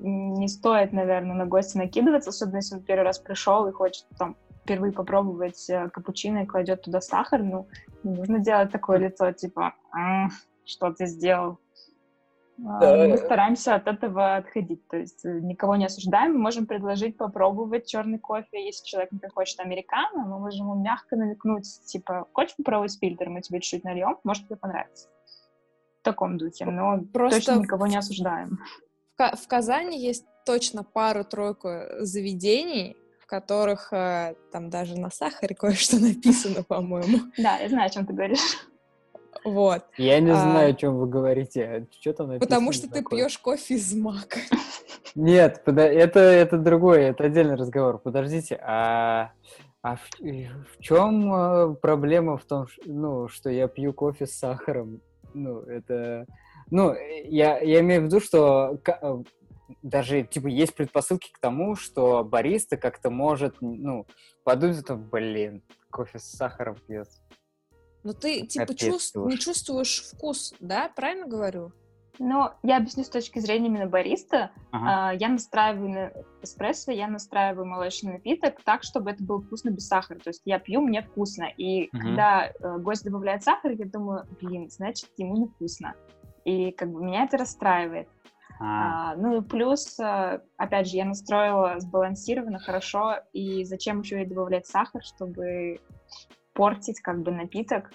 Не 0.00 0.48
стоит, 0.48 0.92
наверное, 0.92 1.36
на 1.36 1.46
гостя 1.46 1.78
накидываться, 1.78 2.30
особенно 2.30 2.56
если 2.56 2.76
он 2.76 2.82
первый 2.82 3.04
раз 3.04 3.18
пришел 3.18 3.66
и 3.66 3.72
хочет 3.72 4.06
там 4.18 4.36
впервые 4.62 4.92
попробовать 4.92 5.70
э, 5.70 5.88
капучино 5.88 6.42
и 6.42 6.46
кладет 6.46 6.82
туда 6.82 7.00
сахар, 7.00 7.42
ну, 7.42 7.68
не 8.02 8.14
нужно 8.14 8.38
делать 8.38 8.70
такое 8.70 8.98
лицо, 8.98 9.32
типа, 9.32 9.74
«М, 9.94 10.30
что 10.64 10.92
ты 10.92 11.06
сделал? 11.06 11.58
А, 12.66 12.80
Да. 12.80 13.06
Мы 13.08 13.16
стараемся 13.16 13.76
от 13.76 13.86
этого 13.86 14.36
отходить, 14.36 14.86
то 14.88 14.96
есть 14.96 15.24
э, 15.24 15.40
никого 15.40 15.76
не 15.76 15.86
осуждаем, 15.86 16.32
мы 16.32 16.40
можем 16.40 16.66
предложить 16.66 17.16
попробовать 17.16 17.86
черный 17.86 18.18
кофе, 18.18 18.66
если 18.66 18.84
человек, 18.84 19.12
например, 19.12 19.32
хочет 19.32 19.60
американо, 19.60 20.26
мы 20.26 20.38
можем 20.38 20.66
ему 20.66 20.74
мягко 20.74 21.16
намекнуть, 21.16 21.66
типа, 21.86 22.26
хочешь 22.32 22.56
попробовать 22.56 22.98
фильтр, 22.98 23.28
мы 23.28 23.40
тебе 23.40 23.60
чуть-чуть 23.60 23.84
нальем, 23.84 24.18
может 24.24 24.46
тебе 24.46 24.56
понравится. 24.56 25.08
В 26.00 26.04
таком 26.04 26.36
духе, 26.36 26.66
но 26.66 27.00
Просто 27.12 27.38
точно 27.38 27.62
никого 27.62 27.86
не 27.86 27.96
осуждаем. 27.96 28.58
В, 29.18 29.20
Ка- 29.20 29.34
в 29.36 29.48
Казани 29.48 29.98
есть 29.98 30.24
точно 30.46 30.84
пару-тройку 30.84 31.68
заведений, 31.98 32.96
в 33.20 33.26
которых 33.26 33.92
э, 33.92 34.36
там 34.52 34.70
даже 34.70 34.96
на 34.96 35.10
сахаре 35.10 35.54
кое-что 35.58 35.98
написано, 35.98 36.62
по-моему. 36.62 37.18
Да, 37.36 37.56
я 37.56 37.68
знаю, 37.68 37.86
о 37.86 37.90
чем 37.90 38.06
ты 38.06 38.12
говоришь. 38.12 38.68
Вот. 39.44 39.82
Я 39.96 40.20
не 40.20 40.30
А. 40.30 40.36
знаю, 40.36 40.70
о 40.70 40.74
чем 40.74 40.96
вы 40.98 41.08
говорите. 41.08 41.88
Что 42.00 42.12
там 42.12 42.28
написано? 42.28 42.46
Потому 42.46 42.72
что 42.72 42.88
ты 42.88 43.02
пьешь 43.02 43.36
кофе 43.38 43.74
из 43.74 43.92
мака. 43.92 44.38
Нет, 45.16 45.62
это, 45.66 46.20
это 46.20 46.56
другое, 46.56 47.10
это 47.10 47.24
отдельный 47.24 47.56
разговор. 47.56 47.98
Подождите, 47.98 48.54
а, 48.62 49.32
а 49.82 49.96
в, 49.96 50.08
в 50.20 50.78
чем 50.80 51.34
э, 51.34 51.74
проблема 51.74 52.36
в 52.36 52.44
том, 52.44 52.68
ну, 52.86 53.26
что 53.26 53.50
я 53.50 53.66
пью 53.66 53.92
кофе 53.92 54.26
с 54.28 54.38
сахаром? 54.38 55.00
Ну, 55.34 55.58
это... 55.62 56.24
Ну, 56.70 56.94
я, 57.24 57.58
я 57.58 57.80
имею 57.80 58.02
в 58.02 58.04
виду, 58.06 58.20
что 58.20 58.78
э, 58.86 59.22
даже, 59.82 60.22
типа, 60.22 60.48
есть 60.48 60.74
предпосылки 60.74 61.30
к 61.32 61.38
тому, 61.38 61.76
что 61.76 62.24
бариста 62.24 62.76
как-то 62.76 63.10
может, 63.10 63.56
ну, 63.60 64.06
подумать, 64.44 64.80
что, 64.80 64.96
блин, 64.96 65.62
кофе 65.90 66.18
с 66.18 66.24
сахаром 66.24 66.76
пьет. 66.86 67.08
Но 68.04 68.12
ты, 68.12 68.46
типа, 68.46 68.74
чувств- 68.74 69.16
не 69.16 69.38
чувствуешь 69.38 70.02
вкус, 70.02 70.54
да? 70.60 70.90
Правильно 70.94 71.26
говорю? 71.26 71.72
Но 72.20 72.54
я 72.64 72.78
объясню 72.78 73.04
с 73.04 73.08
точки 73.08 73.38
зрения 73.38 73.66
именно 73.68 73.86
бариста. 73.86 74.50
Ага. 74.72 75.10
А, 75.10 75.14
Я 75.14 75.28
настраиваю 75.28 75.88
на 75.88 76.12
эспрессо, 76.42 76.90
я 76.90 77.06
настраиваю 77.06 77.64
молочный 77.64 78.14
напиток 78.14 78.60
так, 78.64 78.82
чтобы 78.82 79.12
это 79.12 79.22
было 79.22 79.40
вкусно 79.40 79.70
без 79.70 79.86
сахара. 79.86 80.18
То 80.18 80.30
есть 80.30 80.42
я 80.44 80.58
пью, 80.58 80.80
мне 80.80 81.02
вкусно. 81.02 81.44
И 81.56 81.88
Мгм. 81.92 82.02
когда 82.02 82.46
э, 82.48 82.78
гость 82.78 83.04
добавляет 83.04 83.44
сахар, 83.44 83.70
я 83.70 83.86
думаю, 83.86 84.26
блин, 84.40 84.68
значит, 84.68 85.10
ему 85.16 85.36
невкусно. 85.36 85.94
И 86.48 86.72
как 86.72 86.90
бы 86.90 87.04
меня 87.04 87.24
это 87.24 87.36
расстраивает. 87.36 88.08
А, 88.58 89.12
А, 89.12 89.16
ну 89.16 89.38
и 89.38 89.44
плюс, 89.44 90.00
э, 90.00 90.40
опять 90.56 90.88
же, 90.88 90.96
я 90.96 91.04
настроила 91.04 91.78
сбалансированно, 91.78 92.58
хорошо, 92.58 93.16
и 93.34 93.64
зачем 93.64 94.00
еще 94.00 94.22
и 94.22 94.26
добавлять 94.26 94.66
сахар, 94.66 95.02
чтобы 95.04 95.78
портить 96.54 97.00
как 97.00 97.20
бы 97.20 97.32
напиток. 97.32 97.90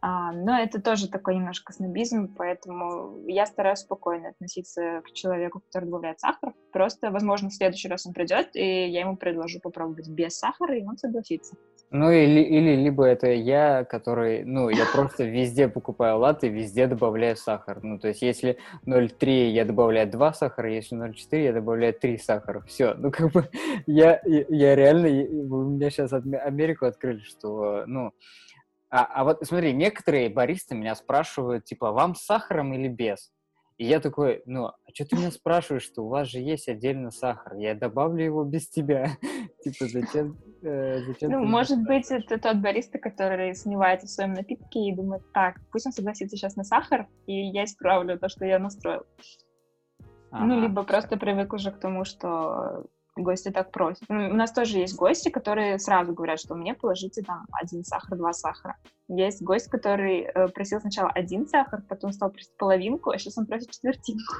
А, 0.00 0.32
но 0.32 0.58
это 0.58 0.80
тоже 0.80 1.08
такой 1.08 1.36
немножко 1.36 1.72
снобизм, 1.72 2.34
поэтому 2.34 3.24
я 3.26 3.46
стараюсь 3.46 3.80
спокойно 3.80 4.30
относиться 4.30 5.02
к 5.04 5.12
человеку, 5.12 5.60
который 5.60 5.84
добавляет 5.84 6.20
сахар. 6.20 6.54
Просто, 6.72 7.10
возможно, 7.10 7.50
в 7.50 7.54
следующий 7.54 7.88
раз 7.88 8.06
он 8.06 8.12
придет, 8.12 8.50
и 8.54 8.88
я 8.88 9.00
ему 9.00 9.16
предложу 9.16 9.60
попробовать 9.60 10.08
без 10.08 10.38
сахара, 10.38 10.76
и 10.76 10.84
он 10.84 10.96
согласится. 10.96 11.56
Ну, 11.94 12.10
или, 12.10 12.40
или 12.40 12.74
либо 12.74 13.04
это 13.04 13.30
я, 13.30 13.84
который, 13.84 14.44
ну, 14.44 14.70
я 14.70 14.86
просто 14.86 15.24
везде 15.24 15.68
покупаю 15.68 16.18
латте, 16.18 16.48
везде 16.48 16.86
добавляю 16.86 17.36
сахар. 17.36 17.82
Ну, 17.82 17.98
то 17.98 18.08
есть, 18.08 18.22
если 18.22 18.56
0,3 18.86 19.50
я 19.50 19.66
добавляю 19.66 20.10
2 20.10 20.32
сахара, 20.32 20.72
если 20.72 20.96
0,4 20.96 21.44
я 21.44 21.52
добавляю 21.52 21.92
3 21.92 22.16
сахара. 22.16 22.62
Все, 22.62 22.94
ну, 22.94 23.10
как 23.10 23.30
бы, 23.32 23.46
я, 23.86 24.22
я 24.24 24.74
реально, 24.74 25.08
вы 25.08 25.70
меня 25.70 25.90
сейчас 25.90 26.14
Америку 26.14 26.86
открыли, 26.86 27.20
что, 27.20 27.84
ну, 27.86 28.12
а, 28.92 29.04
а 29.04 29.24
вот 29.24 29.38
смотри, 29.42 29.72
некоторые 29.72 30.28
баристы 30.28 30.74
меня 30.74 30.94
спрашивают, 30.94 31.64
типа, 31.64 31.92
вам 31.92 32.14
с 32.14 32.26
сахаром 32.26 32.74
или 32.74 32.88
без? 32.88 33.32
И 33.78 33.86
я 33.86 34.00
такой, 34.00 34.42
ну, 34.44 34.66
а 34.66 34.74
что 34.92 35.06
ты 35.06 35.16
меня 35.16 35.30
спрашиваешь, 35.30 35.82
что 35.82 36.04
у 36.04 36.08
вас 36.08 36.28
же 36.28 36.40
есть 36.40 36.68
отдельно 36.68 37.10
сахар, 37.10 37.54
я 37.54 37.74
добавлю 37.74 38.22
его 38.22 38.44
без 38.44 38.68
тебя. 38.68 39.12
Типа, 39.64 39.86
зачем? 39.86 40.36
э, 40.62 41.00
Ну, 41.22 41.42
может 41.42 41.82
быть, 41.84 42.10
это 42.10 42.38
тот 42.38 42.58
бариста, 42.58 42.98
который 42.98 43.54
сомневается 43.54 44.06
в 44.06 44.10
своем 44.10 44.34
напитке 44.34 44.80
и 44.80 44.94
думает, 44.94 45.22
так, 45.32 45.56
пусть 45.70 45.86
он 45.86 45.92
согласится 45.92 46.36
сейчас 46.36 46.56
на 46.56 46.64
сахар, 46.64 47.08
и 47.26 47.32
я 47.32 47.64
исправлю 47.64 48.18
то, 48.18 48.28
что 48.28 48.44
я 48.44 48.58
настроил. 48.58 49.06
Ну, 50.32 50.60
либо 50.60 50.82
просто 50.82 51.16
привык 51.16 51.54
уже 51.54 51.70
к 51.70 51.80
тому, 51.80 52.04
что 52.04 52.84
гости 53.16 53.50
так 53.50 53.70
просят. 53.70 54.04
Ну, 54.08 54.30
у 54.30 54.34
нас 54.34 54.52
тоже 54.52 54.78
есть 54.78 54.96
гости, 54.96 55.28
которые 55.28 55.78
сразу 55.78 56.12
говорят, 56.12 56.40
что 56.40 56.54
мне 56.54 56.74
положите 56.74 57.22
там 57.22 57.46
один 57.52 57.84
сахар, 57.84 58.16
два 58.16 58.32
сахара. 58.32 58.76
Есть 59.08 59.42
гость, 59.42 59.68
который 59.68 60.22
э, 60.22 60.48
просил 60.48 60.80
сначала 60.80 61.10
один 61.10 61.46
сахар, 61.46 61.82
потом 61.88 62.12
стал 62.12 62.30
просить 62.30 62.56
половинку, 62.56 63.10
а 63.10 63.18
сейчас 63.18 63.38
он 63.38 63.46
просит 63.46 63.70
четвертинку. 63.70 64.34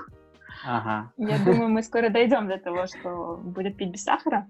Ага. 0.64 1.12
Я 1.16 1.38
думаю, 1.44 1.68
мы 1.68 1.82
скоро 1.82 2.08
дойдем 2.08 2.48
до 2.48 2.58
того, 2.58 2.86
что 2.86 3.36
будет 3.42 3.76
пить 3.76 3.90
без 3.90 4.04
сахара. 4.04 4.48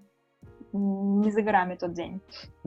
Не 0.72 1.30
за 1.30 1.42
горами 1.42 1.74
тот 1.74 1.92
день. 1.92 2.22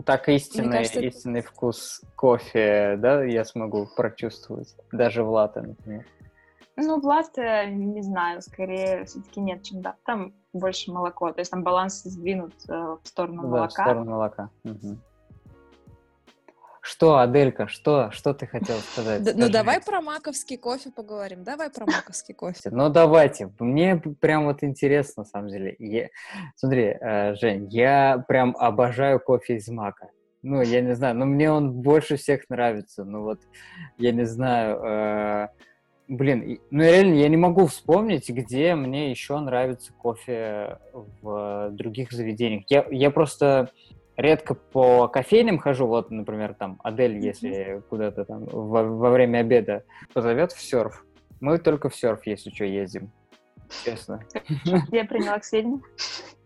Так 0.05 0.29
истинный, 0.29 0.77
кажется, 0.77 0.99
истинный 0.99 1.41
вкус 1.41 2.03
кофе, 2.15 2.97
да, 2.99 3.23
я 3.23 3.43
смогу 3.43 3.87
прочувствовать. 3.95 4.75
Даже 4.91 5.23
в 5.23 5.29
латте, 5.29 5.61
например. 5.61 6.05
Ну, 6.77 6.99
в 6.99 7.05
латте, 7.05 7.67
не 7.71 8.01
знаю, 8.01 8.41
скорее 8.41 9.05
все-таки 9.05 9.39
нет, 9.39 9.63
чем 9.63 9.81
да. 9.81 9.95
Там 10.05 10.33
больше 10.51 10.91
молоко, 10.91 11.31
то 11.31 11.39
есть 11.39 11.51
там 11.51 11.63
баланс 11.63 12.01
сдвинут 12.03 12.53
э, 12.67 12.73
в 13.01 13.07
сторону 13.07 13.41
Да, 13.43 13.47
в 13.47 13.51
молока. 13.51 13.83
сторону 13.83 14.11
молока. 14.11 14.49
Мгм. 14.63 15.01
Что, 16.81 17.17
Аделька, 17.17 17.67
что, 17.67 18.11
что 18.11 18.33
ты 18.35 18.45
хотел 18.45 18.77
сказать? 18.77 19.23
Д- 19.23 19.31
Ну 19.33 19.37
Скажи. 19.47 19.53
давай 19.53 19.81
про 19.81 20.01
маковский 20.01 20.57
кофе 20.57 20.91
поговорим. 20.91 21.43
Давай 21.43 21.71
про 21.71 21.85
маковский 21.87 22.35
кофе. 22.35 22.69
Ну, 22.69 22.89
давайте. 22.89 23.51
Мне 23.59 23.95
прям 23.97 24.45
вот 24.45 24.61
интересно, 24.61 25.23
на 25.23 25.25
самом 25.25 25.47
деле. 25.49 25.75
Я- 25.79 26.09
Смотри, 26.55 26.95
э, 27.01 27.33
Жень, 27.35 27.67
я 27.69 28.23
прям 28.27 28.55
обожаю 28.59 29.19
кофе 29.19 29.55
из 29.55 29.67
мака. 29.69 30.09
Ну, 30.43 30.61
я 30.61 30.81
не 30.81 30.93
знаю, 30.93 31.15
но 31.15 31.25
мне 31.25 31.51
он 31.51 31.71
больше 31.73 32.17
всех 32.17 32.47
нравится. 32.49 33.03
Ну, 33.03 33.23
вот, 33.23 33.39
я 33.97 34.11
не 34.11 34.25
знаю. 34.25 34.77
э, 34.83 35.47
Блин, 36.07 36.59
ну, 36.69 36.83
реально, 36.83 37.15
я 37.15 37.29
не 37.29 37.37
могу 37.37 37.65
вспомнить, 37.65 38.29
где 38.29 38.75
мне 38.75 39.09
еще 39.09 39.39
нравится 39.39 39.91
кофе 39.93 40.77
в 40.93 41.69
других 41.71 42.11
заведениях. 42.11 42.65
Я, 42.69 42.85
я 42.91 43.09
просто 43.09 43.71
редко 44.15 44.53
по 44.53 45.07
кофейням 45.07 45.57
хожу, 45.57 45.87
вот, 45.87 46.11
например, 46.11 46.53
там, 46.53 46.79
Адель, 46.83 47.17
если 47.17 47.81
куда-то 47.89 48.25
там 48.25 48.45
во, 48.45 48.83
во 48.83 49.09
время 49.09 49.39
обеда 49.39 49.83
позовет 50.13 50.51
в 50.51 50.61
серф, 50.61 51.03
мы 51.39 51.57
только 51.57 51.89
в 51.89 51.95
серф, 51.95 52.25
если 52.25 52.51
что, 52.51 52.65
ездим. 52.65 53.11
Честно. 53.83 54.21
Я 54.91 55.05
приняла 55.05 55.39
к 55.39 55.45
сведению. 55.45 55.81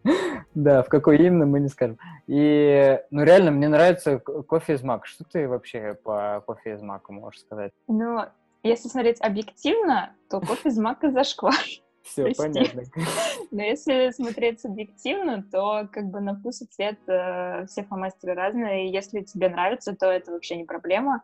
Да, 0.56 0.82
в 0.82 0.88
какой 0.88 1.18
именно, 1.18 1.46
мы 1.46 1.60
не 1.60 1.68
скажем. 1.68 2.00
И, 2.26 3.00
ну, 3.12 3.24
реально, 3.24 3.52
мне 3.52 3.68
нравится 3.68 4.20
ко- 4.20 4.44
кофе 4.44 4.74
из 4.76 4.82
мака. 4.82 5.06
Что 5.06 5.26
ты 5.26 5.48
вообще 5.48 5.94
по 6.04 6.42
кофе 6.48 6.74
из 6.74 6.82
мака 6.82 7.12
можешь 7.12 7.42
сказать? 7.42 7.74
Но 7.88 8.30
если 8.64 8.88
смотреть 8.90 9.22
объективно, 9.22 10.16
то 10.30 10.40
кофе 10.42 10.70
из 10.70 10.78
мака 10.78 11.12
зашквар. 11.12 11.56
Все, 12.04 12.24
Прости. 12.24 12.42
понятно. 12.42 12.82
Но 13.52 13.62
если 13.62 14.12
смотреть 14.12 14.62
субъективно, 14.62 15.44
то 15.44 15.88
как 15.92 16.06
бы 16.06 16.22
на 16.22 16.36
вкус 16.36 16.62
и 16.62 16.66
цвет 16.66 16.98
э, 17.08 17.66
все 17.68 17.84
фломастеры 17.84 18.34
разные, 18.34 18.88
и 18.88 18.92
если 18.92 19.22
тебе 19.22 19.50
нравится, 19.50 19.96
то 19.96 20.08
это 20.08 20.32
вообще 20.32 20.56
не 20.56 20.64
проблема. 20.64 21.24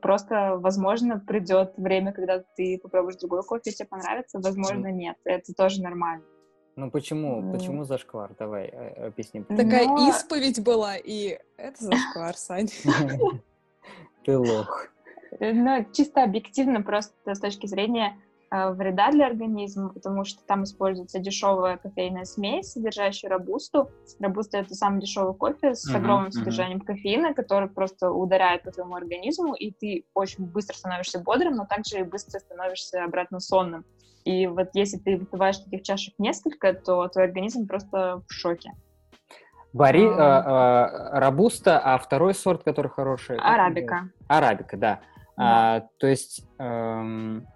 Просто, 0.00 0.56
возможно, 0.56 1.20
придет 1.20 1.74
время, 1.76 2.12
когда 2.12 2.42
ты 2.56 2.80
попробуешь 2.82 3.16
другой 3.16 3.42
кофе, 3.42 3.70
и 3.70 3.72
тебе 3.74 3.86
понравится, 3.86 4.40
возможно, 4.40 4.90
нет. 4.90 5.16
Это 5.24 5.52
тоже 5.54 5.82
нормально. 5.82 6.24
Ну, 6.74 6.90
почему? 6.90 7.42
Ну. 7.42 7.52
Почему 7.52 7.84
зашквар? 7.84 8.34
Давай, 8.38 8.68
э, 8.68 9.06
объясни. 9.06 9.42
Такая 9.42 9.86
Но- 9.86 10.08
исповедь 10.08 10.62
была, 10.62 10.96
и 10.96 11.38
это 11.58 11.84
зашквар, 11.84 12.34
Сань. 12.36 12.68
Ты 14.24 14.38
лох. 14.38 14.88
Э, 15.40 15.52
Но 15.52 15.84
чисто 15.92 16.22
объективно, 16.22 16.82
просто 16.82 17.14
с 17.26 17.40
точки 17.40 17.66
зрения 17.66 18.16
э, 18.50 18.70
вреда 18.72 19.10
для 19.10 19.26
организма, 19.26 19.90
потому 19.90 20.24
что 20.24 20.44
там 20.46 20.64
используется 20.64 21.18
дешевая 21.18 21.76
кофейная 21.78 22.24
смесь, 22.24 22.72
содержащая 22.72 23.30
робусту. 23.30 23.90
Робуста— 24.20 24.58
это 24.58 24.74
самый 24.74 25.00
дешевый 25.00 25.34
кофе 25.34 25.74
с 25.74 25.86
Мгм, 25.88 25.96
огромным 25.96 26.26
мгм. 26.26 26.32
содержанием 26.32 26.80
кофеина, 26.80 27.34
который 27.34 27.68
просто 27.68 28.10
ударяет 28.10 28.64
по 28.64 28.70
твоему 28.70 28.94
организму, 28.94 29.54
и 29.54 29.72
ты 29.72 30.04
очень 30.14 30.46
быстро 30.46 30.74
становишься 30.76 31.20
бодрым, 31.20 31.54
но 31.54 31.66
также 31.66 32.00
и 32.00 32.02
быстро 32.02 32.38
становишься 32.40 33.04
обратно 33.04 33.40
сонным. 33.40 33.84
И 34.24 34.46
вот 34.46 34.68
если 34.74 34.98
ты 34.98 35.16
выпиваешь 35.16 35.58
таких 35.58 35.82
чашек 35.82 36.14
несколько, 36.18 36.74
то 36.74 37.08
твой 37.08 37.24
организм 37.24 37.66
просто 37.66 38.22
в 38.28 38.32
шоке. 38.32 38.70
Бори, 39.72 40.06
А. 40.06 40.14
а, 40.18 40.84
а, 41.16 41.20
робуста, 41.20 41.80
а 41.80 41.96
второй 41.98 42.34
сорт, 42.34 42.62
который 42.62 42.88
хороший? 42.88 43.36
Арабика. 43.38 43.94
называется? 43.94 44.12
Арабика, 44.28 44.76
да. 44.76 45.00
Да. 45.36 45.76
А, 45.76 45.88
то 45.98 46.06
есть, 46.06 46.44
эм, 46.58 47.46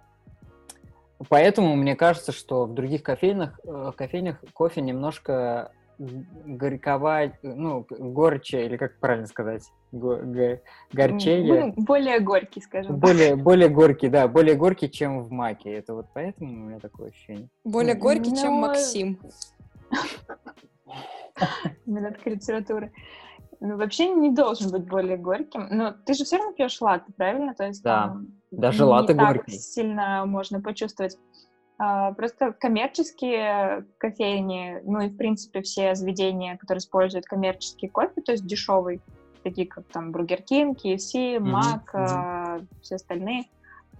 поэтому 1.29 1.75
мне 1.75 1.95
кажется, 1.95 2.31
что 2.31 2.65
в 2.65 2.73
других 2.73 3.03
кофейнях, 3.03 3.59
э, 3.63 3.91
кофейнях 3.95 4.43
кофе 4.53 4.81
немножко 4.81 5.71
горьковать, 5.99 7.33
ну, 7.41 7.85
горче, 7.89 8.65
или 8.65 8.77
как 8.77 8.99
правильно 8.99 9.25
сказать, 9.27 9.63
Го- 9.91 10.17
го- 10.17 10.59
горчее. 10.93 11.73
Более 11.75 12.19
горький, 12.19 12.61
скажем 12.61 12.99
так. 12.99 13.09
Более, 13.09 13.35
более 13.35 13.69
горький, 13.69 14.09
да, 14.09 14.27
более 14.27 14.55
горький, 14.55 14.91
чем 14.91 15.21
в 15.23 15.31
маке. 15.31 15.73
Это 15.73 15.95
вот 15.95 16.05
поэтому 16.13 16.51
у 16.51 16.55
меня 16.69 16.79
такое 16.79 17.09
ощущение. 17.09 17.49
Более 17.63 17.95
Ну, 17.95 18.01
горький, 18.01 18.35
чем 18.35 18.51
но- 18.51 18.67
Максим. 18.67 19.19
Минутка 21.85 22.29
литературы. 22.29 22.91
Ну, 23.59 23.77
вообще 23.77 24.09
не 24.09 24.31
должен 24.31 24.71
быть 24.71 24.83
более 24.85 25.17
горьким. 25.17 25.67
Но 25.71 25.91
ты 25.91 26.13
же 26.13 26.23
все 26.25 26.37
равно 26.37 26.53
пьешь 26.53 26.79
латте, 26.81 27.11
правильно? 27.15 27.53
То 27.55 27.65
есть 27.65 27.83
Да. 27.83 28.07
там 28.07 28.27
Даже 28.51 28.85
латте 28.85 29.15
так 29.15 29.27
горький. 29.35 29.57
сильно 29.57 30.25
можно 30.25 30.61
почувствовать. 30.61 31.17
А, 31.79 32.11
Просто 32.13 32.53
коммерческие 32.53 33.85
кофейни, 33.97 34.81
ну 34.83 35.01
и, 35.01 35.09
в 35.09 35.17
принципе, 35.17 35.61
все 35.61 35.95
заведения, 35.95 36.57
которые 36.57 36.79
используют 36.79 37.25
коммерческий 37.25 37.87
кофе, 37.87 38.21
то 38.21 38.31
есть 38.31 38.45
дешевый, 38.45 39.01
такие 39.43 39.67
как 39.67 39.85
там 39.87 40.11
Бургер 40.11 40.41
Кинг, 40.41 40.83
KFC, 40.83 41.39
Мак, 41.39 41.93
мгм. 41.93 42.03
а, 42.03 42.59
все 42.81 42.95
остальные, 42.95 43.45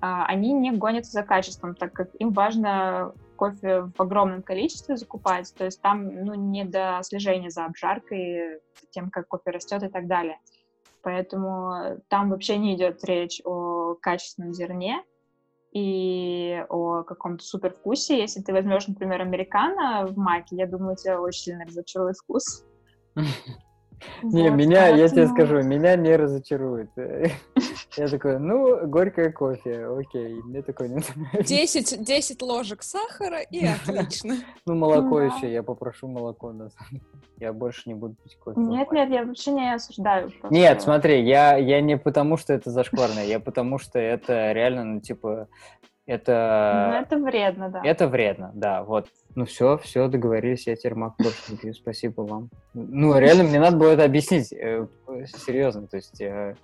а, 0.01 0.25
они 0.25 0.53
не 0.53 0.71
гонятся 0.71 1.11
за 1.11 1.23
качеством, 1.23 1.75
так 1.75 1.93
как 1.93 2.09
им 2.19 2.31
важно 2.31 3.13
кофе 3.37 3.89
в 3.95 4.01
огромном 4.01 4.43
количестве 4.43 4.97
закупать, 4.97 5.53
то 5.55 5.63
есть 5.63 5.81
там 5.81 6.25
ну, 6.25 6.33
не 6.33 6.65
до 6.65 6.99
слежения 7.03 7.49
за 7.49 7.65
обжаркой, 7.65 8.59
тем, 8.91 9.09
как 9.09 9.27
кофе 9.27 9.51
растет 9.51 9.83
и 9.83 9.87
так 9.87 10.07
далее. 10.07 10.39
Поэтому 11.01 12.01
там 12.09 12.29
вообще 12.29 12.57
не 12.57 12.75
идет 12.75 13.03
речь 13.05 13.41
о 13.45 13.95
качественном 14.01 14.53
зерне 14.53 15.03
и 15.71 16.65
о 16.69 17.03
каком-то 17.03 17.45
супер 17.45 17.73
вкусе. 17.73 18.19
Если 18.19 18.41
ты 18.41 18.51
возьмешь, 18.51 18.87
например, 18.87 19.21
американо 19.21 20.07
в 20.07 20.17
маке, 20.17 20.55
я 20.57 20.67
думаю, 20.67 20.97
тебя 20.97 21.21
очень 21.21 21.43
сильно 21.43 21.65
разочарует 21.65 22.17
вкус. 22.17 22.65
Не, 24.23 24.49
меня, 24.49 24.87
я 24.89 25.07
тебе 25.07 25.27
скажу, 25.27 25.61
меня 25.63 25.95
не 25.95 26.15
разочарует. 26.15 26.91
Я 27.97 28.07
такой, 28.07 28.37
ну, 28.39 28.87
горькое 28.87 29.31
кофе, 29.31 29.87
окей, 29.87 30.41
мне 30.43 30.61
такое 30.61 30.87
не 30.87 30.95
нравится. 30.95 31.43
10, 31.43 32.03
10 32.03 32.41
ложек 32.43 32.83
сахара, 32.83 33.41
и 33.41 33.65
отлично. 33.65 34.35
Ну, 34.65 34.75
молоко 34.75 35.19
еще, 35.19 35.51
я 35.51 35.63
попрошу 35.63 36.07
молоко. 36.07 36.51
на 36.51 36.69
самом 36.69 36.89
деле. 36.91 37.03
Я 37.39 37.53
больше 37.53 37.83
не 37.85 37.95
буду 37.95 38.15
пить 38.23 38.37
кофе. 38.37 38.59
Нет, 38.59 38.91
нет, 38.91 39.09
я 39.09 39.25
вообще 39.25 39.51
не 39.51 39.73
осуждаю. 39.73 40.31
Нет, 40.49 40.81
смотри, 40.81 41.23
я, 41.23 41.57
я 41.57 41.81
не 41.81 41.97
потому, 41.97 42.37
что 42.37 42.53
это 42.53 42.69
зашкварно, 42.69 43.19
я 43.19 43.39
потому, 43.39 43.79
что 43.79 43.99
это 43.99 44.51
реально, 44.51 44.83
ну, 44.83 45.01
типа, 45.01 45.47
Ну, 46.07 46.13
это... 46.13 46.99
это 47.01 47.17
вредно, 47.17 47.69
да. 47.69 47.81
Это 47.83 48.07
вредно, 48.07 48.51
да, 48.53 48.83
вот. 48.83 49.07
Ну 49.35 49.45
все, 49.45 49.77
все, 49.77 50.07
договорились, 50.07 50.67
я 50.67 50.75
теперь 50.75 50.95
мак 50.95 51.15
больше 51.17 51.51
не 51.51 51.57
пью, 51.57 51.73
спасибо 51.73 52.21
вам. 52.21 52.49
Ну, 52.73 53.17
реально, 53.17 53.43
мне 53.43 53.59
надо 53.59 53.77
было 53.77 53.91
это 53.91 54.03
объяснить, 54.03 54.51
э, 54.51 54.87
серьезно, 55.45 55.87
то 55.87 55.97
есть 55.97 56.19
э, 56.21 56.55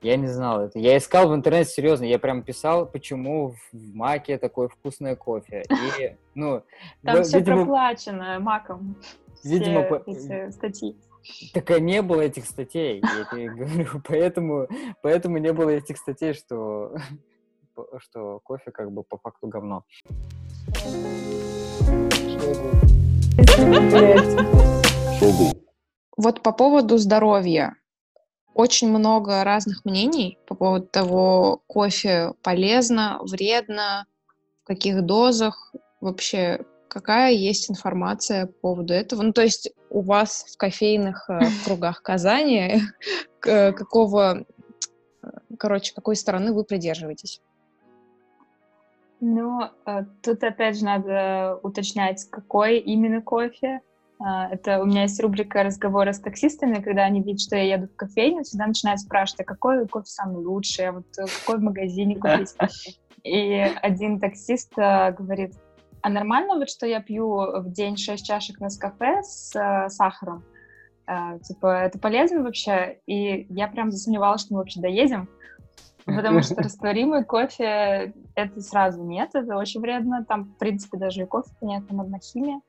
я 0.00 0.16
не 0.16 0.26
знал 0.28 0.60
это. 0.62 0.78
Я 0.78 0.96
искал 0.96 1.28
в 1.28 1.34
интернете, 1.34 1.70
серьезно, 1.70 2.04
я 2.04 2.18
прям 2.18 2.42
писал, 2.42 2.86
почему 2.86 3.50
в- 3.72 3.94
маке 3.94 4.38
такое 4.38 4.68
вкусное 4.68 5.16
кофе. 5.16 5.64
И, 5.70 6.16
ну, 6.34 6.62
Там 7.02 7.22
в- 7.22 7.26
все 7.26 7.38
видимо, 7.38 7.56
проплачено 7.58 8.38
маком. 8.40 8.96
видимо, 9.44 9.82
все 9.82 9.88
по- 9.98 10.10
эти 10.10 10.50
статьи. 10.50 10.96
так 11.52 11.70
и 11.72 11.80
не 11.80 12.00
было 12.02 12.20
этих 12.22 12.44
статей, 12.46 13.02
я 13.02 13.24
тебе 13.24 13.48
говорю, 13.54 14.02
поэтому, 14.06 14.68
поэтому 15.02 15.38
не 15.38 15.52
было 15.52 15.70
этих 15.70 15.98
статей, 15.98 16.32
что, 16.32 16.94
что 17.98 18.40
кофе 18.44 18.70
как 18.70 18.92
бы 18.92 19.02
по 19.02 19.18
факту 19.18 19.48
говно. 19.48 19.84
Вот 26.16 26.42
по 26.42 26.52
поводу 26.52 26.98
здоровья. 26.98 27.74
Очень 28.58 28.90
много 28.90 29.44
разных 29.44 29.84
мнений 29.84 30.36
по 30.44 30.56
поводу 30.56 30.84
того, 30.88 31.62
кофе 31.68 32.32
полезно, 32.42 33.20
вредно, 33.20 34.06
в 34.64 34.66
каких 34.66 35.02
дозах. 35.02 35.72
Вообще, 36.00 36.66
какая 36.88 37.30
есть 37.30 37.70
информация 37.70 38.46
по 38.46 38.52
поводу 38.54 38.94
этого? 38.94 39.22
Ну, 39.22 39.32
то 39.32 39.42
есть 39.42 39.70
у 39.90 40.00
вас 40.00 40.44
в 40.52 40.56
кофейных 40.56 41.30
э, 41.30 41.38
кругах 41.64 42.02
Казани 42.02 42.80
какого, 43.38 44.44
э, 45.22 45.28
короче, 45.56 45.94
какой 45.94 46.16
стороны 46.16 46.52
вы 46.52 46.64
придерживаетесь? 46.64 47.40
Ну, 49.20 49.68
э, 49.86 50.04
тут 50.20 50.42
опять 50.42 50.78
же 50.78 50.84
надо 50.84 51.60
уточнять, 51.62 52.24
какой 52.28 52.78
именно 52.78 53.22
кофе. 53.22 53.82
А, 54.20 54.48
Это 54.48 54.82
у 54.82 54.86
меня 54.86 55.02
есть 55.02 55.20
рубрика 55.20 55.62
разговоры 55.62 56.12
с 56.12 56.20
таксистами, 56.20 56.82
когда 56.82 57.04
они 57.04 57.22
видят, 57.22 57.40
что 57.40 57.56
я 57.56 57.76
еду 57.76 57.88
в 57.88 57.96
кофейню, 57.96 58.42
всегда 58.42 58.66
начинают 58.66 59.00
спрашивать, 59.00 59.42
а 59.42 59.44
какой 59.44 59.86
кофе 59.86 60.06
самый 60.06 60.44
лучший, 60.44 60.88
а 60.88 60.92
вот 60.92 61.06
э, 61.18 61.24
какой 61.40 61.58
в 61.58 61.62
магазине 61.62 62.16
купить. 62.16 62.54
И 63.24 63.58
один 63.82 64.20
таксист 64.20 64.72
э, 64.78 65.12
говорит, 65.12 65.54
а 66.02 66.08
нормально 66.08 66.56
вот, 66.56 66.70
что 66.70 66.86
я 66.86 67.00
пью 67.00 67.60
в 67.60 67.72
день 67.72 67.96
6 67.96 68.24
чашек 68.24 68.60
на 68.60 68.68
кафе 68.68 69.22
с 69.22 69.54
э, 69.54 69.88
сахаром? 69.88 70.44
Э, 71.06 71.38
Типа, 71.40 71.82
это 71.82 71.98
полезно 71.98 72.42
вообще? 72.42 72.98
И 73.06 73.46
я 73.50 73.68
прям 73.68 73.90
засомневалась, 73.90 74.42
что 74.42 74.54
мы 74.54 74.60
вообще 74.60 74.80
доедем, 74.80 75.28
Потому 76.06 76.42
что 76.42 76.54
растворимый 76.62 77.24
кофе 77.24 78.14
это 78.34 78.60
сразу 78.60 79.02
нет, 79.02 79.30
это 79.34 79.56
очень 79.56 79.80
вредно. 79.80 80.24
Там, 80.24 80.44
в 80.44 80.58
принципе, 80.58 80.96
даже 80.96 81.22
и 81.22 81.26
кофе 81.26 81.50
нет, 81.60 81.86
там 81.86 82.00
одна 82.00 82.18
химия. 82.18 82.60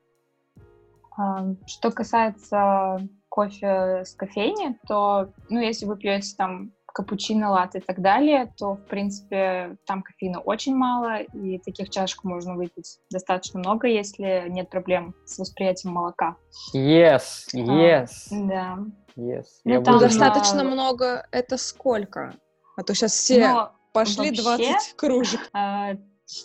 А, 1.20 1.44
что 1.66 1.90
касается 1.90 3.06
кофе 3.28 4.04
с 4.06 4.14
кофейни, 4.14 4.78
то, 4.88 5.32
ну, 5.50 5.60
если 5.60 5.84
вы 5.84 5.98
пьете 5.98 6.34
там 6.36 6.72
капучино, 6.86 7.50
латте 7.50 7.78
и 7.78 7.82
так 7.82 8.00
далее, 8.00 8.52
то, 8.56 8.74
в 8.74 8.86
принципе, 8.86 9.76
там 9.86 10.02
кофеина 10.02 10.40
очень 10.40 10.74
мало, 10.74 11.18
и 11.18 11.58
таких 11.58 11.90
чашек 11.90 12.24
можно 12.24 12.56
выпить 12.56 12.98
достаточно 13.10 13.60
много, 13.60 13.86
если 13.86 14.46
нет 14.48 14.70
проблем 14.70 15.14
с 15.26 15.38
восприятием 15.38 15.92
молока. 15.92 16.36
Yes, 16.74 17.48
а, 17.52 17.58
yes. 17.58 18.08
А, 18.30 18.46
да. 18.46 18.78
Yes. 19.16 19.44
Ну, 19.64 19.72
Я 19.74 19.80
там 19.82 19.94
буду... 19.94 20.06
достаточно 20.06 20.64
много, 20.64 21.26
это 21.30 21.58
сколько? 21.58 22.34
А 22.76 22.82
то 22.82 22.94
сейчас 22.94 23.12
все 23.12 23.46
Но 23.46 23.72
пошли 23.92 24.30
вообще, 24.42 24.72
20 24.72 24.96
кружек. 24.96 25.40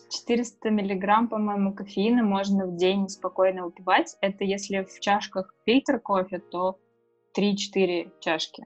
400 0.09 0.67
а, 0.67 0.71
миллиграмм, 0.71 1.27
по-моему, 1.27 1.73
кофеина 1.73 2.23
можно 2.23 2.65
в 2.65 2.75
день 2.75 3.07
спокойно 3.09 3.65
выпивать. 3.65 4.17
Это 4.21 4.43
если 4.43 4.83
в 4.83 4.99
чашках 4.99 5.53
фильтр 5.65 5.99
кофе, 5.99 6.39
то 6.39 6.79
3-4 7.37 8.11
чашки. 8.19 8.65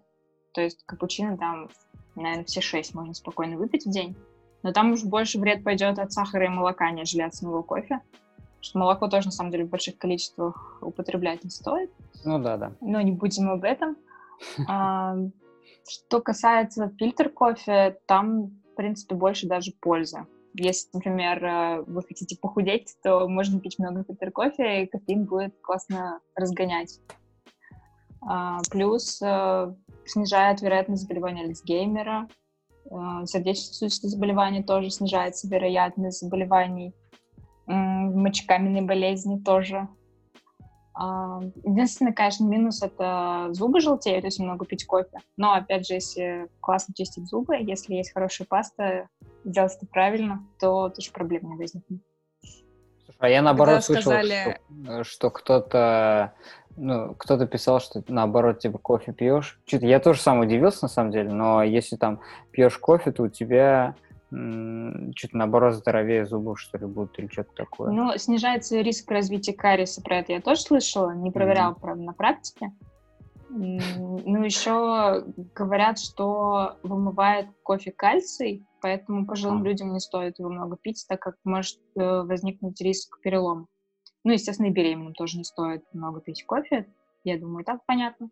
То 0.54 0.62
есть 0.62 0.84
капучино 0.86 1.38
там, 1.38 1.70
наверное, 2.16 2.46
все 2.46 2.62
6 2.62 2.94
можно 2.96 3.14
спокойно 3.14 3.58
выпить 3.58 3.86
в 3.86 3.92
день. 3.92 4.16
Но 4.64 4.72
там 4.72 4.92
уж 4.92 5.04
больше 5.04 5.40
вред 5.40 5.64
пойдет 5.64 6.00
от 6.00 6.12
сахара 6.12 6.46
и 6.46 6.50
молока, 6.50 6.92
нежели 6.92 7.22
от 7.22 7.34
самого 7.34 7.64
кофе. 7.64 8.02
Потому 8.38 8.64
что 8.64 8.80
молоко 8.80 9.08
тоже, 9.08 9.28
на 9.28 9.32
самом 9.32 9.52
деле, 9.52 9.66
в 9.66 9.70
больших 9.70 9.98
количествах 9.98 10.80
употреблять 10.82 11.44
не 11.44 11.50
стоит. 11.50 11.92
Ну 12.26 12.40
да, 12.40 12.58
да. 12.58 12.74
Но 12.82 13.00
не 13.02 13.12
будем 13.12 13.50
об 13.50 13.64
этом. 13.64 13.98
А, 14.70 15.18
что 15.86 16.22
касается 16.22 16.94
фильтр 16.98 17.30
кофе, 17.30 18.00
там, 18.06 18.48
в 18.72 18.76
принципе, 18.76 19.16
больше 19.16 19.48
даже 19.48 19.74
пользы. 19.82 20.26
Если, 20.54 20.90
например, 20.94 21.44
э, 21.44 21.82
вы 21.86 22.02
хотите 22.02 22.38
похудеть, 22.38 22.96
то 23.04 23.28
можно 23.28 23.60
пить 23.60 23.78
много 23.80 24.04
фильтр 24.04 24.32
кофе, 24.32 24.84
и 24.84 24.88
кофеин 24.88 25.26
будет 25.26 25.56
классно 25.62 26.20
разгонять. 26.36 27.00
А, 28.22 28.60
плюс 28.70 29.22
э, 29.22 29.74
снижает 30.06 30.62
вероятность 30.62 31.04
заболевания 31.04 31.44
Альцгеймера, 31.44 32.28
э, 32.86 32.90
сердечно-сосудистые 33.26 34.10
заболевания 34.10 34.64
тоже 34.64 34.90
снижается 34.90 35.48
вероятность 35.48 36.20
заболеваний, 36.20 36.94
мочекаменной 37.68 38.82
болезни 38.82 39.38
тоже. 39.38 39.88
А, 41.02 41.40
единственный, 41.64 42.14
конечно, 42.14 42.44
минус— 42.44 42.82
это 42.84 43.48
зубы 43.52 43.80
желтеют, 43.80 44.26
если 44.26 44.44
много 44.44 44.66
пить 44.66 44.86
кофе. 44.86 45.20
Но, 45.38 45.54
опять 45.54 45.88
же, 45.88 45.94
если 45.94 46.50
классно 46.60 46.94
чистить 46.94 47.28
зубы, 47.28 47.56
если 47.56 47.94
есть 47.94 48.12
хорошая 48.12 48.48
паста, 48.48 49.08
сделать 49.44 49.76
это 49.76 49.86
правильно, 49.86 50.46
то 50.60 50.90
тоже 50.90 51.12
проблем 51.12 51.50
не 51.50 51.56
возникнет. 51.56 52.02
А 53.20 53.28
я 53.28 53.42
наоборот 53.42 53.84
слышал, 53.84 54.12
сказали... 54.14 54.60
что, 54.70 55.04
что 55.04 55.30
кто-то 55.30 56.34
ну, 56.78 57.14
кто-то 57.16 57.46
писал, 57.46 57.82
что 57.82 58.02
наоборот, 58.08 58.60
типа, 58.60 58.78
кофе 58.78 59.12
пьешь. 59.12 59.60
Что-то 59.66 59.86
я 59.86 60.00
тоже 60.00 60.22
сам 60.22 60.40
удивился, 60.40 60.80
на 60.84 60.88
самом 60.88 61.12
деле, 61.12 61.30
но 61.30 61.62
если 61.62 61.98
там 61.98 62.22
пьешь 62.52 62.78
кофе, 62.78 63.12
то 63.12 63.24
у 63.24 63.28
тебя 63.28 63.96
что-то 64.30 65.38
наоборот 65.38 65.74
здоровее 65.74 66.26
зубов, 66.26 66.60
что 66.60 66.78
ли, 66.78 66.86
будут 66.86 67.18
или 67.18 67.28
что-то 67.28 67.52
такое. 67.56 67.92
Ну, 67.92 68.16
снижается 68.18 68.80
риск 68.80 69.10
развития 69.10 69.54
кариеса, 69.54 70.02
про 70.02 70.18
это 70.18 70.34
я 70.34 70.40
тоже 70.40 70.62
слышала, 70.62 71.12
не 71.12 71.32
проверяла, 71.32 71.74
mm-hmm. 71.74 71.82
правда, 71.82 72.04
на 72.04 72.14
практике. 72.14 72.72
Ну, 73.50 74.44
еще 74.44 75.26
говорят, 75.56 76.00
что 76.00 76.78
вымывает 76.84 77.48
кофе 77.64 77.92
кальций, 77.92 78.64
поэтому 78.82 79.26
пожилым 79.26 79.64
людям 79.64 79.92
не 79.92 80.00
стоит 80.00 80.40
его 80.40 80.50
много 80.50 80.78
пить, 80.78 81.06
так 81.08 81.20
как 81.20 81.36
может 81.44 81.80
э, 81.96 82.22
возникнуть 82.22 82.80
риск 82.80 83.20
перелома. 83.22 83.68
Ну, 84.24 84.34
естественно, 84.34 84.68
и 84.68 84.72
беременным 84.72 85.14
тоже 85.14 85.38
не 85.38 85.44
стоит 85.44 85.84
много 85.94 86.22
пить 86.22 86.46
кофе, 86.46 86.88
я 87.24 87.40
думаю, 87.40 87.66
так 87.66 87.86
понятно. 87.86 88.30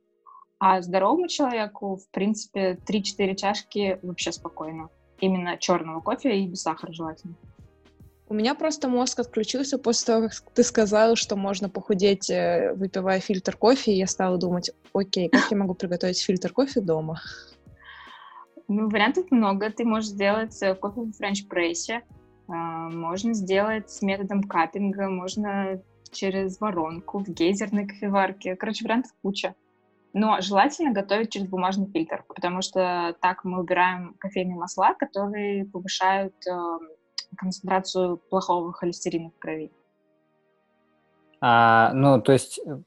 А 0.59 0.81
здоровому 0.81 1.27
человеку, 1.27 1.97
в 1.97 2.09
принципе, 2.11 2.79
3-4 2.87 3.35
чашки 3.35 3.99
вообще 4.01 4.31
спокойно 4.31 4.89
именно 5.19 5.57
черного 5.57 6.01
кофе 6.01 6.39
и 6.39 6.47
без 6.47 6.61
сахара 6.61 6.91
желательно. 6.91 7.35
У 8.29 8.33
меня 8.33 8.55
просто 8.55 8.89
мозг 8.89 9.19
отключился 9.19 9.77
после 9.77 10.05
того, 10.05 10.27
как 10.27 10.33
ты 10.53 10.63
сказала, 10.63 11.15
что 11.15 11.37
можно 11.37 11.69
похудеть, 11.69 12.29
э, 12.29 12.73
выпивая 12.73 13.21
фильтр 13.21 13.55
кофе, 13.55 13.93
и 13.93 13.97
я 13.97 14.07
стала 14.07 14.37
думать, 14.37 14.71
окей, 14.93 15.29
как 15.29 15.49
я 15.49 15.57
могу 15.57 15.75
приготовить 15.75 16.21
фильтр 16.21 16.51
кофе 16.51 16.81
дома? 16.81 17.21
Ну, 18.67 18.89
вариантов 18.89 19.31
много. 19.31 19.69
Ты 19.69 19.85
можешь 19.85 20.09
сделать 20.09 20.61
э, 20.61 20.75
кофе 20.75 21.01
в 21.01 21.15
френч-прессе, 21.15 22.01
а, 22.49 22.89
можно 22.89 23.33
сделать 23.33 23.89
с 23.89 24.01
методом 24.01 24.43
каппинга, 24.43 25.09
можно 25.09 25.81
через 26.11 26.59
воронку 26.59 27.19
в 27.19 27.29
гейзерной 27.29 27.87
кофеварке. 27.87 28.55
Короче, 28.57 28.83
вариантов 28.83 29.13
куча. 29.21 29.55
Но 30.13 30.41
желательно 30.41 30.91
готовить 30.91 31.31
через 31.31 31.47
бумажный 31.47 31.87
фильтр, 31.87 32.25
потому 32.27 32.61
что 32.61 33.15
так 33.21 33.43
мы 33.43 33.59
убираем 33.59 34.15
кофейные 34.19 34.57
масла, 34.57 34.95
которые 34.95 35.65
повышают 35.65 36.35
э, 36.47 36.51
концентрацию 37.35 38.17
плохого 38.17 38.73
холестерина 38.73 39.29
в 39.29 39.39
крови. 39.39 39.71
А, 41.39 41.91
ну, 41.93 42.21
то 42.21 42.31
есть 42.31 42.59
э, 42.65 42.79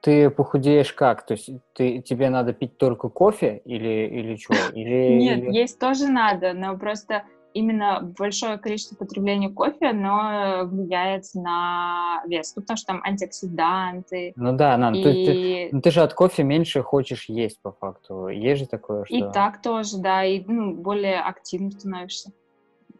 ты 0.00 0.30
похудеешь 0.30 0.92
как? 0.92 1.26
То 1.26 1.34
есть 1.34 1.50
ты, 1.74 2.00
тебе 2.00 2.30
надо 2.30 2.52
пить 2.52 2.78
только 2.78 3.08
кофе 3.08 3.62
или, 3.64 4.08
или 4.08 4.36
что? 4.36 4.54
Или, 4.74 5.18
Нет, 5.18 5.38
или... 5.38 5.52
есть 5.52 5.78
тоже 5.78 6.08
надо, 6.08 6.52
но 6.52 6.76
просто 6.76 7.24
именно 7.54 8.14
большое 8.16 8.58
количество 8.58 8.94
потребления 8.94 9.48
кофе, 9.48 9.88
оно 9.88 10.64
влияет 10.64 11.24
на 11.34 12.22
вес, 12.26 12.54
ну, 12.54 12.62
потому 12.62 12.76
что 12.76 12.86
там 12.86 13.02
антиоксиданты. 13.02 14.32
Ну 14.36 14.52
да, 14.52 14.76
Нан, 14.76 14.94
и... 14.94 15.02
ты, 15.02 15.12
ты, 15.12 15.68
ну, 15.72 15.80
ты 15.80 15.90
же 15.90 16.02
от 16.02 16.14
кофе 16.14 16.44
меньше 16.44 16.82
хочешь 16.82 17.28
есть 17.28 17.60
по 17.62 17.72
факту. 17.72 18.28
Есть 18.28 18.60
же 18.60 18.68
такое, 18.68 19.04
что... 19.04 19.14
И 19.14 19.22
так 19.32 19.62
тоже, 19.62 19.98
да, 19.98 20.24
и 20.24 20.44
ну, 20.46 20.74
более 20.74 21.20
активным 21.20 21.70
становишься. 21.72 22.32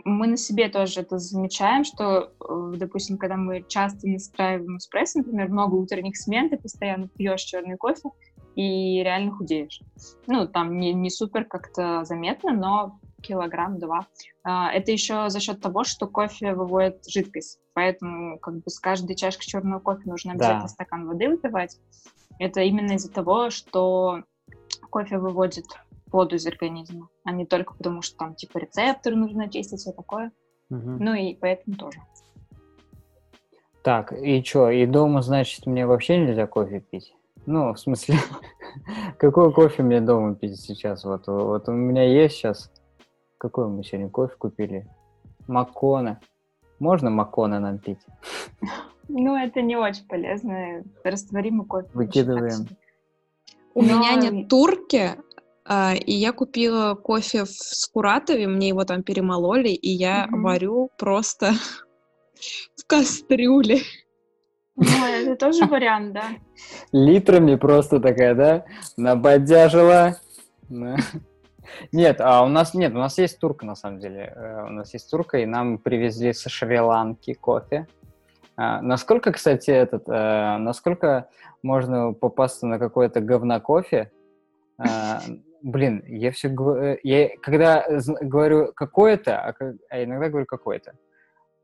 Мы 0.08 0.26
на 0.26 0.36
себе 0.36 0.68
тоже 0.68 1.00
это 1.00 1.18
замечаем, 1.18 1.84
что, 1.84 2.32
э, 2.40 2.72
допустим, 2.76 3.18
когда 3.18 3.36
мы 3.36 3.64
часто 3.68 4.08
настраиваем 4.08 4.78
эспрессо, 4.78 5.18
например, 5.18 5.48
много 5.48 5.74
утренних 5.74 6.16
смен, 6.16 6.48
ты 6.48 6.56
постоянно 6.56 7.08
пьешь 7.08 7.42
черный 7.42 7.76
кофе, 7.76 8.10
и 8.56 9.02
реально 9.04 9.32
худеешь. 9.32 9.80
Ну, 10.26 10.48
там 10.48 10.78
не, 10.78 10.92
не 10.92 11.10
супер 11.10 11.44
как-то 11.44 12.04
заметно, 12.04 12.52
но 12.52 12.98
килограмм-два. 13.22 14.06
А, 14.42 14.72
это 14.72 14.90
еще 14.90 15.28
за 15.28 15.40
счет 15.40 15.60
того, 15.60 15.84
что 15.84 16.06
кофе 16.06 16.54
выводит 16.54 17.04
жидкость. 17.08 17.60
Поэтому 17.74 18.38
как 18.38 18.54
бы 18.54 18.62
с 18.66 18.80
каждой 18.80 19.14
чашкой 19.14 19.46
черного 19.46 19.78
кофе 19.78 20.02
нужно 20.06 20.32
обязательно 20.32 20.62
да. 20.62 20.68
стакан 20.68 21.06
воды 21.06 21.28
выпивать. 21.28 21.78
Это 22.38 22.60
именно 22.62 22.92
из-за 22.92 23.12
того, 23.12 23.50
что 23.50 24.22
кофе 24.90 25.18
выводит 25.18 25.66
воду 26.12 26.36
из 26.36 26.46
организма, 26.46 27.08
а 27.24 27.32
не 27.32 27.46
только 27.46 27.74
потому, 27.74 28.02
что 28.02 28.16
там 28.16 28.34
типа 28.34 28.58
рецепторы 28.58 29.16
нужно 29.16 29.44
очистить, 29.44 29.80
все 29.80 29.92
такое. 29.92 30.32
Угу. 30.70 30.96
Ну 31.00 31.14
и 31.14 31.34
поэтому 31.34 31.76
тоже. 31.76 31.98
Так, 33.82 34.12
и 34.12 34.42
что, 34.42 34.70
и 34.70 34.86
дома, 34.86 35.22
значит, 35.22 35.66
мне 35.66 35.86
вообще 35.86 36.18
нельзя 36.18 36.46
кофе 36.46 36.80
пить? 36.80 37.14
Ну, 37.46 37.72
в 37.72 37.78
смысле, 37.78 38.16
какой 39.18 39.52
кофе 39.52 39.82
мне 39.82 40.00
дома 40.00 40.34
пить 40.34 40.60
сейчас? 40.60 41.04
Вот, 41.04 41.26
вот 41.26 41.68
у 41.68 41.72
меня 41.72 42.02
есть 42.02 42.36
сейчас 42.36 42.70
какой 43.38 43.68
мы 43.68 43.84
сегодня 43.84 44.10
кофе 44.10 44.34
купили? 44.36 44.86
Макона. 45.46 46.20
Можно 46.78 47.10
макона 47.10 47.60
нам 47.60 47.78
пить? 47.78 48.00
Ну, 49.08 49.36
это 49.36 49.62
не 49.62 49.76
очень 49.76 50.06
полезно. 50.06 50.82
Растворимый 51.02 51.66
кофе. 51.66 51.88
Выкидываем. 51.94 52.66
У 53.74 53.82
Но... 53.82 53.88
меня 53.88 54.16
нет 54.16 54.48
турки, 54.48 55.12
и 55.68 56.12
я 56.12 56.32
купила 56.32 56.94
кофе 56.94 57.44
в 57.44 57.50
Скуратове, 57.50 58.46
мне 58.46 58.68
его 58.68 58.84
там 58.84 59.02
перемололи, 59.02 59.68
и 59.68 59.90
я 59.90 60.26
mm 60.26 60.40
варю 60.40 60.90
просто 60.96 61.52
в 62.76 62.86
кастрюле. 62.86 63.80
Ну, 64.78 65.06
это 65.06 65.36
тоже 65.36 65.64
вариант, 65.70 66.12
да? 66.12 66.24
Литрами 66.92 67.56
просто 67.56 68.00
такая, 68.00 68.34
да? 68.34 68.64
Набодяжила. 68.96 70.16
Нет, 71.92 72.20
а 72.20 72.44
у 72.44 72.48
нас 72.48 72.72
нет, 72.72 72.94
у 72.94 72.98
нас 72.98 73.18
есть 73.18 73.38
турка 73.38 73.66
на 73.66 73.74
самом 73.74 74.00
деле. 74.00 74.32
Э, 74.34 74.64
у 74.64 74.70
нас 74.70 74.94
есть 74.94 75.10
турка, 75.10 75.38
и 75.38 75.46
нам 75.46 75.76
привезли 75.76 76.32
со 76.32 76.48
Шри-Ланки 76.48 77.34
кофе. 77.34 77.86
А, 78.56 78.80
насколько, 78.80 79.32
кстати, 79.32 79.70
этот, 79.70 80.04
а, 80.08 80.56
насколько 80.58 81.28
можно 81.62 82.14
попасться 82.14 82.66
на 82.66 82.78
какое-то 82.78 83.20
говно 83.20 83.60
кофе? 83.60 84.10
А, 84.78 85.20
блин, 85.62 86.02
я 86.06 86.30
все 86.32 86.48
говорю, 86.48 86.98
я 87.02 87.30
когда 87.42 87.86
говорю 88.20 88.72
какое-то, 88.74 89.40
а, 89.40 89.54
а 89.90 90.04
иногда 90.04 90.28
говорю 90.28 90.46
какое-то. 90.46 90.94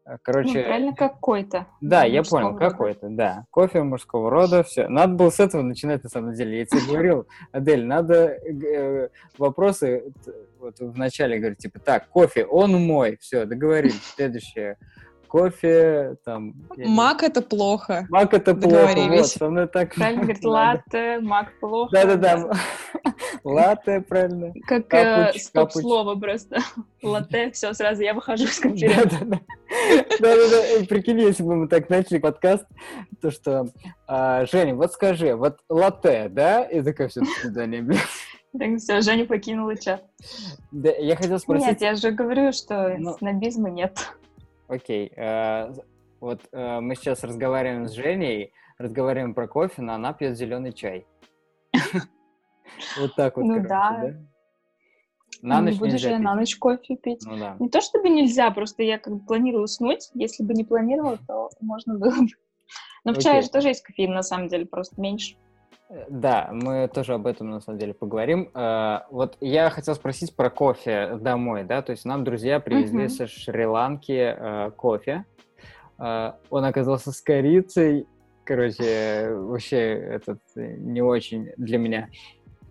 Э, 0.06 0.18
Короче, 0.22 0.58
Ну, 0.58 0.64
правильно, 0.64 0.94
какой-то. 0.94 1.66
да, 1.80 2.04
я 2.04 2.22
понял, 2.22 2.56
какой-то, 2.56 3.08
да. 3.08 3.46
Кофе 3.50 3.82
мужского 3.82 4.30
рода, 4.30 4.62
все. 4.62 4.88
Надо 4.88 5.14
было 5.14 5.30
с 5.30 5.40
этого 5.40 5.62
начинать, 5.62 6.02
на 6.04 6.10
самом 6.10 6.34
деле. 6.34 6.58
Я 6.58 6.66
тебе 6.66 6.80
говорил, 6.86 7.26
Адель, 7.52 7.86
надо 7.86 8.36
э, 8.36 9.08
вопросы 9.38 10.12
вот 10.58 10.78
в 10.78 10.96
начале 10.98 11.38
говорить, 11.38 11.58
типа, 11.58 11.78
так, 11.78 12.08
кофе, 12.08 12.44
он 12.44 12.72
мой, 12.72 13.16
все, 13.20 13.44
договорились. 13.46 14.02
Следующее. 14.14 14.76
Кофе, 15.34 16.16
там... 16.24 16.54
не- 16.76 16.84
Мак— 16.84 17.22
это 17.24 17.42
плохо. 17.42 18.06
Мак 18.08 18.32
это 18.34 18.54
плохо, 18.54 18.94
вот, 19.08 19.26
со 19.26 19.50
мной 19.50 19.66
так 19.66 19.92
Правильно 19.92 20.22
говорит, 20.22 20.44
латте, 20.44 21.18
мак 21.18 21.58
плохо. 21.58 21.90
Да-да-да, 21.92 22.52
латте, 23.42 24.00
правильно. 24.02 24.52
Как 24.64 24.94
э, 24.94 25.32
стоп-слово 25.36 26.14
просто. 26.14 26.58
Латте, 27.02 27.50
все, 27.50 27.72
сразу 27.72 28.02
я 28.02 28.14
выхожу 28.14 28.44
из 28.44 28.60
конференции. 28.60 29.26
Да-да-да. 30.20 30.76
И 30.78 30.86
Прикинь, 30.86 31.18
если 31.18 31.42
бы 31.42 31.56
мы 31.56 31.66
так 31.66 31.90
начали 31.90 32.18
подкаст, 32.18 32.66
то 33.20 33.32
что, 33.32 33.66
а, 34.06 34.46
Женя, 34.46 34.76
вот 34.76 34.92
скажи, 34.92 35.34
вот 35.34 35.56
латте, 35.68 36.28
да? 36.30 36.62
И 36.62 36.80
такая 36.80 37.08
все, 37.08 37.22
до 37.22 37.26
свидания, 37.40 37.82
блин. 37.82 37.98
Так, 38.56 38.78
все, 38.78 39.00
Женя 39.00 39.26
покинула 39.26 39.76
чат. 39.76 40.04
Да, 40.70 40.90
я 40.90 41.16
хотел 41.16 41.40
спросить, 41.40 41.66
Нет, 41.66 41.80
я 41.80 41.96
же 41.96 42.12
говорю, 42.12 42.52
что 42.52 42.94
Ну. 42.96 43.14
снобизма 43.18 43.68
нет. 43.68 43.98
Окей, 44.68 45.12
э, 45.14 45.72
вот 46.20 46.40
э, 46.52 46.80
мы 46.80 46.94
сейчас 46.94 47.24
разговариваем 47.24 47.86
с 47.86 47.92
Женей, 47.92 48.52
разговариваем 48.78 49.34
про 49.34 49.46
кофе, 49.46 49.82
но 49.82 49.94
она 49.94 50.12
пьет 50.12 50.36
зеленый 50.36 50.72
чай. 50.72 51.06
Вот 52.98 53.14
так 53.14 53.36
вот, 53.36 53.44
Ну 53.44 53.54
короче, 53.54 53.68
да. 53.68 54.14
На 55.42 55.60
Не 55.60 55.66
ночь 55.66 55.78
буду 55.78 55.98
же 55.98 56.08
я 56.08 56.18
на 56.18 56.34
ночь 56.34 56.56
кофе 56.56 56.96
пить. 56.96 57.22
Ну 57.26 57.36
да. 57.36 57.56
Не 57.58 57.68
то 57.68 57.80
чтобы 57.80 58.08
нельзя, 58.08 58.50
просто 58.50 58.82
я 58.82 58.98
как 58.98 59.14
бы 59.14 59.26
планирую 59.26 59.64
уснуть. 59.64 60.10
Если 60.14 60.42
бы 60.42 60.54
не 60.54 60.64
планировала, 60.64 61.18
то 61.26 61.50
можно 61.60 61.98
было 61.98 62.10
бы. 62.10 62.28
Но 63.04 63.12
в 63.12 63.18
чае 63.18 63.42
же 63.42 63.50
тоже 63.50 63.68
есть 63.68 63.82
кофеин, 63.82 64.12
на 64.12 64.22
самом 64.22 64.48
деле, 64.48 64.64
просто 64.64 64.98
меньше. 65.00 65.36
Э, 65.90 66.04
Да, 66.08 66.48
мы 66.52 66.88
тоже 66.88 67.14
об 67.14 67.26
этом 67.26 67.50
на 67.50 67.60
самом 67.60 67.78
деле 67.78 67.94
поговорим. 67.94 68.50
Э, 68.54 69.00
Вот 69.10 69.36
я 69.40 69.70
хотел 69.70 69.94
спросить 69.94 70.34
про 70.36 70.50
кофе 70.50 71.16
домой, 71.20 71.64
да, 71.64 71.82
то 71.82 71.92
есть 71.92 72.04
нам 72.04 72.24
друзья 72.24 72.60
привезли 72.60 73.04
Мгм. 73.04 73.08
со 73.10 73.26
Шри-Ланки 73.26 74.34
э, 74.36 74.70
кофе. 74.76 75.24
Он 75.96 76.64
оказался 76.64 77.12
с 77.12 77.20
корицей, 77.20 78.08
короче, 78.44 79.28
вообще 79.32 79.76
этот 79.92 80.40
не 80.56 81.02
очень 81.02 81.50
для 81.56 81.78
меня. 81.78 82.08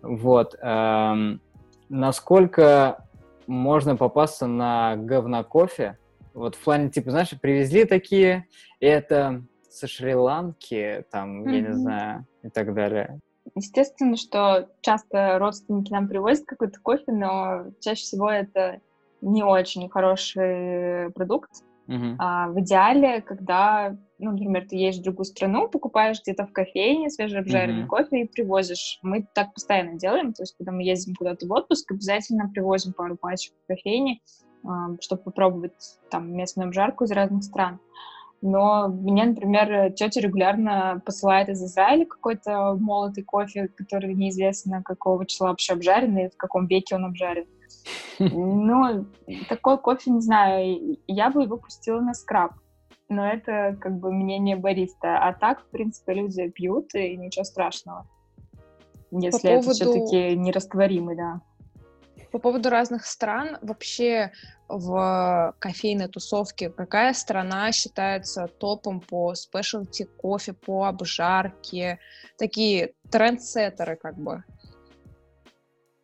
Вот. 0.02 0.54
эм, 0.60 1.40
Насколько 1.88 3.06
можно 3.46 3.96
попасться 3.96 4.46
на 4.46 4.96
говно 4.96 5.42
кофе? 5.42 5.96
Вот 6.34 6.54
в 6.54 6.62
плане, 6.62 6.90
типа, 6.90 7.10
знаешь, 7.12 7.30
привезли 7.40 7.84
такие, 7.86 8.44
и 8.80 8.84
это 8.86 9.42
со 9.74 9.86
Шри-Ланки, 9.86 11.04
там, 11.10 11.46
я 11.50 11.60
не 11.60 11.74
знаю, 11.74 12.26
и 12.42 12.48
так 12.48 12.74
далее. 12.74 13.18
Естественно, 13.54 14.16
что 14.16 14.68
часто 14.80 15.38
родственники 15.38 15.92
нам 15.92 16.08
привозят 16.08 16.46
какой-то 16.46 16.80
кофе, 16.80 17.12
но 17.12 17.66
чаще 17.80 18.02
всего 18.02 18.30
это 18.30 18.80
не 19.20 19.42
очень 19.42 19.88
хороший 19.88 21.10
продукт. 21.12 21.50
Мгм. 21.86 22.16
А 22.18 22.48
в 22.48 22.58
идеале, 22.60 23.20
когда, 23.20 23.96
ну, 24.18 24.30
например, 24.30 24.66
ты 24.66 24.76
едешь 24.76 25.00
в 25.00 25.04
другую 25.04 25.26
страну, 25.26 25.68
покупаешь 25.68 26.20
где-то 26.22 26.46
в 26.46 26.52
кофейне 26.52 27.10
свежеобжаренный 27.10 27.80
Мгм. 27.80 27.88
кофе 27.88 28.22
и 28.22 28.28
привозишь. 28.28 28.98
Мы 29.02 29.26
так 29.34 29.52
постоянно 29.52 29.98
делаем, 29.98 30.32
то 30.32 30.42
есть 30.42 30.56
когда 30.56 30.72
мы 30.72 30.82
ездим 30.82 31.14
куда-то 31.14 31.46
в 31.46 31.52
отпуск, 31.52 31.90
обязательно 31.92 32.48
привозим 32.48 32.94
пару 32.94 33.16
пачек 33.16 33.52
в 33.64 33.66
кофейне, 33.68 34.20
чтобы 35.00 35.22
попробовать 35.22 35.98
там 36.10 36.32
местную 36.32 36.68
обжарку 36.68 37.04
из 37.04 37.10
разных 37.10 37.44
стран. 37.44 37.78
Но 38.46 38.88
мне, 38.88 39.24
например, 39.24 39.94
тетя 39.94 40.20
регулярно 40.20 41.00
посылает 41.06 41.48
из 41.48 41.64
Израиля 41.64 42.04
какой-то 42.04 42.76
молотый 42.78 43.24
кофе, 43.24 43.68
который 43.68 44.12
неизвестно 44.12 44.82
какого 44.82 45.24
числа 45.24 45.48
вообще 45.48 45.72
обжаренный, 45.72 46.28
в 46.28 46.36
каком 46.36 46.66
веке 46.66 46.94
он 46.96 47.06
обжарен. 47.06 47.46
Ну, 48.18 49.06
такой 49.48 49.78
кофе, 49.78 50.10
не 50.10 50.20
знаю, 50.20 50.98
я 51.06 51.30
бы 51.30 51.44
его 51.44 51.56
пустила 51.56 52.00
на 52.00 52.12
скраб. 52.12 52.52
Но 53.08 53.26
это 53.26 53.78
как 53.80 53.98
бы 53.98 54.12
мнение 54.12 54.56
бариста. 54.56 55.16
А 55.26 55.32
так, 55.32 55.62
в 55.62 55.70
принципе, 55.70 56.12
люди 56.12 56.46
пьют, 56.50 56.94
и 56.94 57.16
ничего 57.16 57.44
страшного. 57.44 58.06
Если 59.10 59.50
это 59.50 59.62
поводу- 59.62 59.72
все-таки 59.72 60.36
нерастворимый, 60.36 61.16
да. 61.16 61.40
По 62.34 62.40
поводу 62.40 62.68
разных 62.68 63.06
стран, 63.06 63.58
вообще 63.62 64.32
в 64.68 65.54
кофейной 65.60 66.08
тусовке 66.08 66.68
какая 66.68 67.12
страна 67.12 67.70
считается 67.70 68.48
топом 68.48 69.00
по 69.00 69.36
спешлти 69.36 70.08
кофе, 70.20 70.52
по 70.52 70.86
обжарке? 70.86 72.00
Такие 72.36 72.94
трендсеттеры 73.08 73.94
как 73.94 74.18
бы. 74.18 74.42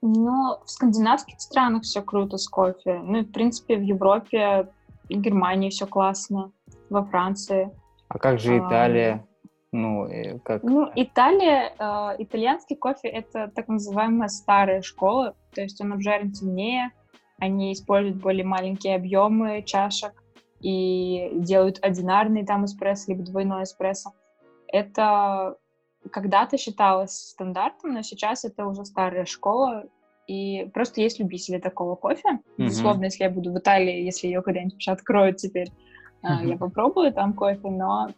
Но 0.02 0.62
в 0.64 0.70
скандинавских 0.70 1.40
странах 1.40 1.82
все 1.82 2.00
круто 2.00 2.36
с 2.36 2.46
кофе. 2.46 3.00
Ну 3.02 3.18
и, 3.18 3.24
в 3.24 3.32
принципе, 3.32 3.76
в 3.76 3.82
Европе 3.82 4.68
и 5.08 5.16
Германии 5.16 5.70
все 5.70 5.88
классно. 5.88 6.52
Во 6.90 7.04
Франции. 7.06 7.72
А 8.06 8.18
как 8.20 8.38
же 8.38 8.54
А, 8.54 8.68
Италия? 8.68 9.26
Ну, 9.72 10.08
как... 10.44 10.62
Ну, 10.62 10.90
Италия, 10.96 11.72
э, 11.78 12.22
итальянский 12.22 12.76
кофе— 12.76 13.08
это 13.08 13.48
так 13.54 13.68
называемая 13.68 14.28
старая 14.28 14.82
школа, 14.82 15.36
то 15.54 15.60
есть 15.60 15.80
он 15.80 15.92
обжарен 15.92 16.32
темнее, 16.32 16.90
они 17.38 17.72
используют 17.72 18.16
более 18.16 18.44
маленькие 18.44 18.96
объемы 18.96 19.62
чашек 19.62 20.12
и 20.60 21.30
делают 21.34 21.78
одинарный 21.82 22.44
там 22.44 22.64
эспрессо, 22.64 23.12
либо 23.12 23.24
двойной 23.24 23.62
эспрессо. 23.62 24.12
Это 24.66 25.56
когда-то 26.10 26.58
считалось 26.58 27.12
стандартом, 27.12 27.94
но 27.94 28.02
сейчас 28.02 28.44
это 28.44 28.66
уже 28.66 28.84
старая 28.84 29.24
школа, 29.24 29.84
и 30.26 30.70
просто 30.72 31.00
есть 31.00 31.18
любители 31.18 31.58
такого 31.58 31.94
кофе. 31.96 32.28
Мгм. 32.30 32.42
Безусловно, 32.58 33.04
если 33.04 33.24
я 33.24 33.30
буду 33.30 33.52
в 33.52 33.58
Италии, 33.58 34.02
если 34.02 34.26
ее 34.26 34.42
когда-нибудь 34.42 34.86
откроют 34.88 35.38
теперь, 35.38 35.70
э, 36.22 36.44
я 36.44 36.56
попробую 36.56 37.12
там 37.12 37.32
кофе, 37.32 37.68
но 37.68 38.10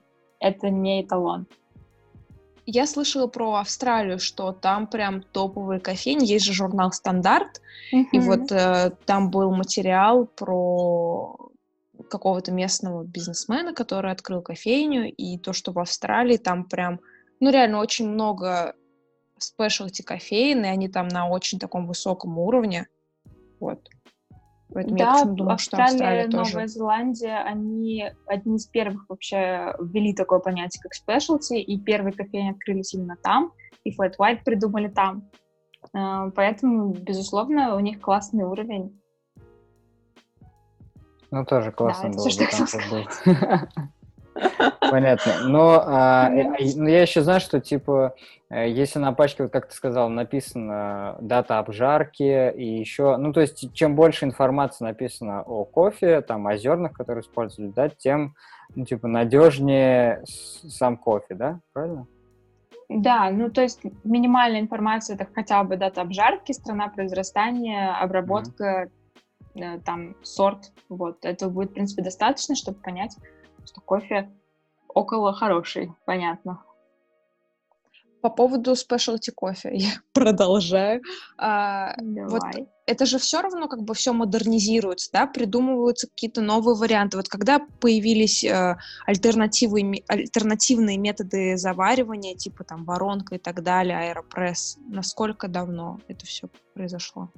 это 0.43 0.71
не 0.71 1.03
эталон. 1.03 1.47
Я 2.67 2.87
слышала 2.87 3.27
про 3.27 3.55
Австралию, 3.55 4.19
что 4.19 4.53
там 4.53 4.87
прям 4.87 5.23
топовые 5.23 5.81
кофейни. 5.81 6.27
Есть 6.27 6.45
же 6.45 6.53
журнал 6.53 6.93
«Стандарт», 6.93 7.61
и 7.91 8.19
Мгм. 8.19 8.27
вот 8.27 8.53
э, 8.53 8.93
там 9.05 9.31
был 9.31 9.51
материал 9.55 10.27
про 10.27 11.37
какого-то 12.09 12.53
местного 12.53 13.05
бизнесмена, 13.05 13.75
который 13.75 14.13
открыл 14.13 14.43
кофейню, 14.43 15.13
и 15.13 15.39
то, 15.39 15.53
что 15.53 15.73
в 15.73 15.79
Австралии 15.79 16.37
там 16.37 16.65
прям, 16.65 17.01
ну 17.41 17.51
реально 17.51 17.81
очень 17.81 18.09
много 18.09 18.75
спешлти 19.39 20.03
кофеин, 20.03 20.65
и 20.65 20.69
они 20.69 20.89
там 20.89 21.09
на 21.09 21.29
очень 21.29 21.59
таком 21.59 21.87
высоком 21.87 22.39
уровне. 22.39 22.87
Вот. 23.61 23.89
Поэтому 24.75 24.97
я 24.97 25.05
Да, 25.05 25.13
почему 25.13 25.35
думаю, 25.37 25.59
что 25.59 25.77
Австралия, 25.77 26.23
Австралия 26.23 26.29
тоже... 26.29 26.53
Новая 26.53 26.67
Зеландия, 26.67 27.43
они 27.45 28.11
одни 28.27 28.57
из 28.57 28.67
первых 28.67 29.05
вообще 29.09 29.75
ввели 29.81 30.15
такое 30.15 30.39
понятие, 30.39 30.83
как 30.83 30.93
specialty, 30.93 31.59
и 31.59 31.79
первые 31.81 32.13
кофейни 32.13 32.51
открылись 32.51 32.95
именно 32.95 33.17
там, 33.23 33.53
и 33.85 33.95
Flat 33.95 34.15
White 34.19 34.45
придумали 34.45 34.89
там. 34.89 35.29
Э, 35.95 36.31
Поэтому, 36.35 36.93
безусловно, 36.93 37.77
у 37.77 37.81
них 37.81 38.01
классный 38.01 38.45
уровень. 38.45 38.99
Ну, 41.31 41.45
тоже 41.45 41.73
классно 41.73 42.09
это 42.09 42.17
было 42.17 42.25
бы 42.25 42.31
что 42.31 42.47
там 42.47 42.67
я. 43.27 43.69
Понятно. 44.81 45.33
Но 45.45 45.83
а, 45.87 46.31
э, 46.31 46.43
а, 46.59 46.89
я 46.89 47.03
еще 47.03 47.23
знаю, 47.23 47.41
что, 47.41 47.61
типа, 47.61 48.15
э, 48.51 48.69
если 48.69 48.99
на 48.99 49.13
пачке, 49.13 49.45
вот 49.45 49.53
как 49.53 49.69
ты 49.69 49.75
сказал, 49.75 50.11
написано 50.11 51.17
дата 51.21 51.59
обжарки 51.59 52.53
и 52.53 52.79
еще... 52.79 53.17
Ну, 53.17 53.33
то 53.33 53.41
есть, 53.41 53.73
чем 53.73 53.95
больше 53.95 54.27
информации 54.27 54.85
написано 54.85 55.43
о 55.43 55.65
кофе, 55.65 56.21
там, 56.21 56.47
о 56.47 56.57
зернах, 56.57 56.93
которые 56.93 57.23
использовали, 57.23 57.71
да, 57.71 57.89
тем, 57.89 58.35
ну, 58.75 58.85
типа, 58.85 59.09
надежнее 59.09 60.23
сам 60.27 60.97
кофе, 60.97 61.35
да? 61.35 61.61
Правильно? 61.73 62.07
Да, 62.95 63.31
ну 63.31 63.51
то 63.51 63.63
есть 63.63 63.81
минимальная 64.05 64.61
информация 64.61 65.17
это 65.17 65.27
хотя 65.33 65.63
бы 65.65 65.77
дата 65.77 66.03
обжарки, 66.03 66.53
страна 66.53 66.89
произрастания, 66.89 67.99
обработка, 67.99 68.91
э, 69.55 69.79
там 69.81 70.17
сорт. 70.23 70.73
Вот 70.89 71.25
этого 71.25 71.51
будет 71.51 71.71
в 71.71 71.75
принципе 71.75 72.03
достаточно, 72.03 72.55
чтобы 72.55 72.79
понять, 72.79 73.17
что 73.65 73.81
кофе 73.81 74.31
около 74.89 75.33
хороший, 75.33 75.93
понятно. 76.05 76.63
По 78.21 78.31
поводу 78.31 78.77
спешлти 78.77 79.31
кофе, 79.31 79.71
я 79.73 79.91
продолжаю. 80.13 81.03
А, 81.39 81.95
Вот 81.99 82.43
это 82.87 83.07
же 83.07 83.19
все 83.19 83.41
равно 83.41 83.69
как 83.69 83.83
бы 83.83 83.95
все 83.95 84.13
модернизируется, 84.13 85.11
да, 85.13 85.27
придумываются 85.27 86.09
какие-то 86.09 86.41
новые 86.41 86.77
варианты. 86.77 87.17
Вот 87.17 87.29
когда 87.29 87.61
появились 87.81 88.45
э, 88.45 88.77
альтернативы, 89.07 90.03
альтернативные 90.09 90.99
методы 90.99 91.57
заваривания, 91.57 92.37
типа 92.37 92.65
там 92.65 92.85
воронка 92.85 93.37
и 93.37 93.39
так 93.39 93.63
далее, 93.63 94.11
аэропресс, 94.11 94.79
насколько 94.89 95.49
давно 95.49 95.99
это 96.09 96.27
все 96.27 96.49
произошло? 96.75 97.29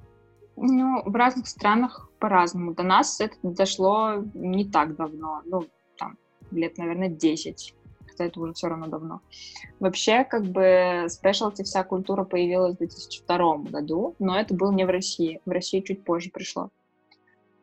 Ну, 0.56 1.02
в 1.04 1.14
разных 1.14 1.48
странах 1.48 2.10
по-разному. 2.18 2.74
До 2.74 2.82
нас 2.82 3.20
это 3.20 3.36
дошло 3.42 4.22
не 4.34 4.70
так 4.70 4.96
давно, 4.96 5.42
ну, 5.44 5.64
лет, 6.54 6.78
наверное, 6.78 7.08
10 7.08 7.74
хотя 8.14 8.26
это 8.26 8.40
уже 8.40 8.52
все 8.52 8.68
равно 8.68 8.86
давно. 8.86 9.20
Вообще, 9.80 10.24
как 10.24 10.44
бы, 10.44 11.06
спешлти 11.08 11.62
вся 11.62 11.82
культура 11.82 12.24
появилась 12.24 12.74
в 12.74 12.78
2002 12.78 13.56
году, 13.58 14.14
но 14.18 14.38
это 14.38 14.54
было 14.54 14.72
не 14.72 14.86
в 14.86 14.90
России. 14.90 15.40
В 15.44 15.50
России 15.50 15.80
чуть 15.80 16.04
позже 16.04 16.30
пришло. 16.30 16.70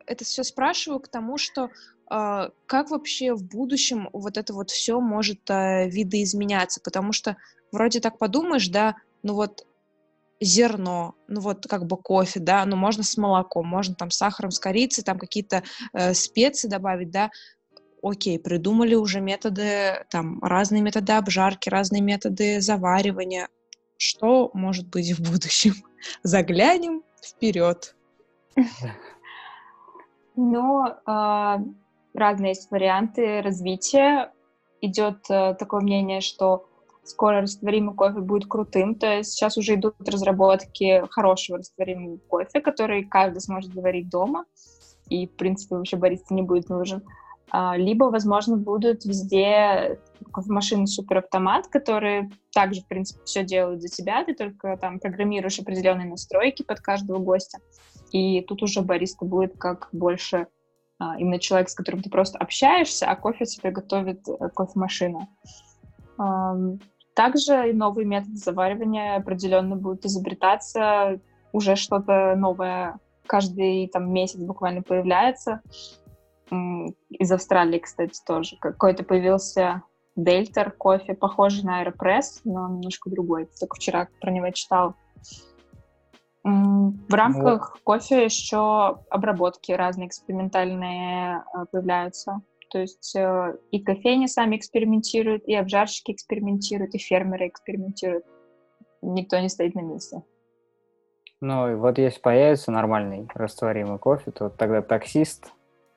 Это 0.06 0.26
все 0.26 0.44
спрашиваю 0.44 1.00
к 1.00 1.08
тому, 1.08 1.38
что 1.38 1.70
э, 2.12 2.50
как 2.66 2.92
вообще 2.92 3.34
в 3.34 3.46
будущем 3.46 4.10
вот 4.12 4.38
это 4.38 4.54
вот 4.54 4.72
все 4.72 5.00
может 5.00 5.50
э, 5.50 5.90
видоизменяться, 5.90 6.82
потому 6.84 7.14
что 7.14 7.38
вроде 7.72 8.02
так 8.02 8.18
подумаешь, 8.18 8.68
да, 8.68 8.96
ну 9.24 9.36
вот 9.36 9.66
зерно, 10.42 11.16
ну 11.28 11.40
вот 11.40 11.68
как 11.68 11.86
бы 11.86 11.98
кофе, 11.98 12.40
да, 12.40 12.66
ну 12.66 12.76
можно 12.76 13.04
с 13.04 13.16
молоком, 13.16 13.68
можно 13.68 13.96
там 13.96 14.10
с 14.10 14.18
сахаром, 14.18 14.52
с 14.52 14.60
корицей, 14.60 15.04
там 15.04 15.20
какие-то 15.20 15.64
э, 15.94 16.14
специи 16.14 16.68
добавить, 16.68 17.12
да, 17.12 17.30
окей, 18.02 18.40
придумали 18.40 18.96
уже 18.96 19.22
методы, 19.22 20.06
там 20.10 20.44
разные 20.44 20.82
методы 20.82 21.14
обжарки, 21.14 21.70
разные 21.70 22.02
методы 22.02 22.62
заваривания, 22.62 23.48
что 23.98 24.50
может 24.54 24.90
быть 24.90 25.12
в 25.12 25.32
будущем? 25.32 25.74
Заглянем 26.24 27.04
вперед. 27.24 27.96
Ну, 30.38 30.88
э, 30.88 31.58
разные 32.14 32.52
есть 32.52 32.72
варианты 32.72 33.42
развития. 33.42 34.32
Идет 34.80 35.30
э, 35.30 35.56
такое 35.60 35.82
мнение, 35.82 36.22
что 36.22 36.66
скоро 37.04 37.42
растворимый 37.42 37.94
кофе 37.94 38.22
будет 38.22 38.48
крутым. 38.48 38.96
То 38.96 39.18
есть 39.18 39.32
сейчас 39.34 39.58
уже 39.58 39.76
идут 39.76 39.96
разработки 40.08 41.04
хорошего 41.12 41.58
растворимого 41.60 42.18
кофе, 42.30 42.62
который 42.62 43.04
каждый 43.04 43.42
сможет 43.42 43.74
заварить 43.74 44.10
дома. 44.10 44.46
И, 45.10 45.28
в 45.28 45.36
принципе, 45.36 45.76
вообще 45.76 45.98
бариста 45.98 46.34
не 46.34 46.42
будет 46.42 46.70
нужен. 46.70 47.04
А, 47.52 47.76
либо, 47.76 48.06
возможно, 48.06 48.56
будут 48.56 49.04
везде 49.04 50.00
кофемашины 50.32 50.88
суперавтомат, 50.88 51.68
которые 51.68 52.32
также, 52.54 52.82
в 52.82 52.88
принципе, 52.88 53.22
все 53.26 53.44
делают 53.44 53.82
за 53.82 53.90
тебя. 53.90 54.24
Ты 54.24 54.34
только 54.34 54.78
там 54.78 55.00
программируешь 55.00 55.60
определенные 55.60 56.08
настройки 56.08 56.64
под 56.64 56.80
каждого 56.80 57.20
гостя. 57.20 57.60
И 58.12 58.42
тут 58.42 58.64
уже 58.64 58.82
бариста 58.82 59.26
будет 59.26 59.58
как 59.58 59.90
больше 59.92 60.48
а, 60.98 61.18
именно 61.20 61.40
человек, 61.40 61.70
с 61.70 61.76
которым 61.76 62.02
ты 62.02 62.10
просто 62.10 62.38
общаешься, 62.38 63.08
а 63.08 63.16
кофе 63.16 63.46
себе 63.46 63.72
готовит 63.72 64.28
э, 64.28 64.50
кофемашина. 64.50 65.28
Также 67.14 67.74
новые 67.74 68.06
методы 68.06 68.36
заваривания 68.38 69.18
определенно 69.18 69.76
будут 69.76 70.06
изобретаться. 70.06 71.20
Уже 71.52 71.76
что-то 71.76 72.36
новое 72.38 73.00
каждый 73.26 73.88
там 73.88 74.12
месяц 74.14 74.40
буквально 74.40 74.82
появляется. 74.82 75.62
Из 76.52 77.32
Австралии, 77.32 77.80
кстати, 77.80 78.20
тоже. 78.26 78.58
Какой-то 78.60 79.04
появился 79.04 79.84
Дельтер 80.16 80.72
кофе, 80.72 81.14
похожий 81.14 81.64
на 81.64 81.80
Аэропресс, 81.80 82.42
но 82.44 82.68
немножко 82.68 83.10
другой. 83.10 83.48
Только 83.60 83.76
вчера 83.76 84.08
про 84.20 84.32
него 84.32 84.50
читал. 84.52 84.96
В 86.44 87.14
рамках 87.14 87.74
вот. 87.76 87.82
кофе 87.84 88.26
еще 88.26 89.00
обработки 89.10 89.72
разные 89.72 90.08
экспериментальные 90.08 91.44
э, 91.54 91.66
появляются. 91.72 92.42
То 92.72 92.80
есть 92.80 93.16
э, 93.16 93.58
и 93.70 93.80
кофейни 93.80 94.26
сами 94.26 94.56
экспериментируют, 94.56 95.44
и 95.46 95.54
обжарщики 95.54 96.12
экспериментируют, 96.12 96.96
и 96.96 96.98
фермеры 96.98 97.48
экспериментируют. 97.48 98.26
Никто 99.04 99.40
не 99.40 99.50
стоит 99.50 99.76
на 99.76 99.82
месте. 99.82 100.24
Ну, 101.42 101.72
и 101.72 101.76
вот 101.76 101.98
если 101.98 102.20
появится 102.20 102.72
нормальный 102.72 103.28
растворимый 103.34 104.00
кофе, 104.00 104.32
то 104.32 104.50
тогда 104.50 104.82
таксист, 104.82 105.52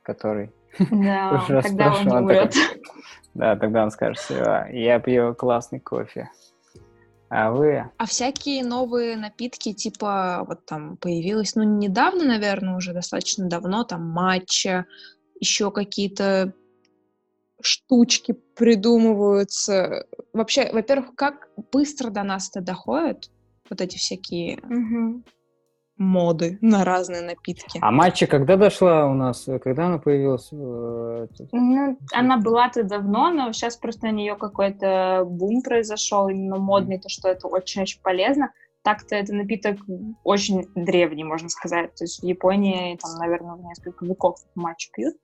который 0.05 0.52
да, 0.78 1.44
тогда 1.62 1.94
он 1.94 2.07
не 2.07 2.16
умрет. 2.16 2.55
Да, 3.34 3.57
тогда 3.57 3.82
он 3.82 3.90
скажет, 3.90 4.24
я 4.70 5.00
пью 5.00 5.34
классный 5.34 5.80
кофе. 5.80 6.30
А 7.28 7.50
вы? 7.50 7.90
А 7.96 8.07
всякие 8.07 8.64
новые 8.64 9.16
напитки, 9.16 9.72
типа, 9.72 10.44
вот 10.46 10.66
там 10.66 10.96
появилось, 10.98 11.57
ну, 11.57 11.64
недавно, 11.64 12.24
наверное, 12.24 12.76
уже 12.76 12.92
достаточно 12.92 13.48
давно, 13.48 13.82
там 13.82 14.09
матча, 14.09 14.86
еще 15.40 15.72
какие-то 15.72 16.52
штучки 17.61 18.36
придумываются. 18.55 20.07
Вообще, 20.32 20.70
во-первых, 20.72 21.16
как 21.16 21.48
быстро 21.72 22.11
до 22.11 22.22
нас 22.22 22.50
это 22.50 22.61
доходит, 22.61 23.30
вот 23.68 23.80
эти 23.80 23.96
всякие 23.96 24.59
угу. 24.59 25.22
Моды 25.97 26.59
на 26.61 26.84
разные 26.84 27.22
напитки. 27.22 27.78
А 27.80 27.90
матча 27.90 28.26
когда 28.26 28.57
дошла 28.57 29.07
у 29.07 29.14
нас? 29.14 29.49
Когда 29.62 29.86
она 29.86 29.99
появилась? 29.99 30.49
Э, 30.53 31.26
ну, 31.53 31.99
она 32.12 32.38
была-то 32.38 32.82
давно, 32.82 33.30
но 33.30 33.53
сейчас 33.53 33.76
просто 33.76 34.07
на 34.07 34.11
нее 34.11 34.36
какой-то 34.36 35.24
бум 35.26 35.62
произошел, 35.62 36.28
именно 36.28 36.59
модный, 36.59 36.99
то, 36.99 37.09
что 37.09 37.28
это 37.28 37.47
очень-очень 37.47 38.01
полезно. 38.03 38.51
Так-то 38.82 39.14
это 39.14 39.34
напиток 39.34 39.78
очень 40.24 40.68
древний, 40.74 41.24
можно 41.24 41.49
сказать. 41.49 41.95
То 41.95 42.05
есть 42.05 42.20
в 42.20 42.26
Японии, 42.26 42.99
там, 43.01 43.12
наверное, 43.18 43.57
несколько 43.57 44.05
веков 44.05 44.36
матч 44.55 44.90
пьют. 44.92 45.14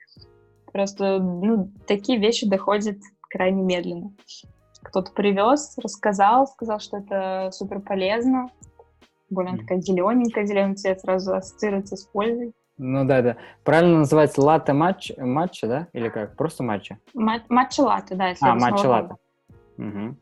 Просто, 0.72 1.18
ну, 1.18 1.70
такие 1.86 2.18
вещи 2.18 2.48
доходят 2.48 2.96
крайне 3.28 3.62
медленно. 3.62 4.12
Кто-то 4.82 5.12
привез, 5.12 5.76
рассказал, 5.76 6.46
сказал, 6.46 6.80
что 6.80 6.98
это 6.98 7.50
супер 7.52 7.80
полезно. 7.80 8.48
Более 9.30 9.56
такая 9.58 9.80
зелененькая, 9.80 10.44
зеленый 10.44 10.76
цвет 10.76 11.00
сразу 11.00 11.34
ассоциируется 11.34 11.96
с 11.96 12.04
пользой. 12.04 12.52
Ну 12.78 13.04
да, 13.04 13.22
да. 13.22 13.36
Правильно 13.62 13.98
называется 13.98 14.42
латте 14.42 14.72
матч, 14.72 15.12
матча, 15.18 15.66
да? 15.66 15.88
Или 15.92 16.08
как? 16.08 16.36
Просто 16.36 16.62
матча? 16.62 16.98
матча 17.14 17.82
латте, 17.82 18.14
да. 18.14 18.28
Если 18.28 18.46
а, 18.46 18.54
матча 18.54 18.86
латте. 18.86 19.14
Угу. 19.76 20.16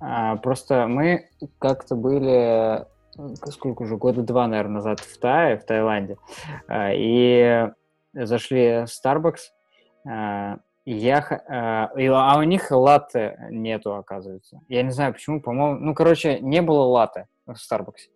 А, 0.00 0.36
просто 0.36 0.86
мы 0.86 1.30
как-то 1.58 1.96
были, 1.96 2.86
сколько 3.50 3.82
уже, 3.82 3.96
года 3.96 4.22
два, 4.22 4.46
наверное, 4.46 4.74
назад 4.74 5.00
в 5.00 5.18
Тае, 5.18 5.58
в 5.58 5.64
Таиланде, 5.64 6.18
а, 6.68 6.90
и 6.92 7.70
зашли 8.12 8.84
в 8.84 8.88
Starbucks, 8.88 9.40
а, 10.06 10.58
я, 10.92 11.18
а, 11.48 11.90
а 11.94 12.38
у 12.38 12.42
них 12.42 12.70
латте 12.70 13.38
нету, 13.50 13.94
оказывается. 13.94 14.60
Я 14.68 14.82
не 14.82 14.90
знаю 14.90 15.12
почему, 15.12 15.40
по-моему, 15.40 15.78
ну, 15.78 15.94
короче, 15.94 16.40
не 16.40 16.62
было 16.62 16.82
латте 16.82 17.26
в 17.46 17.52
Starbucks. 17.52 18.08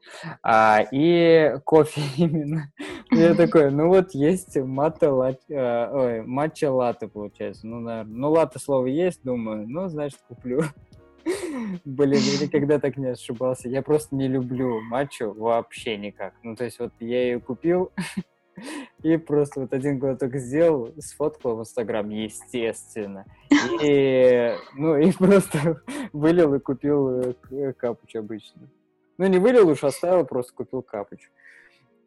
А, 0.42 0.82
и 0.90 1.56
кофе 1.64 2.00
именно. 2.16 2.72
Я 3.10 3.34
такой, 3.34 3.70
ну 3.70 3.88
вот 3.88 4.12
есть 4.12 4.56
матча 4.56 5.12
латте, 5.12 5.88
ой, 5.92 6.22
матча 6.22 6.70
латте, 6.72 7.08
получается. 7.08 7.66
Ну, 7.66 7.80
наверное, 7.80 8.14
ну, 8.14 8.30
латте 8.30 8.58
слово 8.58 8.86
есть, 8.86 9.22
думаю, 9.22 9.68
ну, 9.68 9.88
значит, 9.88 10.18
куплю. 10.28 10.62
Блин, 11.84 12.20
я 12.20 12.46
никогда 12.46 12.78
так 12.78 12.96
не 12.96 13.06
ошибался. 13.06 13.68
Я 13.68 13.82
просто 13.82 14.14
не 14.14 14.28
люблю 14.28 14.80
матчу 14.80 15.32
вообще 15.32 15.96
никак. 15.96 16.34
Ну, 16.42 16.56
то 16.56 16.64
есть 16.64 16.78
вот 16.78 16.92
я 17.00 17.22
ее 17.24 17.40
купил, 17.40 17.92
и 19.02 19.16
просто 19.16 19.60
вот 19.60 19.72
один 19.72 19.98
глоток 19.98 20.34
сделал, 20.36 20.92
сфоткал 20.98 21.56
в 21.56 21.60
Инстаграм, 21.60 22.08
естественно. 22.08 23.26
И, 23.82 24.54
ну, 24.76 24.96
и 24.96 25.12
просто 25.12 25.82
вылил 26.12 26.54
и 26.54 26.60
купил 26.60 27.34
э, 27.50 27.72
капуч 27.74 28.16
обычно. 28.16 28.68
Ну, 29.18 29.26
не 29.26 29.38
вылил 29.38 29.68
уж, 29.68 29.84
оставил, 29.84 30.24
просто 30.24 30.52
купил 30.54 30.82
капуч. 30.82 31.30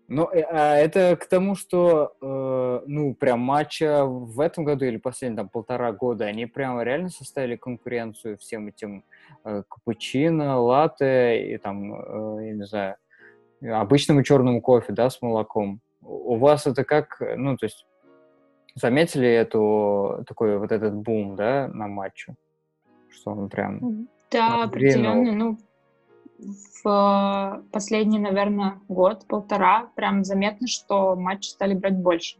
Ну, 0.09 0.29
э, 0.31 0.41
а 0.41 0.77
это 0.77 1.17
к 1.17 1.27
тому, 1.27 1.55
что, 1.55 2.13
э, 2.21 2.81
ну, 2.87 3.13
прям 3.13 3.41
матча 3.41 4.05
в 4.05 4.39
этом 4.39 4.63
году 4.63 4.85
или 4.85 4.97
последние 4.97 5.37
там 5.37 5.49
полтора 5.49 5.91
года, 5.91 6.25
они 6.25 6.45
прям 6.45 6.81
реально 6.81 7.09
составили 7.09 7.57
конкуренцию 7.57 8.37
всем 8.37 8.67
этим 8.67 9.03
э, 9.43 9.63
капучино, 9.67 10.59
латте 10.59 11.53
и 11.53 11.57
там, 11.57 11.93
э, 11.93 12.45
я 12.47 12.53
не 12.53 12.65
знаю, 12.65 12.95
обычному 13.61 14.23
черному 14.23 14.61
кофе, 14.61 14.93
да, 14.93 15.09
с 15.09 15.21
молоком. 15.21 15.81
У 16.07 16.37
вас 16.37 16.65
это 16.67 16.83
как, 16.83 17.21
ну, 17.35 17.57
то 17.57 17.65
есть 17.65 17.85
заметили 18.75 19.27
эту, 19.27 20.23
такой 20.27 20.57
вот 20.57 20.71
этот 20.71 20.93
бум, 20.93 21.35
да, 21.35 21.67
на 21.67 21.87
матчу? 21.87 22.35
Что 23.09 23.31
он 23.31 23.49
прям... 23.49 24.07
Да, 24.31 24.63
определенно, 24.63 25.31
ну, 25.31 25.57
в 26.83 27.63
последний, 27.71 28.19
наверное, 28.19 28.79
год-полтора 28.87 29.89
прям 29.95 30.23
заметно, 30.23 30.67
что 30.67 31.15
матчи 31.15 31.47
стали 31.47 31.73
брать 31.73 31.97
больше. 31.97 32.37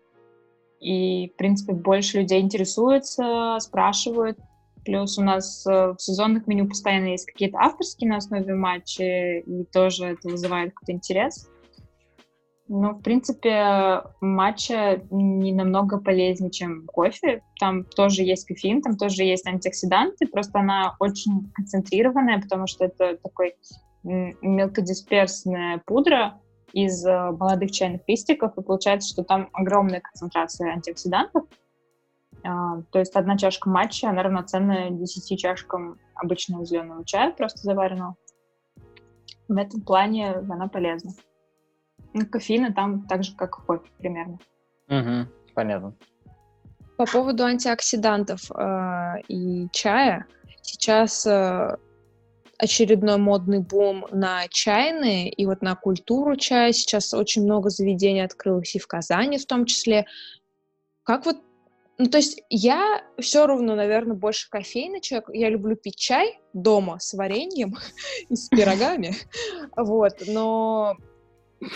И, 0.80 1.30
в 1.30 1.38
принципе, 1.38 1.74
больше 1.74 2.20
людей 2.20 2.42
интересуются, 2.42 3.58
спрашивают. 3.60 4.38
Плюс 4.86 5.18
у 5.18 5.24
нас 5.24 5.66
э, 5.66 5.94
в 5.98 6.02
сезонных 6.02 6.48
меню 6.48 6.68
постоянно 6.68 7.08
есть 7.08 7.26
какие-то 7.26 7.58
авторские 7.58 8.10
на 8.10 8.18
основе 8.18 8.54
матча, 8.54 9.04
и 9.40 9.66
тоже 9.66 10.06
это 10.06 10.30
вызывает 10.30 10.74
какой-то 10.74 10.94
интерес. 10.94 11.50
Ну, 12.70 12.94
в 12.94 13.02
принципе, 13.02 14.04
матча 14.20 15.02
не 15.10 15.54
намного 15.54 16.00
полезнее, 16.00 16.52
чем 16.52 16.86
кофе. 16.86 17.42
Там 17.60 17.86
тоже 17.86 18.24
есть 18.24 18.46
кофеин, 18.46 18.82
там 18.82 18.98
тоже 18.98 19.24
есть 19.24 19.48
антиоксиданты, 19.48 20.28
просто 20.28 20.60
она 20.60 20.96
очень 21.00 21.50
концентрированная, 21.54 22.42
потому 22.42 22.68
что 22.68 22.86
это 22.86 23.18
такой 23.18 23.56
мелкодисперсная 24.04 25.82
пудра, 25.86 26.40
из 26.74 27.06
э, 27.06 27.32
молодых 27.32 27.72
чайных 27.72 28.02
листиков, 28.08 28.58
и 28.58 28.62
получается, 28.62 29.10
что 29.10 29.24
там 29.24 29.50
огромная 29.54 30.02
концентрация 30.02 30.74
антиоксидантов. 30.74 31.46
А, 32.44 32.82
то 32.92 33.00
есть 33.00 33.16
одна 33.16 33.38
чашка 33.38 33.70
матча, 33.70 34.10
она 34.10 34.24
равноценна 34.24 34.92
10 34.92 35.40
чашкам 35.40 35.98
обычного 36.14 36.66
зеленого 36.66 37.06
чая, 37.06 37.32
просто 37.32 37.62
заваренного. 37.62 38.16
В 39.48 39.58
этом 39.58 39.82
плане 39.82 40.34
она 40.34 40.68
полезна. 40.68 41.12
Ну, 42.18 42.26
кофеина 42.26 42.74
там 42.74 43.08
так 43.08 43.24
же, 43.24 43.36
как 43.36 43.64
кофе 43.66 43.86
примерно. 44.00 44.40
Угу, 44.88 45.30
понятно. 45.54 45.94
По 46.98 47.06
поводу 47.06 47.44
антиоксидантов 47.44 48.50
э, 48.50 49.22
и 49.28 49.68
чая, 49.72 50.26
сейчас 50.64 51.28
э, 51.28 51.78
очередной 52.58 53.18
модный 53.18 53.60
бум 53.60 54.08
на 54.12 54.48
чайные 54.48 55.30
и 55.30 55.46
вот 55.46 55.62
на 55.62 55.76
культуру 55.76 56.36
чая. 56.38 56.74
Сейчас 56.74 57.14
очень 57.14 57.44
много 57.44 57.70
заведений 57.70 58.22
открылось 58.22 58.76
и 58.76 58.80
в 58.80 58.88
Казани 58.88 59.38
в 59.38 59.46
том 59.46 59.66
числе. 59.66 60.08
Как 61.04 61.28
вот 61.28 61.38
ну, 62.00 62.08
то 62.08 62.18
есть 62.18 62.44
я 62.50 63.04
все 63.20 63.48
равно, 63.48 63.76
наверное, 63.76 64.16
больше 64.16 64.50
кофейный 64.50 65.02
человек. 65.02 65.30
Я 65.34 65.50
люблю 65.50 65.76
пить 65.76 65.98
чай 65.98 66.40
дома 66.54 67.00
с 67.00 67.14
вареньем 67.14 67.76
и 68.30 68.36
с 68.36 68.50
пирогами. 68.50 69.14
Вот, 69.76 70.24
но 70.28 70.96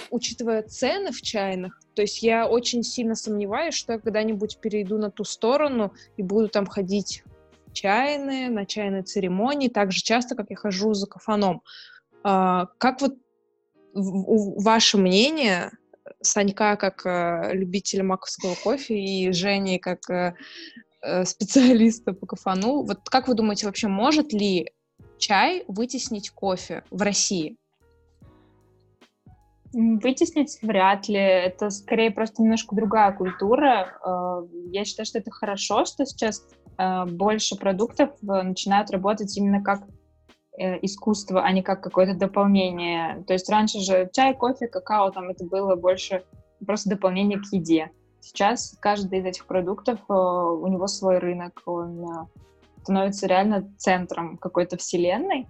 учитывая 0.10 0.64
цены 0.64 1.12
в 1.12 1.22
чайных, 1.22 1.80
то 1.96 2.02
есть 2.02 2.22
я 2.24 2.48
очень 2.48 2.84
сильно 2.84 3.16
сомневаюсь, 3.16 3.76
что 3.76 3.94
я 3.94 4.00
когда-нибудь 4.00 4.60
перейду 4.60 4.98
на 4.98 5.12
ту 5.12 5.24
сторону 5.24 5.94
и 6.18 6.24
буду 6.24 6.48
там 6.50 6.66
ходить 6.66 7.24
чайные, 7.74 8.50
на 8.50 8.66
чайные 8.66 9.04
церемонии, 9.04 9.70
так 9.70 9.92
же 9.92 10.02
часто, 10.02 10.36
как 10.36 10.50
я 10.50 10.56
хожу 10.56 10.94
за 10.94 11.08
кафаном. 11.08 11.62
А, 12.24 12.68
как 12.78 13.02
вот 13.02 13.16
ваше 13.94 14.98
мнение, 14.98 15.72
Санька 16.22 16.76
как 16.76 17.06
э, 17.06 17.54
любителя 17.54 18.04
маковского 18.04 18.56
кофе 18.56 19.00
и 19.00 19.32
Жени 19.32 19.80
как 19.80 20.10
э, 20.10 20.36
специалиста 21.26 22.14
по 22.14 22.26
кафану, 22.26 22.84
вот 22.84 23.00
как 23.10 23.28
вы 23.28 23.34
думаете, 23.34 23.66
вообще 23.66 23.88
может 23.88 24.34
ли 24.34 24.72
чай 25.18 25.64
вытеснить 25.68 26.30
кофе 26.32 26.84
в 26.90 27.02
России? 27.02 27.58
Вытеснить 29.74 30.60
вряд 30.62 31.08
ли. 31.08 31.20
Это 31.20 31.70
скорее 31.70 32.12
просто 32.12 32.42
немножко 32.42 32.76
другая 32.76 33.14
культура. 33.14 33.98
Э, 34.06 34.46
я 34.72 34.84
считаю, 34.84 35.06
что 35.06 35.20
это 35.20 35.32
хорошо, 35.32 35.86
что 35.86 36.06
сейчас 36.06 36.46
э, 36.78 37.06
больше 37.06 37.56
продуктов 37.56 38.10
э, 38.22 38.42
начинают 38.42 38.92
работать 38.92 39.36
именно 39.38 39.64
как 39.64 39.82
искусство, 40.58 41.42
а 41.42 41.52
не 41.54 41.64
как 41.64 41.82
какое-то 41.82 42.14
дополнение. 42.14 43.24
То 43.26 43.34
есть 43.34 43.50
раньше 43.50 43.80
же 43.80 44.10
чай, 44.14 44.36
кофе, 44.36 44.68
какао, 44.68 45.10
там 45.10 45.30
это 45.30 45.46
было 45.46 45.76
больше 45.78 46.26
просто 46.68 46.90
дополнение 46.90 47.40
к 47.40 47.46
еде. 47.54 47.90
Сейчас 48.20 48.78
каждый 48.82 49.20
из 49.20 49.26
этих 49.26 49.48
продуктов, 49.48 49.98
у 50.10 50.68
него 50.68 50.88
свой 50.88 51.20
рынок, 51.20 51.64
он 51.66 52.28
становится 52.84 53.28
реально 53.28 53.74
центром 53.78 54.38
какой-то 54.38 54.78
вселенной. 54.78 55.48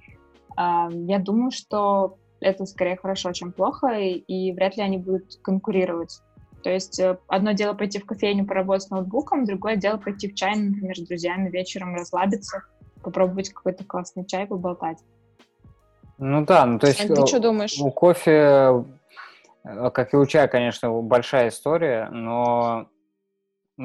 Я 0.56 1.20
думаю, 1.20 1.50
что 1.50 2.20
это 2.42 2.66
скорее 2.66 2.98
хорошо, 2.98 3.32
чем 3.32 3.52
плохо, 3.52 3.88
и, 3.88 4.14
и 4.14 4.52
вряд 4.52 4.76
ли 4.78 4.84
они 4.84 4.98
будут 4.98 5.36
конкурировать. 5.44 6.20
То 6.64 6.70
есть 6.70 7.00
э, 7.00 7.18
одно 7.28 7.54
дело 7.54 7.74
пойти 7.74 8.00
в 8.00 8.06
кофейню 8.06 8.46
поработать 8.46 8.84
с 8.84 8.90
ноутбуком, 8.90 9.46
другое 9.46 9.76
дело 9.76 9.98
пойти 9.98 10.28
в 10.28 10.36
чай, 10.36 10.56
например, 10.56 10.96
с 10.96 11.08
друзьями 11.08 11.50
вечером 11.50 11.96
расслабиться, 11.96 12.64
попробовать 13.02 13.50
какой-то 13.50 13.84
классный 13.84 14.26
чай, 14.26 14.46
поболтать. 14.46 14.98
Ну 16.18 16.46
да, 16.46 16.66
ну 16.66 16.78
то 16.78 16.88
есть... 16.88 17.04
А 17.10 17.16
ты 17.16 17.26
что 17.26 17.40
думаешь? 17.40 17.80
У 17.80 17.90
кофе, 17.92 18.86
э, 19.64 19.90
как 19.92 20.14
и 20.14 20.18
у 20.18 20.26
чая, 20.26 20.48
конечно, 20.48 20.92
большая 21.02 21.50
история, 21.50 22.10
но 22.12 22.88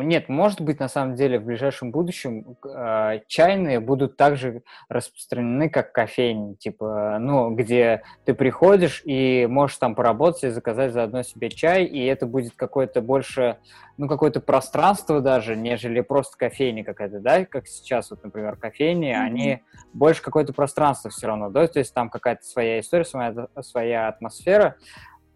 нет, 0.03 0.29
может 0.29 0.61
быть, 0.61 0.81
на 0.81 0.89
самом 0.89 1.15
деле, 1.15 1.39
в 1.39 1.45
ближайшем 1.45 1.91
будущем 1.91 2.57
э, 2.65 3.21
чайные 3.27 3.81
будут 3.81 4.17
также 4.17 4.63
распространены, 4.89 5.69
как 5.69 5.93
кофейни, 5.93 6.55
типа, 6.55 7.19
ну, 7.21 7.55
где 7.55 8.03
ты 8.25 8.35
приходишь 8.35 9.03
и 9.05 9.47
можешь 9.49 9.77
там 9.79 9.95
поработать 9.95 10.45
и 10.45 10.51
заказать 10.51 10.93
заодно 10.93 11.23
себе 11.23 11.51
чай, 11.51 11.85
и 11.85 12.05
это 12.05 12.27
будет 12.27 12.55
какое-то 12.57 13.01
больше, 13.01 13.59
ну, 13.97 14.09
какое-то 14.09 14.41
пространство 14.41 15.21
даже, 15.21 15.57
нежели 15.57 16.01
просто 16.01 16.37
кофейня 16.37 16.85
какая-то, 16.85 17.21
да, 17.21 17.45
как 17.45 17.67
сейчас, 17.67 18.11
вот, 18.11 18.25
например, 18.25 18.57
кофейни, 18.57 19.11
mm-hmm. 19.11 19.25
они 19.25 19.63
больше 19.93 20.23
какое-то 20.23 20.53
пространство 20.53 21.11
все 21.11 21.27
равно, 21.27 21.51
да, 21.51 21.67
то 21.67 21.79
есть 21.79 21.95
там 21.95 22.11
какая-то 22.11 22.45
своя 22.45 22.81
история, 22.81 23.05
своя, 23.05 23.49
своя 23.61 24.09
атмосфера. 24.09 24.77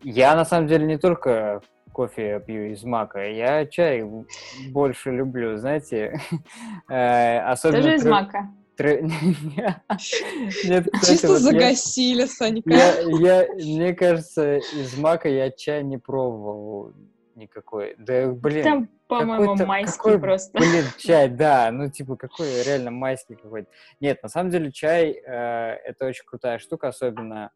Я, 0.02 0.34
на 0.34 0.44
самом 0.44 0.66
деле, 0.66 0.86
не 0.86 0.96
только 0.96 1.60
кофе 1.92 2.40
пью 2.40 2.72
из 2.72 2.84
мака. 2.84 3.28
Я 3.28 3.66
чай 3.66 4.04
больше 4.70 5.10
люблю, 5.10 5.56
знаете. 5.56 6.20
Э, 6.88 7.40
особенно 7.40 7.82
Тоже 7.82 7.94
из 7.96 8.06
мака? 8.06 8.48
Нет, 8.80 10.88
Чисто 11.06 11.36
загасили, 11.36 12.24
Санька. 12.24 12.70
Я, 12.70 13.46
мне 13.54 13.92
кажется, 13.92 14.56
из 14.56 14.96
мака 14.96 15.28
я 15.28 15.50
чай 15.50 15.84
не 15.84 15.98
пробовал 15.98 16.94
никакой. 17.34 17.94
Да, 17.98 18.28
блин. 18.28 18.64
Там, 18.64 18.88
по-моему, 19.06 19.54
майский 19.66 19.98
какой, 19.98 20.18
просто. 20.18 20.58
Блин, 20.58 20.84
чай, 20.98 21.28
да. 21.28 21.70
Ну, 21.70 21.90
типа, 21.90 22.16
какой 22.16 22.46
реально 22.64 22.90
майский 22.90 23.34
какой-то. 23.34 23.68
Нет, 24.00 24.22
на 24.22 24.28
самом 24.28 24.50
деле 24.50 24.72
чай 24.72 25.10
э, 25.10 25.76
это 25.84 26.06
очень 26.06 26.24
крутая 26.24 26.58
штука, 26.58 26.88
особенно 26.88 27.50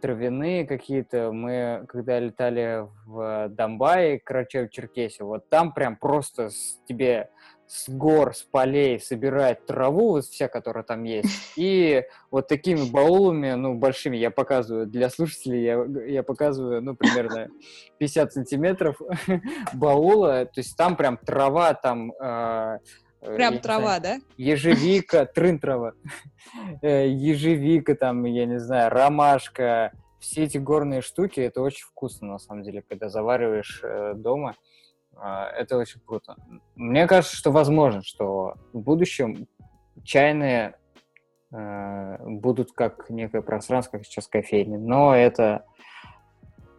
травяные 0.00 0.66
какие-то. 0.66 1.32
Мы, 1.32 1.84
когда 1.88 2.18
летали 2.18 2.86
в 3.06 3.48
Донбай, 3.50 4.22
Карачаево-Черкесию, 4.24 5.24
вот 5.24 5.48
там 5.48 5.72
прям 5.72 5.96
просто 5.96 6.50
с, 6.50 6.80
тебе 6.86 7.30
с 7.68 7.88
гор, 7.88 8.34
с 8.34 8.42
полей 8.42 8.98
собирать 8.98 9.66
траву, 9.66 10.12
вот 10.12 10.24
вся, 10.24 10.48
которая 10.48 10.84
там 10.84 11.04
есть, 11.04 11.52
и 11.56 12.04
вот 12.30 12.48
такими 12.48 12.90
баулами, 12.90 13.52
ну, 13.52 13.74
большими, 13.74 14.16
я 14.16 14.30
показываю 14.30 14.86
для 14.86 15.10
слушателей, 15.10 15.62
я, 15.62 15.84
я 16.06 16.22
показываю, 16.22 16.82
ну, 16.82 16.96
примерно 16.96 17.48
50 17.98 18.32
сантиметров 18.32 19.00
баула, 19.74 20.46
то 20.46 20.60
есть 20.60 20.76
там 20.76 20.96
прям 20.96 21.18
трава, 21.18 21.74
там 21.74 22.12
э, 22.12 22.78
Э, 23.20 23.34
Прям 23.34 23.58
трава, 23.58 23.98
знаю, 23.98 24.20
да? 24.20 24.26
Ежевика, 24.36 25.26
трын 25.34 25.58
трава. 25.58 25.92
Э, 26.82 27.08
ежевика, 27.08 27.94
там, 27.94 28.24
я 28.24 28.46
не 28.46 28.58
знаю, 28.58 28.90
ромашка. 28.90 29.92
Все 30.20 30.44
эти 30.44 30.58
горные 30.58 31.00
штуки, 31.00 31.40
это 31.40 31.60
очень 31.60 31.86
вкусно, 31.86 32.28
на 32.28 32.38
самом 32.38 32.64
деле, 32.64 32.82
когда 32.88 33.08
завариваешь 33.08 33.80
э, 33.82 34.14
дома. 34.14 34.54
Это 35.20 35.76
очень 35.76 36.00
круто. 36.04 36.36
Мне 36.76 37.08
кажется, 37.08 37.36
что 37.36 37.50
возможно, 37.50 38.04
что 38.04 38.54
в 38.72 38.78
будущем 38.78 39.48
чайные 40.04 40.76
будут 41.50 42.70
как 42.70 43.10
некое 43.10 43.42
пространство, 43.42 43.96
как 43.96 44.06
сейчас 44.06 44.28
кофейни. 44.28 44.76
Но 44.76 45.16
это, 45.16 45.64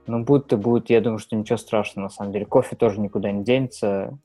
ну, 0.08 0.24
будто 0.24 0.56
будет, 0.56 0.90
я 0.90 1.02
думаю, 1.02 1.20
что 1.20 1.36
ничего 1.36 1.58
страшного, 1.58 2.06
на 2.06 2.10
самом 2.10 2.32
деле. 2.32 2.46
Кофе 2.46 2.78
тоже 2.78 3.02
никуда 3.02 3.30
не 3.30 3.44
денется. 3.44 4.18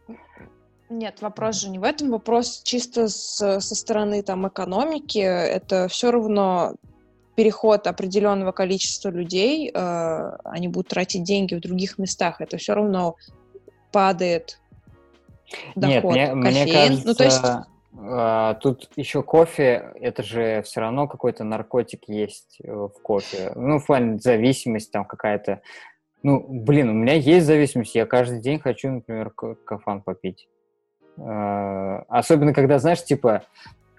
Нет, 0.90 1.22
вопрос 1.22 1.60
же 1.60 1.70
не 1.70 1.78
в 1.78 1.84
этом. 1.84 2.10
Вопрос 2.10 2.62
чисто 2.62 3.08
с, 3.08 3.60
со 3.60 3.74
стороны 3.74 4.22
там 4.22 4.46
экономики. 4.46 5.18
Это 5.18 5.88
все 5.88 6.10
равно 6.10 6.74
переход 7.34 7.86
определенного 7.86 8.52
количества 8.52 9.10
людей, 9.10 9.70
э, 9.72 10.36
они 10.44 10.68
будут 10.68 10.88
тратить 10.88 11.24
деньги 11.24 11.54
в 11.54 11.60
других 11.60 11.98
местах. 11.98 12.40
Это 12.40 12.58
все 12.58 12.74
равно 12.74 13.16
падает 13.92 14.60
доход. 15.74 16.14
Нет, 16.14 16.34
мне, 16.34 16.34
мне 16.34 16.72
кажется, 16.72 17.06
ну, 17.06 17.14
то 17.14 17.24
есть... 17.24 17.44
Uh, 17.96 18.58
тут 18.60 18.90
еще 18.96 19.22
кофе, 19.22 19.92
это 20.00 20.24
же 20.24 20.62
все 20.62 20.80
равно 20.80 21.06
какой-то 21.06 21.44
наркотик 21.44 22.08
есть 22.08 22.58
э, 22.64 22.72
в 22.72 23.00
кофе. 23.00 23.52
Ну, 23.54 23.78
в 23.78 23.86
плане 23.86 24.18
зависимость 24.18 24.90
там 24.90 25.04
какая-то. 25.04 25.60
Ну, 26.24 26.44
блин, 26.48 26.90
у 26.90 26.92
меня 26.92 27.12
есть 27.12 27.46
зависимость. 27.46 27.94
Я 27.94 28.04
каждый 28.04 28.40
день 28.40 28.58
хочу, 28.58 28.90
например, 28.90 29.30
кафан 29.30 30.02
попить. 30.02 30.48
Э, 31.16 32.02
особенно, 32.08 32.52
когда, 32.52 32.78
знаешь, 32.78 33.04
типа, 33.04 33.44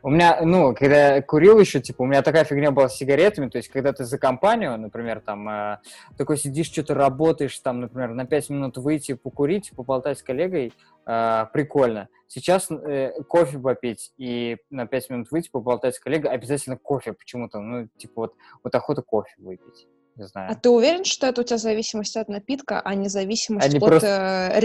у 0.06 0.10
меня, 0.12 0.40
ну, 0.44 0.76
когда 0.76 1.16
я 1.16 1.22
курил 1.24 1.60
еще, 1.60 1.82
типа, 1.82 2.04
у 2.04 2.06
меня 2.06 2.22
такая 2.22 2.44
фигня 2.44 2.70
была 2.70 2.90
с 2.90 2.96
сигаретами, 2.96 3.50
то 3.50 3.58
есть, 3.58 3.70
когда 3.70 3.92
ты 3.92 4.06
за 4.06 4.20
компанию, 4.20 4.78
например, 4.78 5.20
там, 5.20 5.50
э, 5.50 5.80
такой 6.16 6.38
сидишь, 6.38 6.68
что-то 6.68 6.94
работаешь, 6.94 7.58
там, 7.58 7.82
например, 7.82 8.14
на 8.14 8.28
5 8.28 8.50
минут 8.52 8.78
выйти, 8.78 9.14
покурить, 9.14 9.72
поболтать 9.76 10.20
с 10.20 10.22
коллегой, 10.22 10.74
э, 11.08 11.46
прикольно. 11.52 12.08
Сейчас 12.28 12.70
э, 12.70 13.14
кофе 13.28 13.58
попить 13.58 14.14
и 14.18 14.58
на 14.70 14.86
5 14.86 15.10
минут 15.10 15.32
выйти, 15.32 15.50
поболтать 15.50 15.96
с 15.96 16.00
коллегой, 16.00 16.30
обязательно 16.30 16.78
кофе 16.78 17.14
почему-то, 17.14 17.60
ну, 17.60 17.88
типа, 17.98 18.14
вот, 18.16 18.34
вот 18.64 18.76
охота 18.76 19.02
кофе 19.02 19.34
выпить. 19.40 19.88
Не 20.18 20.28
знаю. 20.28 20.52
А 20.52 20.56
ты 20.56 20.70
уверен, 20.70 21.04
что 21.04 21.28
это 21.28 21.42
у 21.42 21.44
тебя 21.44 21.58
зависимость 21.58 22.16
от 22.16 22.30
напитка, 22.30 22.80
а 22.80 22.96
не 22.96 23.10
зависимость 23.10 23.68
Они 23.68 23.78
от 23.78 23.84
просто... 23.84 24.08
э, 24.08 24.60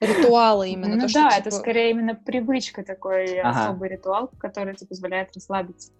ритуалы 0.00 0.70
именно. 0.70 0.96
Ну 0.96 1.06
то, 1.06 1.12
да, 1.12 1.30
что, 1.30 1.40
это 1.40 1.50
типа... 1.50 1.56
скорее 1.56 1.90
именно 1.90 2.14
привычка 2.14 2.84
такой 2.84 3.40
ага. 3.40 3.64
особый 3.64 3.88
ритуал, 3.88 4.30
который 4.38 4.74
тебе 4.74 4.88
позволяет 4.88 5.34
расслабиться. 5.34 5.92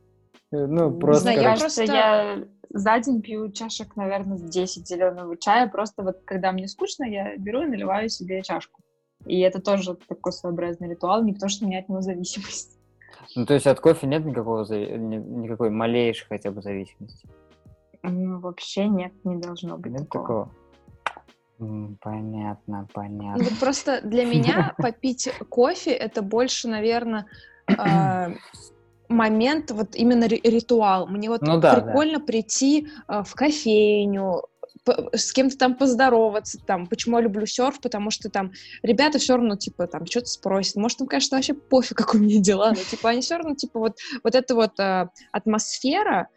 Ну, 0.53 0.91
Не 0.91 1.01
просто, 1.01 1.23
знаю, 1.23 1.41
я 1.41 1.57
просто 1.57 1.85
я 1.85 2.45
за 2.71 2.99
день 3.01 3.21
пью 3.21 3.51
чашек, 3.51 3.97
наверное, 3.97 4.39
10 4.39 4.87
зеленого 4.87 5.37
чая. 5.37 5.69
Просто 5.69 6.03
вот 6.03 6.21
когда 6.25 6.53
мне 6.53 6.69
скучно, 6.69 7.05
я 7.05 7.37
беру 7.37 7.63
и 7.63 7.67
наливаю 7.67 8.09
себе 8.09 8.43
чашку. 8.43 8.81
И 9.25 9.41
это 9.41 9.61
тоже 9.61 9.95
такой 9.95 10.33
своеобразный 10.33 10.91
ритуал, 10.91 11.25
не 11.25 11.33
потому 11.33 11.51
что 11.51 11.65
у 11.65 11.69
меня 11.69 11.81
от 11.81 11.89
него 11.89 12.01
зависимость. 12.01 12.79
Ну, 13.35 13.45
то 13.45 13.55
есть 13.55 13.67
от 13.67 13.81
кофе 13.81 14.07
нет 14.07 14.25
никакого, 14.25 14.65
никакой 14.73 15.71
малейшей 15.71 16.27
хотя 16.29 16.51
бы 16.51 16.63
зависимости? 16.63 17.29
Ну, 18.03 18.39
вообще 18.39 18.87
нет, 18.87 19.13
не 19.25 19.37
должно 19.37 19.79
быть 19.79 19.93
Нет 19.93 20.03
такого. 20.03 20.23
такого? 20.23 20.51
Понятно, 21.59 22.81
Ну, 22.83 22.87
понятно. 22.93 23.45
вот 23.45 23.59
просто 23.59 24.01
для 24.03 24.25
меня 24.25 24.75
попить 24.79 25.29
кофе 25.49 25.91
это 25.93 26.23
больше, 26.23 26.69
наверное, 26.69 27.27
момент, 29.09 29.71
вот 29.71 29.95
именно 29.95 30.27
ри- 30.27 30.41
ритуал. 30.43 31.07
Мне 31.07 31.29
вот 31.29 31.43
Ну 31.43 31.59
да, 31.59 31.77
да. 31.77 31.81
прикольно 31.81 32.21
прийти 32.21 32.89
а, 33.07 33.23
в 33.23 33.35
кофейню, 33.35 34.43
с 35.13 35.33
кем-то 35.33 35.57
там 35.57 35.77
поздороваться, 35.77 36.59
там, 36.65 36.87
почему 36.87 37.17
я 37.17 37.25
люблю 37.25 37.47
серф, 37.47 37.81
потому 37.81 38.11
что 38.11 38.31
там 38.31 38.53
ребята 38.83 39.19
все 39.19 39.37
равно, 39.37 39.57
типа, 39.57 39.87
там, 39.87 40.07
что-то 40.07 40.27
спросят, 40.27 40.77
может, 40.77 41.01
им, 41.01 41.07
конечно, 41.07 41.37
вообще 41.37 41.55
пофиг, 41.55 41.97
как 41.97 42.15
у 42.15 42.19
меня 42.19 42.41
дела, 42.41 42.71
но, 42.71 42.77
типа, 42.77 43.11
они 43.11 43.21
все 43.21 43.37
равно, 43.37 43.55
типа, 43.55 43.81
вот, 43.81 43.97
вот 44.23 44.35
эта 44.35 44.55
вот 44.55 44.79
а, 44.79 45.11
атмосфера 45.33 46.29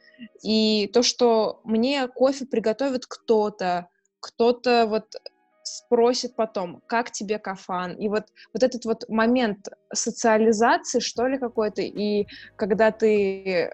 и 0.43 0.89
то, 0.93 1.03
что 1.03 1.61
мне 1.63 2.07
кофе 2.07 2.45
приготовит 2.45 3.05
кто-то, 3.05 3.88
кто-то 4.20 4.86
вот 4.88 5.15
спросит 5.63 6.36
потом, 6.36 6.82
как 6.88 7.11
тебе 7.11 7.38
кафан, 7.38 7.93
и 7.93 8.09
вот, 8.09 8.26
вот 8.53 8.63
этот 8.63 8.86
вот 8.86 9.07
момент 9.07 9.67
социализации, 9.93 10.99
что 10.99 11.28
ли, 11.28 11.38
какой-то, 11.38 11.82
и 11.82 12.26
когда 12.55 12.91
ты 12.91 13.74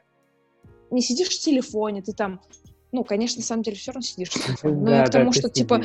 не 0.92 1.02
сидишь 1.02 1.30
в 1.30 1.40
телефоне, 1.40 2.02
ты 2.02 2.14
там, 2.14 2.42
ну, 2.92 3.04
конечно, 3.04 3.40
на 3.40 3.46
самом 3.46 3.64
деле 3.64 3.78
все 3.78 3.92
равно 3.92 4.02
сидишь 4.02 4.30
в 4.30 4.46
телефоне, 4.46 4.76
но 4.76 4.86
Да, 4.86 4.98
я 4.98 5.06
к 5.06 5.10
тому, 5.10 5.32
что, 5.32 5.50
типа, 5.50 5.82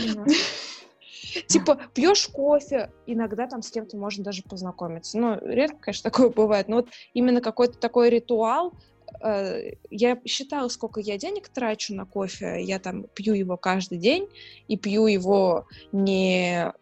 типа, 1.47 1.81
пьешь 1.95 2.27
кофе, 2.29 2.91
иногда 3.07 3.47
там 3.47 3.63
с 3.63 3.71
кем-то 3.71 3.97
можно 3.97 4.25
даже 4.25 4.43
познакомиться. 4.43 5.19
Ну, 5.19 5.39
редко, 5.41 5.79
конечно, 5.81 6.03
такое 6.11 6.31
бывает, 6.31 6.69
но 6.69 6.77
вот 6.77 6.89
именно 7.15 7.41
какой-то 7.41 7.79
такой 7.79 8.11
ритуал, 8.11 8.75
я 9.23 10.21
считала, 10.27 10.69
сколько 10.69 11.01
я 11.01 11.19
денег 11.19 11.49
трачу 11.49 11.95
на 11.95 12.07
кофе, 12.07 12.63
я 12.63 12.79
там 12.79 13.05
пью 13.15 13.35
его 13.35 13.57
каждый 13.57 13.99
день, 13.99 14.29
и 14.69 14.77
пью 14.77 15.07
его 15.07 15.67
не, 15.93 16.73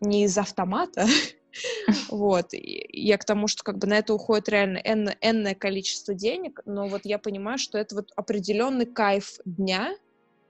не 0.00 0.24
из 0.24 0.36
автомата, 0.38 1.06
вот, 2.08 2.48
я 2.52 3.18
к 3.18 3.24
тому, 3.24 3.48
что 3.48 3.62
как 3.62 3.78
бы 3.78 3.86
на 3.86 3.98
это 3.98 4.14
уходит 4.14 4.48
реально 4.48 4.78
энное 5.20 5.54
количество 5.54 6.14
денег, 6.14 6.60
но 6.64 6.88
вот 6.88 7.02
я 7.04 7.18
понимаю, 7.18 7.58
что 7.58 7.78
это 7.78 7.94
вот 7.94 8.12
определенный 8.16 8.86
кайф 8.86 9.38
дня, 9.44 9.94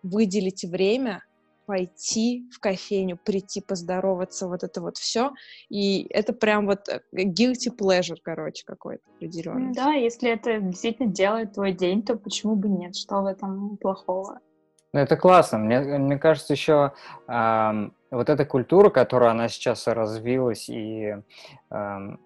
выделить 0.03 0.65
время, 0.65 1.25
пойти 1.67 2.49
в 2.53 2.61
кофейню, 2.61 3.19
прийти 3.23 3.61
поздороваться, 3.61 4.49
вот 4.49 4.63
это 4.63 4.81
вот 4.81 4.97
все. 4.97 5.33
И 5.69 6.07
это 6.11 6.33
прям 6.33 6.67
вот 6.67 6.89
э, 6.89 7.01
guilty 7.13 7.77
pleasure, 7.77 8.17
короче, 8.23 8.65
какой-то 8.65 9.03
определенный. 9.17 9.75
Да, 9.75 9.93
если 9.93 10.31
это 10.31 10.61
действительно 10.61 11.13
делает 11.13 11.55
твой 11.55 11.73
день, 11.73 12.03
то 12.03 12.17
почему 12.17 12.57
бы 12.57 12.69
нет? 12.69 12.97
Что 12.97 13.21
в 13.23 13.27
этом 13.27 13.77
плохого? 13.77 14.39
Ну, 14.93 15.01
это 15.01 15.17
классно. 15.17 15.59
Мне, 15.59 15.81
мне 15.81 16.19
кажется, 16.19 16.55
еще 16.55 16.93
ам, 17.27 17.93
вот 18.11 18.31
эта 18.31 18.47
культура, 18.47 18.89
которая 18.89 19.33
она 19.33 19.49
сейчас 19.49 19.87
развилась, 19.87 20.69
и 20.69 21.17
ам, 21.69 22.19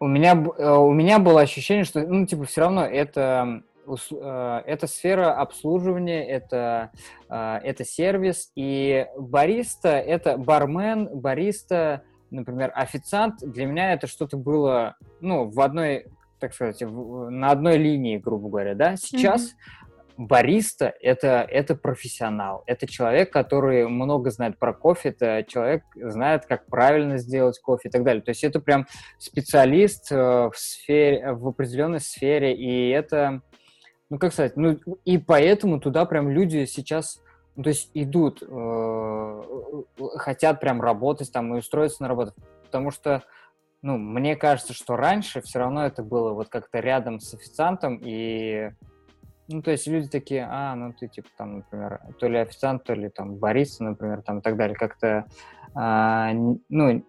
у 0.00 0.06
меня, 0.06 0.32
э, 0.58 0.68
у 0.68 0.92
меня 0.92 1.18
было 1.18 1.42
ощущение, 1.42 1.84
что, 1.84 2.00
ну, 2.00 2.26
типа, 2.26 2.44
все 2.44 2.62
равно 2.62 2.84
это, 2.84 3.62
э, 3.64 3.71
это 3.86 4.86
сфера 4.86 5.34
обслуживания, 5.34 6.26
это, 6.28 6.90
э, 7.28 7.58
это 7.64 7.84
сервис, 7.84 8.50
и 8.54 9.06
бариста, 9.16 9.90
это 9.90 10.36
бармен, 10.36 11.08
бариста, 11.12 12.02
например, 12.30 12.72
официант, 12.74 13.40
для 13.40 13.66
меня 13.66 13.92
это 13.92 14.06
что-то 14.06 14.36
было, 14.36 14.96
ну, 15.20 15.50
в 15.50 15.60
одной, 15.60 16.06
так 16.38 16.54
сказать, 16.54 16.82
в- 16.82 17.30
на 17.30 17.50
одной 17.50 17.76
линии, 17.76 18.18
грубо 18.18 18.48
говоря, 18.48 18.74
да. 18.74 18.96
Сейчас 18.96 19.54
бариста 20.16 20.92
это, 21.00 21.46
это 21.48 21.74
профессионал, 21.74 22.62
это 22.66 22.86
человек, 22.86 23.32
который 23.32 23.88
много 23.88 24.30
знает 24.30 24.58
про 24.58 24.72
кофе, 24.72 25.10
это 25.10 25.44
человек 25.48 25.84
знает, 25.94 26.46
как 26.46 26.66
правильно 26.66 27.18
сделать 27.18 27.58
кофе 27.60 27.88
и 27.88 27.90
так 27.92 28.04
далее. 28.04 28.22
То 28.22 28.30
есть 28.30 28.44
это 28.44 28.60
прям 28.60 28.86
специалист 29.18 30.10
э, 30.12 30.16
в 30.16 30.52
сфере, 30.54 31.32
в 31.32 31.48
определенной 31.48 32.00
сфере, 32.00 32.54
и 32.54 32.90
это, 32.90 33.40
ну 34.12 34.18
как 34.18 34.34
сказать, 34.34 34.58
ну 34.58 34.78
и 35.06 35.16
поэтому 35.16 35.80
туда 35.80 36.04
прям 36.04 36.28
люди 36.28 36.66
сейчас, 36.66 37.22
ну, 37.56 37.62
то 37.62 37.70
есть 37.70 37.90
идут, 37.94 38.42
э, 38.46 39.42
хотят 40.16 40.60
прям 40.60 40.82
работать 40.82 41.32
там 41.32 41.54
и 41.54 41.58
устроиться 41.60 42.02
на 42.02 42.08
работу, 42.08 42.34
потому 42.62 42.90
что 42.90 43.22
ну, 43.80 43.96
мне 43.96 44.36
кажется, 44.36 44.74
что 44.74 44.96
раньше 44.96 45.40
все 45.40 45.60
равно 45.60 45.86
это 45.86 46.02
было 46.02 46.34
вот 46.34 46.50
как-то 46.50 46.80
рядом 46.80 47.20
с 47.20 47.32
официантом, 47.32 48.02
и 48.04 48.72
ну, 49.48 49.62
то 49.62 49.70
есть 49.70 49.86
люди 49.86 50.08
такие, 50.08 50.46
а, 50.46 50.74
ну 50.74 50.92
ты 50.92 51.08
типа 51.08 51.30
там, 51.38 51.56
например, 51.56 52.00
то 52.20 52.28
ли 52.28 52.36
официант, 52.36 52.84
то 52.84 52.92
ли 52.92 53.08
там 53.08 53.36
бариста, 53.36 53.82
например, 53.82 54.20
там 54.20 54.40
и 54.40 54.42
так 54.42 54.58
далее, 54.58 54.76
как-то, 54.76 55.24
а, 55.74 56.34
ну, 56.68 57.02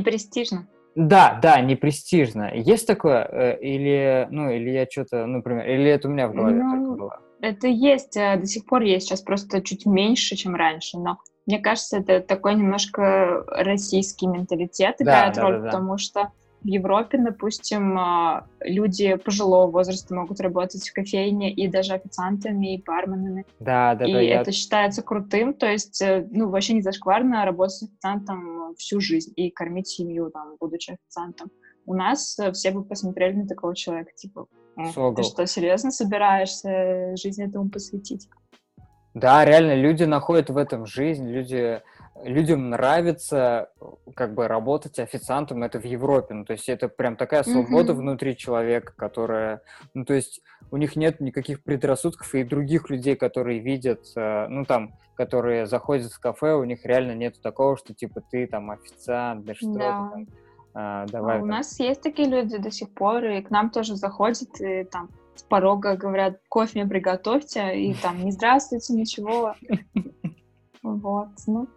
престижно. 0.00 0.68
Да, 0.94 1.38
да, 1.40 1.60
не 1.60 1.76
престижно. 1.76 2.50
Есть 2.54 2.86
такое, 2.86 3.24
э, 3.24 3.58
или, 3.60 4.26
ну, 4.30 4.50
или 4.50 4.70
я 4.70 4.86
что-то, 4.90 5.26
например, 5.26 5.66
или 5.68 5.88
это 5.88 6.08
у 6.08 6.10
меня 6.10 6.28
в 6.28 6.34
голове 6.34 6.62
Ну, 6.62 6.70
только 6.70 7.00
было? 7.00 7.20
Это 7.40 7.68
есть, 7.68 8.16
э, 8.16 8.36
до 8.36 8.46
сих 8.46 8.66
пор 8.66 8.82
есть, 8.82 9.06
сейчас 9.06 9.22
просто 9.22 9.62
чуть 9.62 9.86
меньше, 9.86 10.36
чем 10.36 10.54
раньше, 10.54 10.98
но 10.98 11.18
мне 11.46 11.58
кажется, 11.58 11.98
это 11.98 12.20
такой 12.20 12.54
немножко 12.54 13.44
российский 13.48 14.26
менталитет 14.26 14.96
играет 15.00 15.34
да, 15.34 15.42
роль, 15.42 15.54
да, 15.54 15.58
да. 15.60 15.64
потому 15.66 15.98
что 15.98 16.32
в 16.62 16.66
Европе, 16.66 17.18
допустим, 17.18 17.98
а, 17.98 18.46
люди 18.60 19.14
пожилого 19.16 19.70
возраста 19.70 20.14
могут 20.14 20.40
работать 20.40 20.86
в 20.88 20.92
кофейне 20.92 21.52
и 21.52 21.68
даже 21.68 21.94
официантами, 21.94 22.74
и 22.74 22.82
барменами. 22.82 23.46
Да, 23.60 23.94
да, 23.94 24.04
и 24.04 24.12
да, 24.12 24.20
я- 24.20 24.40
это 24.42 24.52
считается 24.52 25.02
крутым, 25.02 25.54
то 25.54 25.66
есть, 25.66 26.00
э, 26.02 26.26
ну, 26.30 26.48
вообще 26.50 26.74
не 26.74 26.82
зашкварно 26.82 27.44
работать 27.44 27.76
с 27.76 27.82
официантом 27.84 28.74
всю 28.76 29.00
жизнь 29.00 29.32
и 29.36 29.50
кормить 29.50 29.88
семью, 29.88 30.30
там, 30.30 30.56
будучи 30.60 30.92
официантом. 30.92 31.50
У 31.86 31.94
нас 31.94 32.38
э, 32.38 32.52
все 32.52 32.70
бы 32.72 32.84
посмотрели 32.84 33.34
на 33.36 33.46
такого 33.46 33.74
человека, 33.74 34.10
типа, 34.14 34.46
«М, 34.76 34.92
Согл. 34.92 35.16
ты 35.16 35.22
что, 35.22 35.46
серьезно 35.46 35.90
собираешься 35.90 37.16
жизнь 37.16 37.42
этому 37.42 37.70
посвятить? 37.70 38.28
Да, 39.14 39.44
реально, 39.44 39.74
люди 39.74 40.04
находят 40.04 40.50
в 40.50 40.56
этом 40.56 40.86
жизнь, 40.86 41.28
люди, 41.28 41.82
людям 42.24 42.70
нравится 42.70 43.70
э, 43.80 43.84
как 44.14 44.34
бы 44.34 44.48
работать 44.48 44.98
официантом, 44.98 45.62
это 45.62 45.80
в 45.80 45.84
Европе, 45.84 46.34
ну, 46.34 46.44
то 46.44 46.52
есть 46.52 46.68
это 46.68 46.88
прям 46.88 47.16
такая 47.16 47.42
свобода 47.42 47.92
Мгм. 47.92 48.02
внутри 48.02 48.36
человека, 48.36 48.92
которая, 48.96 49.62
ну, 49.94 50.04
то 50.04 50.14
есть 50.14 50.40
у 50.70 50.76
них 50.76 50.96
нет 50.96 51.20
никаких 51.20 51.62
предрассудков, 51.62 52.34
и 52.34 52.44
других 52.44 52.90
людей, 52.90 53.16
которые 53.16 53.60
видят, 53.60 54.00
э, 54.16 54.46
ну, 54.48 54.64
там, 54.64 54.92
которые 55.16 55.66
заходят 55.66 56.12
в 56.12 56.18
кафе, 56.20 56.54
у 56.54 56.64
них 56.64 56.84
реально 56.84 57.14
нет 57.14 57.40
такого, 57.42 57.76
что, 57.76 57.94
типа, 57.94 58.22
ты 58.30 58.46
там 58.46 58.70
официант, 58.70 59.44
да 59.44 59.54
что 59.54 59.72
Да. 59.74 59.92
там, 59.92 60.26
а, 60.72 61.02
А 61.02 61.06
давай. 61.06 61.36
у 61.38 61.40
там». 61.40 61.48
нас 61.48 61.78
есть 61.80 62.00
такие 62.00 62.28
люди 62.28 62.56
до 62.56 62.70
сих 62.70 62.94
пор, 62.94 63.24
и 63.24 63.42
к 63.42 63.50
нам 63.50 63.70
тоже 63.70 63.96
заходят, 63.96 64.48
и 64.60 64.84
там 64.84 65.10
с 65.34 65.42
порога 65.42 65.96
говорят, 65.96 66.40
кофе 66.48 66.80
мне 66.80 66.88
приготовьте, 66.88 67.76
и 67.76 67.94
там 67.94 68.24
не 68.24 68.30
здравствуйте, 68.30 68.92
ничего. 68.94 69.54
Вот, 70.82 71.28
ну, 71.46 71.68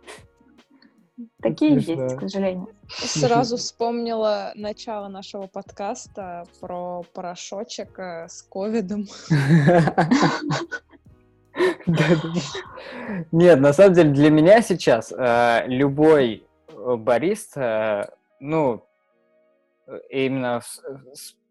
такие 1.41 1.79
Смешно. 1.79 2.03
есть, 2.03 2.15
к 2.15 2.21
сожалению. 2.21 2.67
Сразу 2.89 3.57
вспомнила 3.57 4.51
начало 4.55 5.07
нашего 5.07 5.47
подкаста 5.47 6.45
про 6.59 7.03
порошочек 7.13 7.97
э, 7.99 8.27
с 8.27 8.41
ковидом. 8.43 9.07
Нет, 13.31 13.59
на 13.59 13.73
самом 13.73 13.93
деле 13.93 14.11
для 14.11 14.29
меня 14.31 14.61
сейчас 14.61 15.11
э, 15.11 15.63
любой 15.67 16.47
э, 16.67 16.95
бариста, 16.95 18.15
ну, 18.39 18.83
именно 20.09 20.61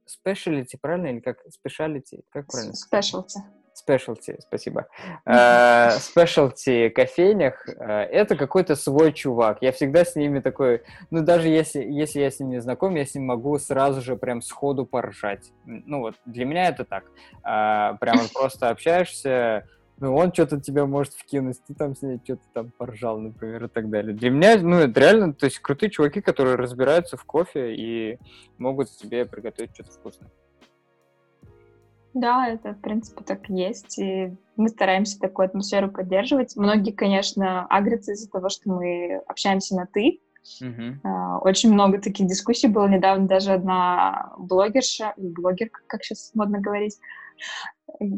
спешалити, 0.07 0.77
правильно, 0.77 1.09
или 1.09 1.21
как 1.21 1.39
спешалити, 1.51 2.25
как 2.31 2.47
правильно? 2.47 2.75
Спешлти. 2.75 3.41
Спешлти, 3.75 4.37
спасибо. 4.41 4.87
Э, 5.25 5.91
Спешлти 5.93 6.89
кофейнях 6.89 7.69
э, 7.69 7.73
это 7.85 8.37
какой-то 8.37 8.77
свой 8.77 9.13
чувак. 9.13 9.59
Я 9.61 9.73
всегда 9.73 10.05
с 10.05 10.17
ними 10.17 10.41
такой, 10.41 10.83
ну 11.11 11.23
даже 11.23 11.49
если, 11.49 11.83
если 11.83 12.21
я 12.21 12.31
с 12.31 12.41
ним 12.41 12.51
не 12.51 12.61
знаком, 12.61 12.95
я 12.97 13.07
с 13.07 13.15
ним 13.15 13.27
могу 13.27 13.59
сразу 13.59 14.01
же 14.03 14.17
прям 14.17 14.43
сходу 14.43 14.85
поржать. 14.85 15.53
Ну 15.65 16.01
вот, 16.01 16.17
для 16.27 16.45
меня 16.45 16.69
это 16.69 16.85
так. 16.85 17.05
А, 17.43 17.95
Прям 17.95 18.19
просто 18.33 18.71
общаешься, 18.71 19.67
ну 19.99 20.17
он 20.17 20.33
что-то 20.33 20.61
тебя 20.61 20.87
может 20.87 21.15
вкинуть, 21.15 21.63
ты 21.67 21.75
там 21.75 21.95
с 21.95 22.03
ней 22.03 22.21
что-то 22.25 22.43
там 22.53 22.71
поржал, 22.71 23.19
например, 23.19 23.65
и 23.65 23.69
так 23.69 23.89
далее. 23.89 24.15
Для 24.15 24.31
меня, 24.31 24.59
ну 24.59 24.77
это 24.77 24.99
реально, 24.99 25.35
то 25.35 25.47
есть 25.47 25.61
крутые 25.61 25.91
чуваки, 25.91 26.21
которые 26.21 26.57
разбираются 26.57 27.17
в 27.17 27.25
кофе 27.25 27.75
и 27.75 28.19
могут 28.59 28.91
тебе 28.91 29.25
приготовить 29.25 29.75
что-то 29.75 29.93
вкусное. 29.93 30.31
Да, 32.15 32.49
это, 32.49 32.75
в 32.75 32.81
принципе, 32.81 33.25
так 33.25 33.49
и 33.49 33.55
есть. 33.55 33.99
И 33.99 34.37
мы 34.57 34.69
стараемся 34.69 35.19
такую 35.19 35.47
атмосферу 35.47 35.91
поддерживать. 35.91 36.57
Многие, 36.57 36.93
конечно, 36.93 37.67
агрятся 37.67 38.13
из-за 38.13 38.31
того, 38.31 38.49
что 38.49 38.71
мы 38.71 39.23
общаемся 39.27 39.77
на 39.77 39.87
«ты». 39.87 40.21
Uh-huh. 40.61 41.39
Очень 41.43 41.73
много 41.73 42.01
таких 42.01 42.27
дискуссий 42.27 42.67
было. 42.67 42.89
Недавно 42.89 43.29
даже 43.29 43.53
одна 43.53 44.33
блогерша, 44.39 45.15
блогерка, 45.17 45.81
как 45.87 46.03
сейчас 46.03 46.33
модно 46.35 46.61
говорить, 46.61 46.99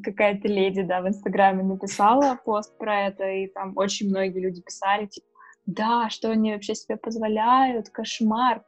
какая-то 0.03 0.49
леди, 0.49 0.82
да, 0.82 1.03
в 1.03 1.09
Инстаграме 1.09 1.62
написала 1.62 2.38
пост 2.42 2.76
про 2.78 3.09
это, 3.09 3.28
и 3.28 3.49
там 3.49 3.72
очень 3.76 4.09
многие 4.09 4.40
люди 4.40 4.62
писали, 4.62 5.07
типа, 5.07 5.26
да, 5.66 6.09
что 6.09 6.30
они 6.30 6.53
вообще 6.53 6.74
себе 6.74 6.97
позволяют, 6.97 7.90
кошмар. 7.90 8.64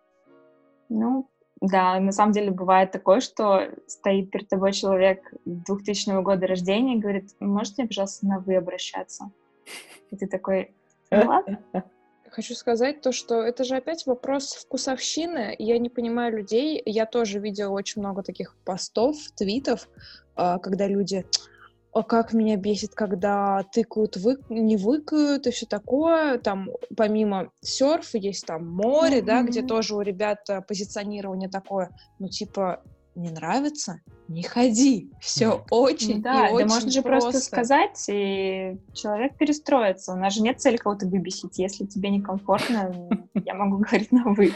Ну, 0.88 1.30
да, 1.60 1.98
на 2.00 2.12
самом 2.12 2.32
деле 2.32 2.50
бывает 2.50 2.90
такое, 2.90 3.20
что 3.20 3.70
стоит 3.86 4.30
перед 4.30 4.48
тобой 4.48 4.72
человек 4.72 5.32
2000 5.46 6.22
года 6.22 6.46
рождения 6.46 6.96
и 6.96 7.00
говорит, 7.00 7.30
можете 7.40 7.82
мне, 7.82 7.88
пожалуйста, 7.88 8.26
на 8.26 8.38
«вы» 8.40 8.56
обращаться? 8.56 9.30
И 10.10 10.16
ты 10.16 10.26
такой, 10.26 10.74
ну 11.10 11.26
ладно. 11.26 11.58
Хочу 12.30 12.54
сказать 12.54 13.00
то, 13.00 13.12
что 13.12 13.40
это 13.42 13.64
же 13.64 13.76
опять 13.76 14.04
вопрос 14.04 14.52
вкусовщины. 14.52 15.56
Я 15.58 15.78
не 15.78 15.88
понимаю 15.88 16.36
людей. 16.36 16.82
Я 16.84 17.06
тоже 17.06 17.38
видела 17.38 17.70
очень 17.70 18.02
много 18.02 18.22
таких 18.22 18.54
постов, 18.64 19.16
твитов, 19.34 19.88
а, 20.34 20.58
когда 20.58 20.86
люди 20.86 21.24
о, 21.96 22.02
как 22.02 22.34
меня 22.34 22.56
бесит, 22.56 22.94
когда 22.94 23.64
тыкают, 23.72 24.16
вы, 24.18 24.36
не 24.50 24.76
выкают 24.76 25.46
и 25.46 25.50
все 25.50 25.64
такое. 25.64 26.36
Там 26.38 26.68
помимо 26.94 27.50
серфа 27.62 28.18
есть 28.18 28.44
там 28.44 28.68
море, 28.68 29.20
mm-hmm. 29.20 29.24
да, 29.24 29.42
где 29.42 29.62
тоже 29.62 29.94
у 29.96 30.02
ребят 30.02 30.46
позиционирование 30.68 31.48
такое, 31.48 31.90
ну 32.18 32.28
типа 32.28 32.82
не 33.14 33.30
нравится, 33.30 34.02
не 34.28 34.42
ходи. 34.42 35.10
Все 35.22 35.64
очень 35.70 36.20
да, 36.20 36.48
и 36.48 36.52
очень 36.52 36.68
да 36.68 36.74
можно 36.74 36.90
же 36.90 37.00
просто. 37.00 37.30
просто 37.30 37.46
сказать, 37.46 38.04
и 38.10 38.78
человек 38.92 39.38
перестроится. 39.38 40.12
У 40.12 40.16
нас 40.16 40.34
же 40.34 40.42
нет 40.42 40.60
цели 40.60 40.76
кого-то 40.76 41.06
выбесить. 41.06 41.58
Если 41.58 41.86
тебе 41.86 42.10
некомфортно, 42.10 42.92
я 43.34 43.54
могу 43.54 43.78
говорить 43.78 44.12
на 44.12 44.34
«вы». 44.34 44.52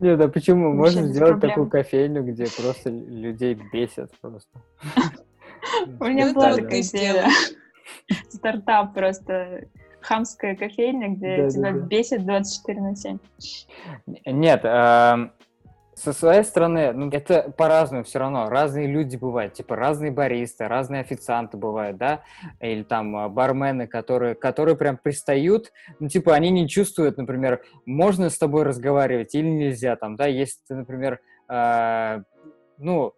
Нет, 0.00 0.18
да 0.18 0.26
почему? 0.26 0.72
Можно 0.72 1.06
сделать 1.06 1.38
такую 1.38 1.68
кофейню, 1.68 2.24
где 2.24 2.46
просто 2.46 2.88
людей 2.88 3.58
бесят 3.72 4.10
просто. 4.22 4.48
У 6.00 6.04
меня 6.04 6.32
была 6.32 6.54
такая 6.54 6.80
идея. 6.80 7.26
Стартап 8.30 8.94
просто 8.94 9.66
хамская 10.00 10.56
кофейня, 10.56 11.10
где 11.10 11.48
тебя 11.48 11.72
бесит 11.72 12.24
24 12.24 12.80
на 12.80 12.96
7. 12.96 13.18
Нет, 14.26 14.60
эм, 14.64 15.32
со 15.94 16.12
своей 16.12 16.42
стороны, 16.42 16.92
ну, 16.92 17.08
это 17.10 17.52
по-разному 17.56 18.04
все 18.04 18.18
равно. 18.18 18.48
Разные 18.48 18.86
люди 18.86 19.16
бывают, 19.16 19.54
типа 19.54 19.76
разные 19.76 20.10
баристы, 20.10 20.66
разные 20.66 21.00
официанты 21.00 21.56
бывают, 21.56 21.96
да, 21.96 22.22
или 22.60 22.82
там 22.82 23.16
а, 23.16 23.28
бармены, 23.28 23.86
которые, 23.86 24.34
которые 24.34 24.76
прям 24.76 24.96
пристают, 24.96 25.72
ну, 26.00 26.08
типа 26.08 26.34
они 26.34 26.50
не 26.50 26.68
чувствуют, 26.68 27.18
например, 27.18 27.62
можно 27.86 28.30
с 28.30 28.38
тобой 28.38 28.64
разговаривать 28.64 29.34
или 29.34 29.48
нельзя, 29.48 29.96
там, 29.96 30.16
да, 30.16 30.26
если 30.26 30.58
ты, 30.66 30.74
например, 30.74 31.20
э, 31.48 32.22
ну, 32.78 33.12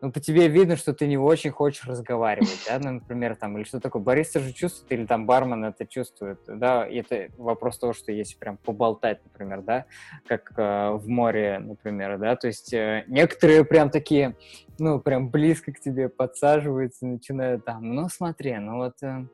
ну, 0.00 0.12
по 0.12 0.20
тебе 0.20 0.48
видно, 0.48 0.76
что 0.76 0.92
ты 0.92 1.06
не 1.06 1.18
очень 1.18 1.50
хочешь 1.50 1.84
разговаривать, 1.86 2.64
да, 2.68 2.78
ну, 2.78 2.92
например, 2.92 3.36
там, 3.36 3.56
или 3.56 3.64
что 3.64 3.80
такое, 3.80 4.00
бариста 4.00 4.40
же 4.40 4.52
чувствует, 4.52 4.92
или 4.92 5.06
там 5.06 5.26
бармен 5.26 5.64
это 5.64 5.86
чувствует, 5.86 6.38
да, 6.46 6.86
и 6.86 6.96
это 6.98 7.28
вопрос 7.36 7.78
того, 7.78 7.92
что 7.92 8.12
если 8.12 8.36
прям 8.36 8.56
поболтать, 8.58 9.20
например, 9.24 9.62
да, 9.62 9.86
как 10.26 10.52
э, 10.56 10.90
в 10.92 11.08
море, 11.08 11.58
например, 11.58 12.18
да, 12.18 12.36
то 12.36 12.46
есть 12.46 12.72
э, 12.72 13.04
некоторые 13.08 13.64
прям 13.64 13.90
такие, 13.90 14.36
ну, 14.78 15.00
прям 15.00 15.30
близко 15.30 15.72
к 15.72 15.80
тебе 15.80 16.08
подсаживаются, 16.08 17.06
начинают 17.06 17.64
там, 17.64 17.94
ну, 17.94 18.08
смотри, 18.08 18.56
ну, 18.58 18.76
вот, 18.76 19.02
э, 19.02 19.24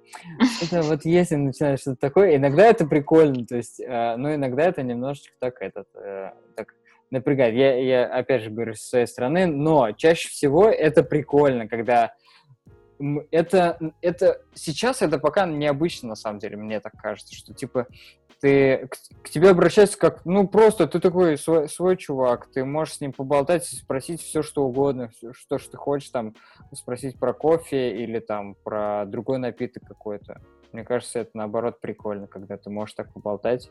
это 0.63 0.83
вот 0.83 1.05
если 1.05 1.37
начинаешь 1.37 1.81
что-то 1.81 2.01
такое, 2.01 2.37
иногда 2.37 2.65
это 2.65 2.87
прикольно, 2.87 3.45
то 3.47 3.57
есть, 3.57 3.81
э, 3.81 4.17
но 4.17 4.35
иногда 4.35 4.65
это 4.65 4.83
немножечко 4.83 5.35
так, 5.39 5.61
этот, 5.61 5.89
э, 5.95 6.33
так, 6.57 6.75
напрягает. 7.15 7.55
Я, 7.55 7.77
я 7.77 8.07
опять 8.07 8.43
же 8.43 8.51
говорю 8.51 8.75
со 8.75 8.89
своей 8.89 9.07
стороны, 9.07 9.47
но 9.47 9.93
чаще 9.93 10.29
всего 10.29 10.69
это 10.69 11.03
прикольно, 11.03 11.69
когда 11.69 12.13
это, 13.31 13.79
это 14.01 14.43
сейчас 14.55 15.03
это 15.03 15.19
пока 15.19 15.47
необычно, 15.47 16.11
на 16.11 16.15
самом 16.15 16.39
деле, 16.39 16.57
мне 16.57 16.81
так 16.81 16.93
кажется, 16.93 17.35
что 17.35 17.53
типа 17.53 17.87
ты 18.41 18.89
к, 18.89 18.97
к 19.23 19.31
тебе 19.31 19.51
обращаются 19.51 19.99
как, 19.99 20.25
ну 20.25 20.47
просто 20.47 20.87
ты 20.87 21.01
такой 21.01 21.39
свой, 21.39 21.69
свой 21.69 21.97
чувак, 21.97 22.49
ты 22.53 22.65
можешь 22.65 22.95
с 22.95 23.01
ним 23.01 23.13
поболтать 23.13 23.65
спросить 23.65 24.21
все, 24.23 24.43
что 24.43 24.65
угодно, 24.65 25.09
все, 25.09 25.33
что, 25.33 25.59
что 25.59 25.73
ты 25.73 25.77
хочешь, 25.77 26.11
там, 26.11 26.35
спросить 26.73 27.19
про 27.19 27.33
кофе 27.33 27.97
или 27.97 28.19
там 28.19 28.55
про 28.63 29.05
другой 29.07 29.39
напиток 29.39 29.85
какой-то. 29.85 30.41
Мне 30.73 30.85
кажется, 30.85 31.21
это 31.21 31.31
наоборот 31.35 31.81
прикольно, 31.81 32.27
когда 32.27 32.57
ты 32.57 32.69
можешь 32.69 32.95
так 32.95 33.13
поболтать 33.13 33.71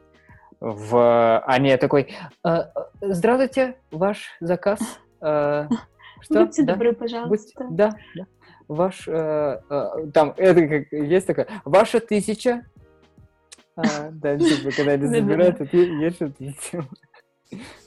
в... 0.59 1.43
А 1.45 1.59
не 1.59 1.77
такой, 1.77 2.13
«Э, 2.45 2.65
здравствуйте, 3.01 3.75
ваш 3.91 4.29
заказ. 4.39 4.79
Э, 5.21 5.67
что? 6.21 6.45
Будьте 6.45 6.63
да? 6.63 6.73
добры, 6.73 6.93
пожалуйста. 6.93 7.63
Будьте... 7.63 7.75
Да, 7.75 7.95
да. 8.15 8.25
Ваш, 8.67 9.07
э, 9.07 9.59
там, 10.13 10.33
это 10.37 10.67
как, 10.67 10.91
есть 10.91 11.27
такая, 11.27 11.47
ваша 11.65 11.99
тысяча. 11.99 12.65
А, 13.75 14.09
да, 14.11 14.37
типа, 14.37 14.71
когда 14.75 14.91
они 14.93 15.07
забирают, 15.07 15.59
это 15.59 15.75
есть 15.75 16.15
что-то 16.17 16.85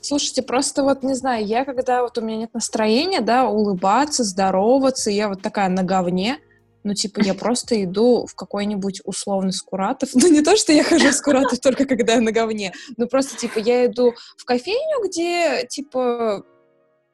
Слушайте, 0.01 0.43
просто 0.43 0.83
вот, 0.83 1.03
не 1.03 1.13
знаю, 1.13 1.45
я 1.45 1.65
когда 1.65 2.01
вот 2.01 2.17
у 2.17 2.21
меня 2.21 2.37
нет 2.37 2.53
настроения, 2.53 3.21
да, 3.21 3.47
улыбаться, 3.49 4.23
здороваться, 4.23 5.11
я 5.11 5.29
вот 5.29 5.41
такая 5.41 5.69
на 5.69 5.83
говне, 5.83 6.39
ну, 6.87 6.93
типа, 6.93 7.19
я 7.21 7.33
просто 7.35 7.83
иду 7.83 8.25
в 8.25 8.35
какой-нибудь 8.35 9.01
условный 9.03 9.53
Скуратов. 9.53 10.09
Ну, 10.27 10.27
не 10.29 10.41
то, 10.41 10.57
что 10.57 10.73
я 10.73 10.83
хожу 10.83 11.09
в 11.09 11.13
Скуратов 11.13 11.59
только 11.59 11.85
когда 11.85 12.13
я 12.13 12.21
на 12.21 12.31
говне. 12.31 12.73
Ну, 12.97 13.07
просто, 13.07 13.37
типа, 13.37 13.59
я 13.59 13.85
иду 13.85 14.13
в 14.37 14.45
кофейню, 14.45 15.05
где, 15.05 15.65
типа, 15.67 16.43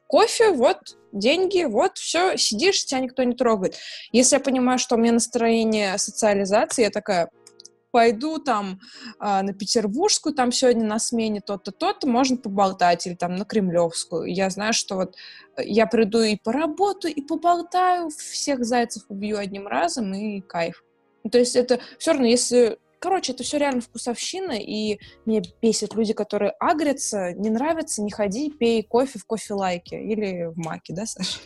кофе, 0.08 0.52
вот, 0.52 0.78
деньги, 1.12 1.64
вот, 1.64 1.98
все, 1.98 2.38
сидишь, 2.38 2.86
тебя 2.86 3.00
никто 3.00 3.24
не 3.24 3.36
трогает. 3.36 3.76
Если 4.12 4.36
я 4.36 4.40
понимаю, 4.40 4.80
что 4.80 4.96
у 4.96 4.98
меня 4.98 5.12
настроение 5.12 5.98
социализации, 5.98 6.84
я 6.84 6.90
такая, 6.90 7.30
пойду 7.94 8.40
там 8.40 8.80
э, 9.20 9.42
на 9.44 9.54
Петербургскую, 9.54 10.34
там 10.34 10.52
сегодня 10.52 10.84
на 10.84 10.98
смене 10.98 11.42
то-то, 11.42 11.72
то-то, 11.72 12.08
можно 12.08 12.38
поболтать, 12.38 13.06
или 13.06 13.14
там 13.14 13.36
на 13.36 13.46
Кремлевскую. 13.46 14.26
Я 14.26 14.50
знаю, 14.50 14.74
что 14.74 14.96
вот 14.96 15.16
э, 15.58 15.62
я 15.64 15.86
приду 15.86 16.20
и 16.22 16.36
поработаю, 16.36 17.14
и 17.14 17.22
поболтаю, 17.22 18.10
всех 18.10 18.66
зайцев 18.66 19.04
убью 19.10 19.38
одним 19.38 19.68
разом, 19.68 20.12
и 20.16 20.42
кайф. 20.42 20.84
Ну, 21.24 21.30
то 21.30 21.38
есть 21.38 21.56
это 21.56 21.80
все 22.00 22.12
равно, 22.12 22.26
если... 22.26 22.80
Короче, 22.98 23.34
это 23.34 23.44
все 23.44 23.58
реально 23.60 23.82
вкусовщина, 23.82 24.54
и 24.54 24.98
мне 25.26 25.44
бесит 25.62 25.94
люди, 25.94 26.14
которые 26.14 26.52
агрятся, 26.52 27.34
не 27.34 27.50
нравится, 27.50 28.02
не 28.02 28.12
ходи, 28.12 28.50
пей 28.50 28.82
кофе 28.82 29.20
в 29.20 29.26
кофе-лайке 29.26 30.02
или 30.02 30.46
в 30.46 30.58
маке, 30.58 30.94
да, 30.94 31.06
Саша? 31.06 31.40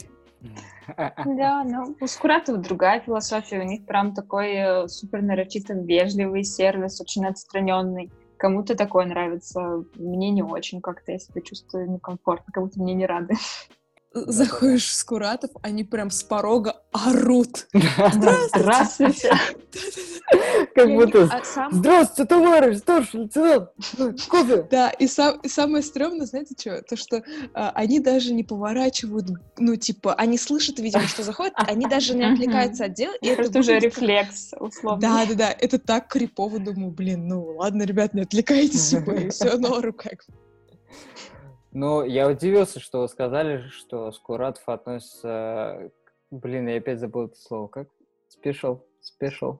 Да, 1.25 1.63
ну, 1.63 1.95
у 1.99 2.07
Скуратов 2.07 2.61
другая 2.61 3.01
философия, 3.01 3.59
у 3.59 3.63
них 3.63 3.85
прям 3.85 4.13
такой 4.13 4.53
э, 4.53 4.87
супер 4.87 5.21
нарочито 5.21 5.73
вежливый 5.73 6.43
сервис, 6.43 7.01
очень 7.01 7.25
отстраненный. 7.25 8.11
Кому-то 8.37 8.75
такое 8.75 9.05
нравится, 9.05 9.83
мне 9.95 10.29
не 10.29 10.43
очень 10.43 10.79
как-то, 10.79 11.11
я 11.11 11.19
себя 11.19 11.41
чувствую 11.41 11.89
некомфортно, 11.89 12.53
как 12.53 12.63
будто 12.63 12.79
мне 12.79 12.93
не 12.93 13.05
рады. 13.05 13.33
Заходишь 14.25 14.87
в 14.87 14.93
Скуратов, 14.93 15.51
они 15.61 15.83
прям 15.83 16.09
с 16.09 16.23
порога 16.23 16.81
орут. 16.91 17.67
Здравствуйте! 18.53 19.31
Как 20.75 20.89
будто 20.89 21.29
а 21.31 21.69
«Здравствуйте, 21.71 22.27
товарищ, 22.27 22.77
старший 22.79 23.21
лейтенант! 23.21 23.69
Кофе!» 24.27 24.67
Да, 24.69 24.89
и 24.89 25.07
самое 25.07 25.83
стрёмное, 25.83 26.25
знаете 26.25 26.55
что? 26.57 26.81
То, 26.81 26.95
что 26.97 27.23
а, 27.53 27.71
они 27.75 27.99
даже 27.99 28.33
не 28.33 28.43
поворачивают, 28.43 29.27
ну, 29.57 29.75
типа, 29.75 30.13
они 30.15 30.37
слышат, 30.37 30.79
видимо, 30.79 31.07
что 31.07 31.23
заходят, 31.23 31.53
они 31.57 31.87
даже 31.87 32.15
не 32.15 32.25
отвлекаются 32.25 32.85
от 32.85 32.93
дела. 32.93 33.13
Это 33.21 33.59
уже 33.59 33.79
рефлекс, 33.79 34.53
условно. 34.59 35.01
Да-да-да, 35.01 35.55
это 35.57 35.79
так 35.79 36.07
крипово, 36.07 36.59
думаю, 36.59 36.91
блин, 36.91 37.27
ну, 37.27 37.55
ладно, 37.57 37.83
ребят, 37.83 38.13
не 38.13 38.21
отвлекайтесь, 38.21 38.89
типа, 38.89 39.29
все 39.29 39.57
норм, 39.57 39.93
как 39.93 40.25
ну, 41.71 42.03
я 42.03 42.27
удивился, 42.27 42.79
что 42.79 43.01
вы 43.01 43.07
сказали, 43.07 43.67
что 43.69 44.11
Скуратов 44.11 44.67
относится... 44.67 45.91
Блин, 46.29 46.67
я 46.67 46.77
опять 46.77 46.99
забыл 46.99 47.27
это 47.27 47.35
слово. 47.35 47.67
Как? 47.67 47.87
Спешл? 48.27 48.83
Спешл? 49.01 49.59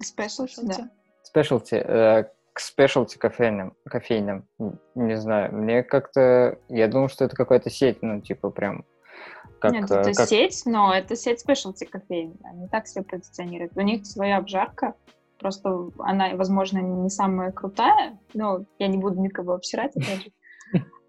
Спешлти, 0.00 0.60
да. 0.62 0.90
Спешлти. 1.22 1.74
Э, 1.74 2.24
к 2.52 2.60
спешлти 2.60 3.16
кофейным, 3.16 3.74
кофейным. 3.84 4.46
Не 4.94 5.16
знаю, 5.16 5.54
мне 5.54 5.82
как-то... 5.82 6.58
Я 6.68 6.88
думал, 6.88 7.08
что 7.08 7.24
это 7.24 7.36
какая-то 7.36 7.70
сеть, 7.70 8.02
ну, 8.02 8.20
типа, 8.20 8.50
прям... 8.50 8.84
Как, 9.60 9.72
Нет, 9.72 9.90
это 9.90 10.12
как... 10.14 10.28
сеть, 10.28 10.62
но 10.64 10.94
это 10.94 11.16
сеть 11.16 11.40
спешлти 11.40 11.84
кофейн. 11.84 12.38
Они 12.44 12.66
так 12.68 12.86
себя 12.86 13.04
позиционируют. 13.04 13.76
У 13.76 13.80
них 13.82 14.06
своя 14.06 14.38
обжарка, 14.38 14.94
просто 15.38 15.90
она, 15.98 16.34
возможно, 16.34 16.78
не 16.78 17.10
самая 17.10 17.52
крутая, 17.52 18.18
но 18.34 18.64
я 18.78 18.88
не 18.88 18.98
буду 18.98 19.20
никого 19.20 19.54
обсирать, 19.54 19.94
опять 19.96 20.22
же. 20.24 20.30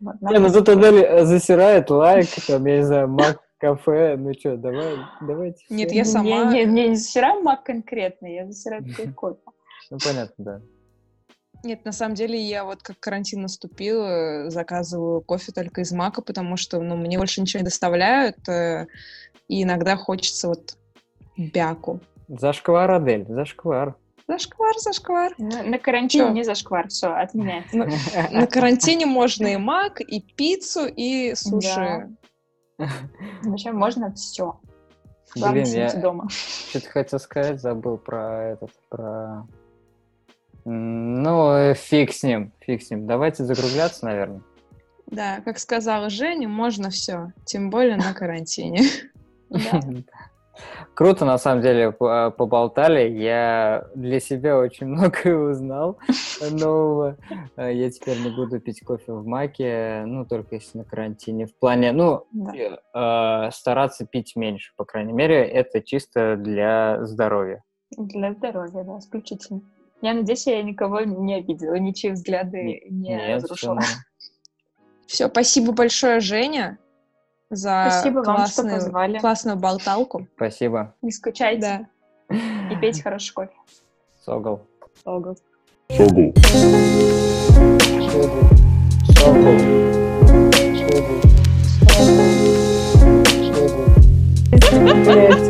Не, 0.00 0.38
ну 0.38 0.52
тут 0.52 0.68
Адель 0.68 1.24
засирает 1.26 1.90
лайк, 1.90 2.28
там, 2.46 2.64
я 2.66 2.76
не 2.78 2.84
знаю, 2.84 3.08
Мак, 3.08 3.40
кафе, 3.58 4.16
ну 4.16 4.32
что, 4.34 4.56
давай, 4.56 4.96
давайте. 5.20 5.64
Нет, 5.68 5.92
я 5.92 6.04
сама- 6.04 6.52
Не, 6.52 6.64
не, 6.64 6.88
не 6.88 6.96
за 6.96 7.04
сырой 7.04 7.42
мак 7.42 7.64
конкретно, 7.64 8.26
я 8.26 8.46
за 8.46 8.52
сырой 8.54 8.80
такой 8.82 9.12
кофе. 9.12 9.40
Ну, 9.90 9.98
понятно, 10.02 10.34
да. 10.44 10.60
Нет, 11.62 11.84
на 11.84 11.92
самом 11.92 12.14
деле 12.14 12.40
я 12.40 12.64
вот 12.64 12.82
как 12.82 12.98
карантин 13.00 13.42
наступил, 13.42 14.02
э, 14.02 14.50
заказываю 14.50 15.20
кофе 15.20 15.52
только 15.52 15.82
из 15.82 15.92
мака, 15.92 16.22
потому 16.22 16.56
что, 16.56 16.80
ну, 16.80 16.96
мне 16.96 17.18
больше 17.18 17.42
ничего 17.42 17.60
не 17.60 17.64
доставляют, 17.64 18.48
э, 18.48 18.86
и 19.48 19.62
иногда 19.62 19.96
хочется 19.96 20.48
вот 20.48 20.78
бяку. 21.36 22.00
Зашквар, 22.28 22.90
Адель, 22.92 23.26
зашквар. 23.28 23.94
Зашквар, 24.30 24.78
зашквар. 24.78 25.34
На, 25.38 25.64
на 25.64 25.78
карантине 25.78 26.26
Чё? 26.26 26.30
не 26.30 26.44
зашквар, 26.44 26.86
все, 26.86 27.08
отменяется. 27.08 27.76
На, 27.76 27.86
на 28.30 28.46
карантине 28.46 29.04
можно 29.04 29.48
и 29.48 29.56
мак, 29.56 30.00
и 30.00 30.20
пиццу, 30.20 30.86
и 30.86 31.34
суши. 31.34 32.08
Вообще 33.42 33.72
можно 33.72 34.12
все. 34.14 34.60
Блин, 35.34 35.42
Главное, 35.42 35.64
я 35.64 35.94
дома. 35.94 36.28
что-то 36.30 36.88
хотел 36.90 37.18
сказать, 37.18 37.60
забыл 37.60 37.98
про 37.98 38.52
этот, 38.52 38.70
про... 38.88 39.48
Ну, 40.64 41.74
фиг 41.74 42.12
с 42.12 42.22
ним, 42.22 42.52
фиг 42.60 42.84
с 42.84 42.90
ним. 42.90 43.08
Давайте 43.08 43.44
закругляться, 43.44 44.04
наверное. 44.04 44.42
Да, 45.06 45.40
как 45.40 45.58
сказала 45.58 46.08
Женя, 46.08 46.46
можно 46.46 46.90
все, 46.90 47.32
тем 47.46 47.68
более 47.68 47.96
на 47.96 48.14
карантине. 48.14 48.82
Да. 49.48 49.80
Круто, 50.94 51.24
на 51.24 51.38
самом 51.38 51.62
деле, 51.62 51.92
по- 51.92 52.30
поболтали. 52.30 53.08
Я 53.08 53.86
для 53.94 54.20
себя 54.20 54.58
очень 54.58 54.86
многое 54.88 55.36
узнал 55.36 55.98
нового. 56.50 57.16
Э, 57.56 57.72
Я 57.72 57.90
теперь 57.90 58.18
не 58.20 58.30
буду 58.30 58.60
пить 58.60 58.80
кофе 58.82 59.12
в 59.12 59.24
маке, 59.26 60.02
ну, 60.06 60.26
только 60.26 60.56
если 60.56 60.78
на 60.78 60.84
карантине. 60.84 61.46
В 61.46 61.54
плане, 61.58 61.92
ну, 61.92 62.26
Да. 62.32 63.46
э, 63.46 63.50
стараться 63.52 64.06
пить 64.06 64.36
меньше, 64.36 64.72
по 64.76 64.84
крайней 64.84 65.12
мере, 65.12 65.42
это 65.44 65.80
чисто 65.80 66.36
для 66.36 67.04
здоровья. 67.04 67.62
Для 67.96 68.32
здоровья, 68.34 68.84
да, 68.84 68.98
исключительно. 68.98 69.62
Я 70.02 70.14
надеюсь, 70.14 70.46
я 70.46 70.62
никого 70.62 71.00
не 71.00 71.34
обидела, 71.34 71.74
ничьи 71.74 72.10
взгляды 72.10 72.62
Не- 72.62 72.82
не 72.90 73.34
разрушила. 73.34 73.74
норм. 73.74 73.84
Все, 75.06 75.28
спасибо 75.28 75.72
большое, 75.72 76.20
Женя, 76.20 76.78
за 77.50 77.88
Спасибо 77.90 78.16
вам, 78.20 78.24
что 78.24 78.34
классную, 78.62 78.74
позвали. 78.76 79.18
классную 79.18 79.56
болталку. 79.58 80.26
Спасибо. 80.36 80.94
Не 81.02 81.10
скучайте 81.12 81.60
Да. 82.30 82.36
и 82.72 82.76
пейте 82.76 83.02
хороший 83.02 83.32
кофе. 83.34 83.52
Согл. 84.24 84.60
Согл. 85.02 85.36
Согл. 85.90 86.32
Согл. 86.38 88.30
Согл. 89.18 89.58
Согл. 91.88 93.80
Блядь. 95.04 95.49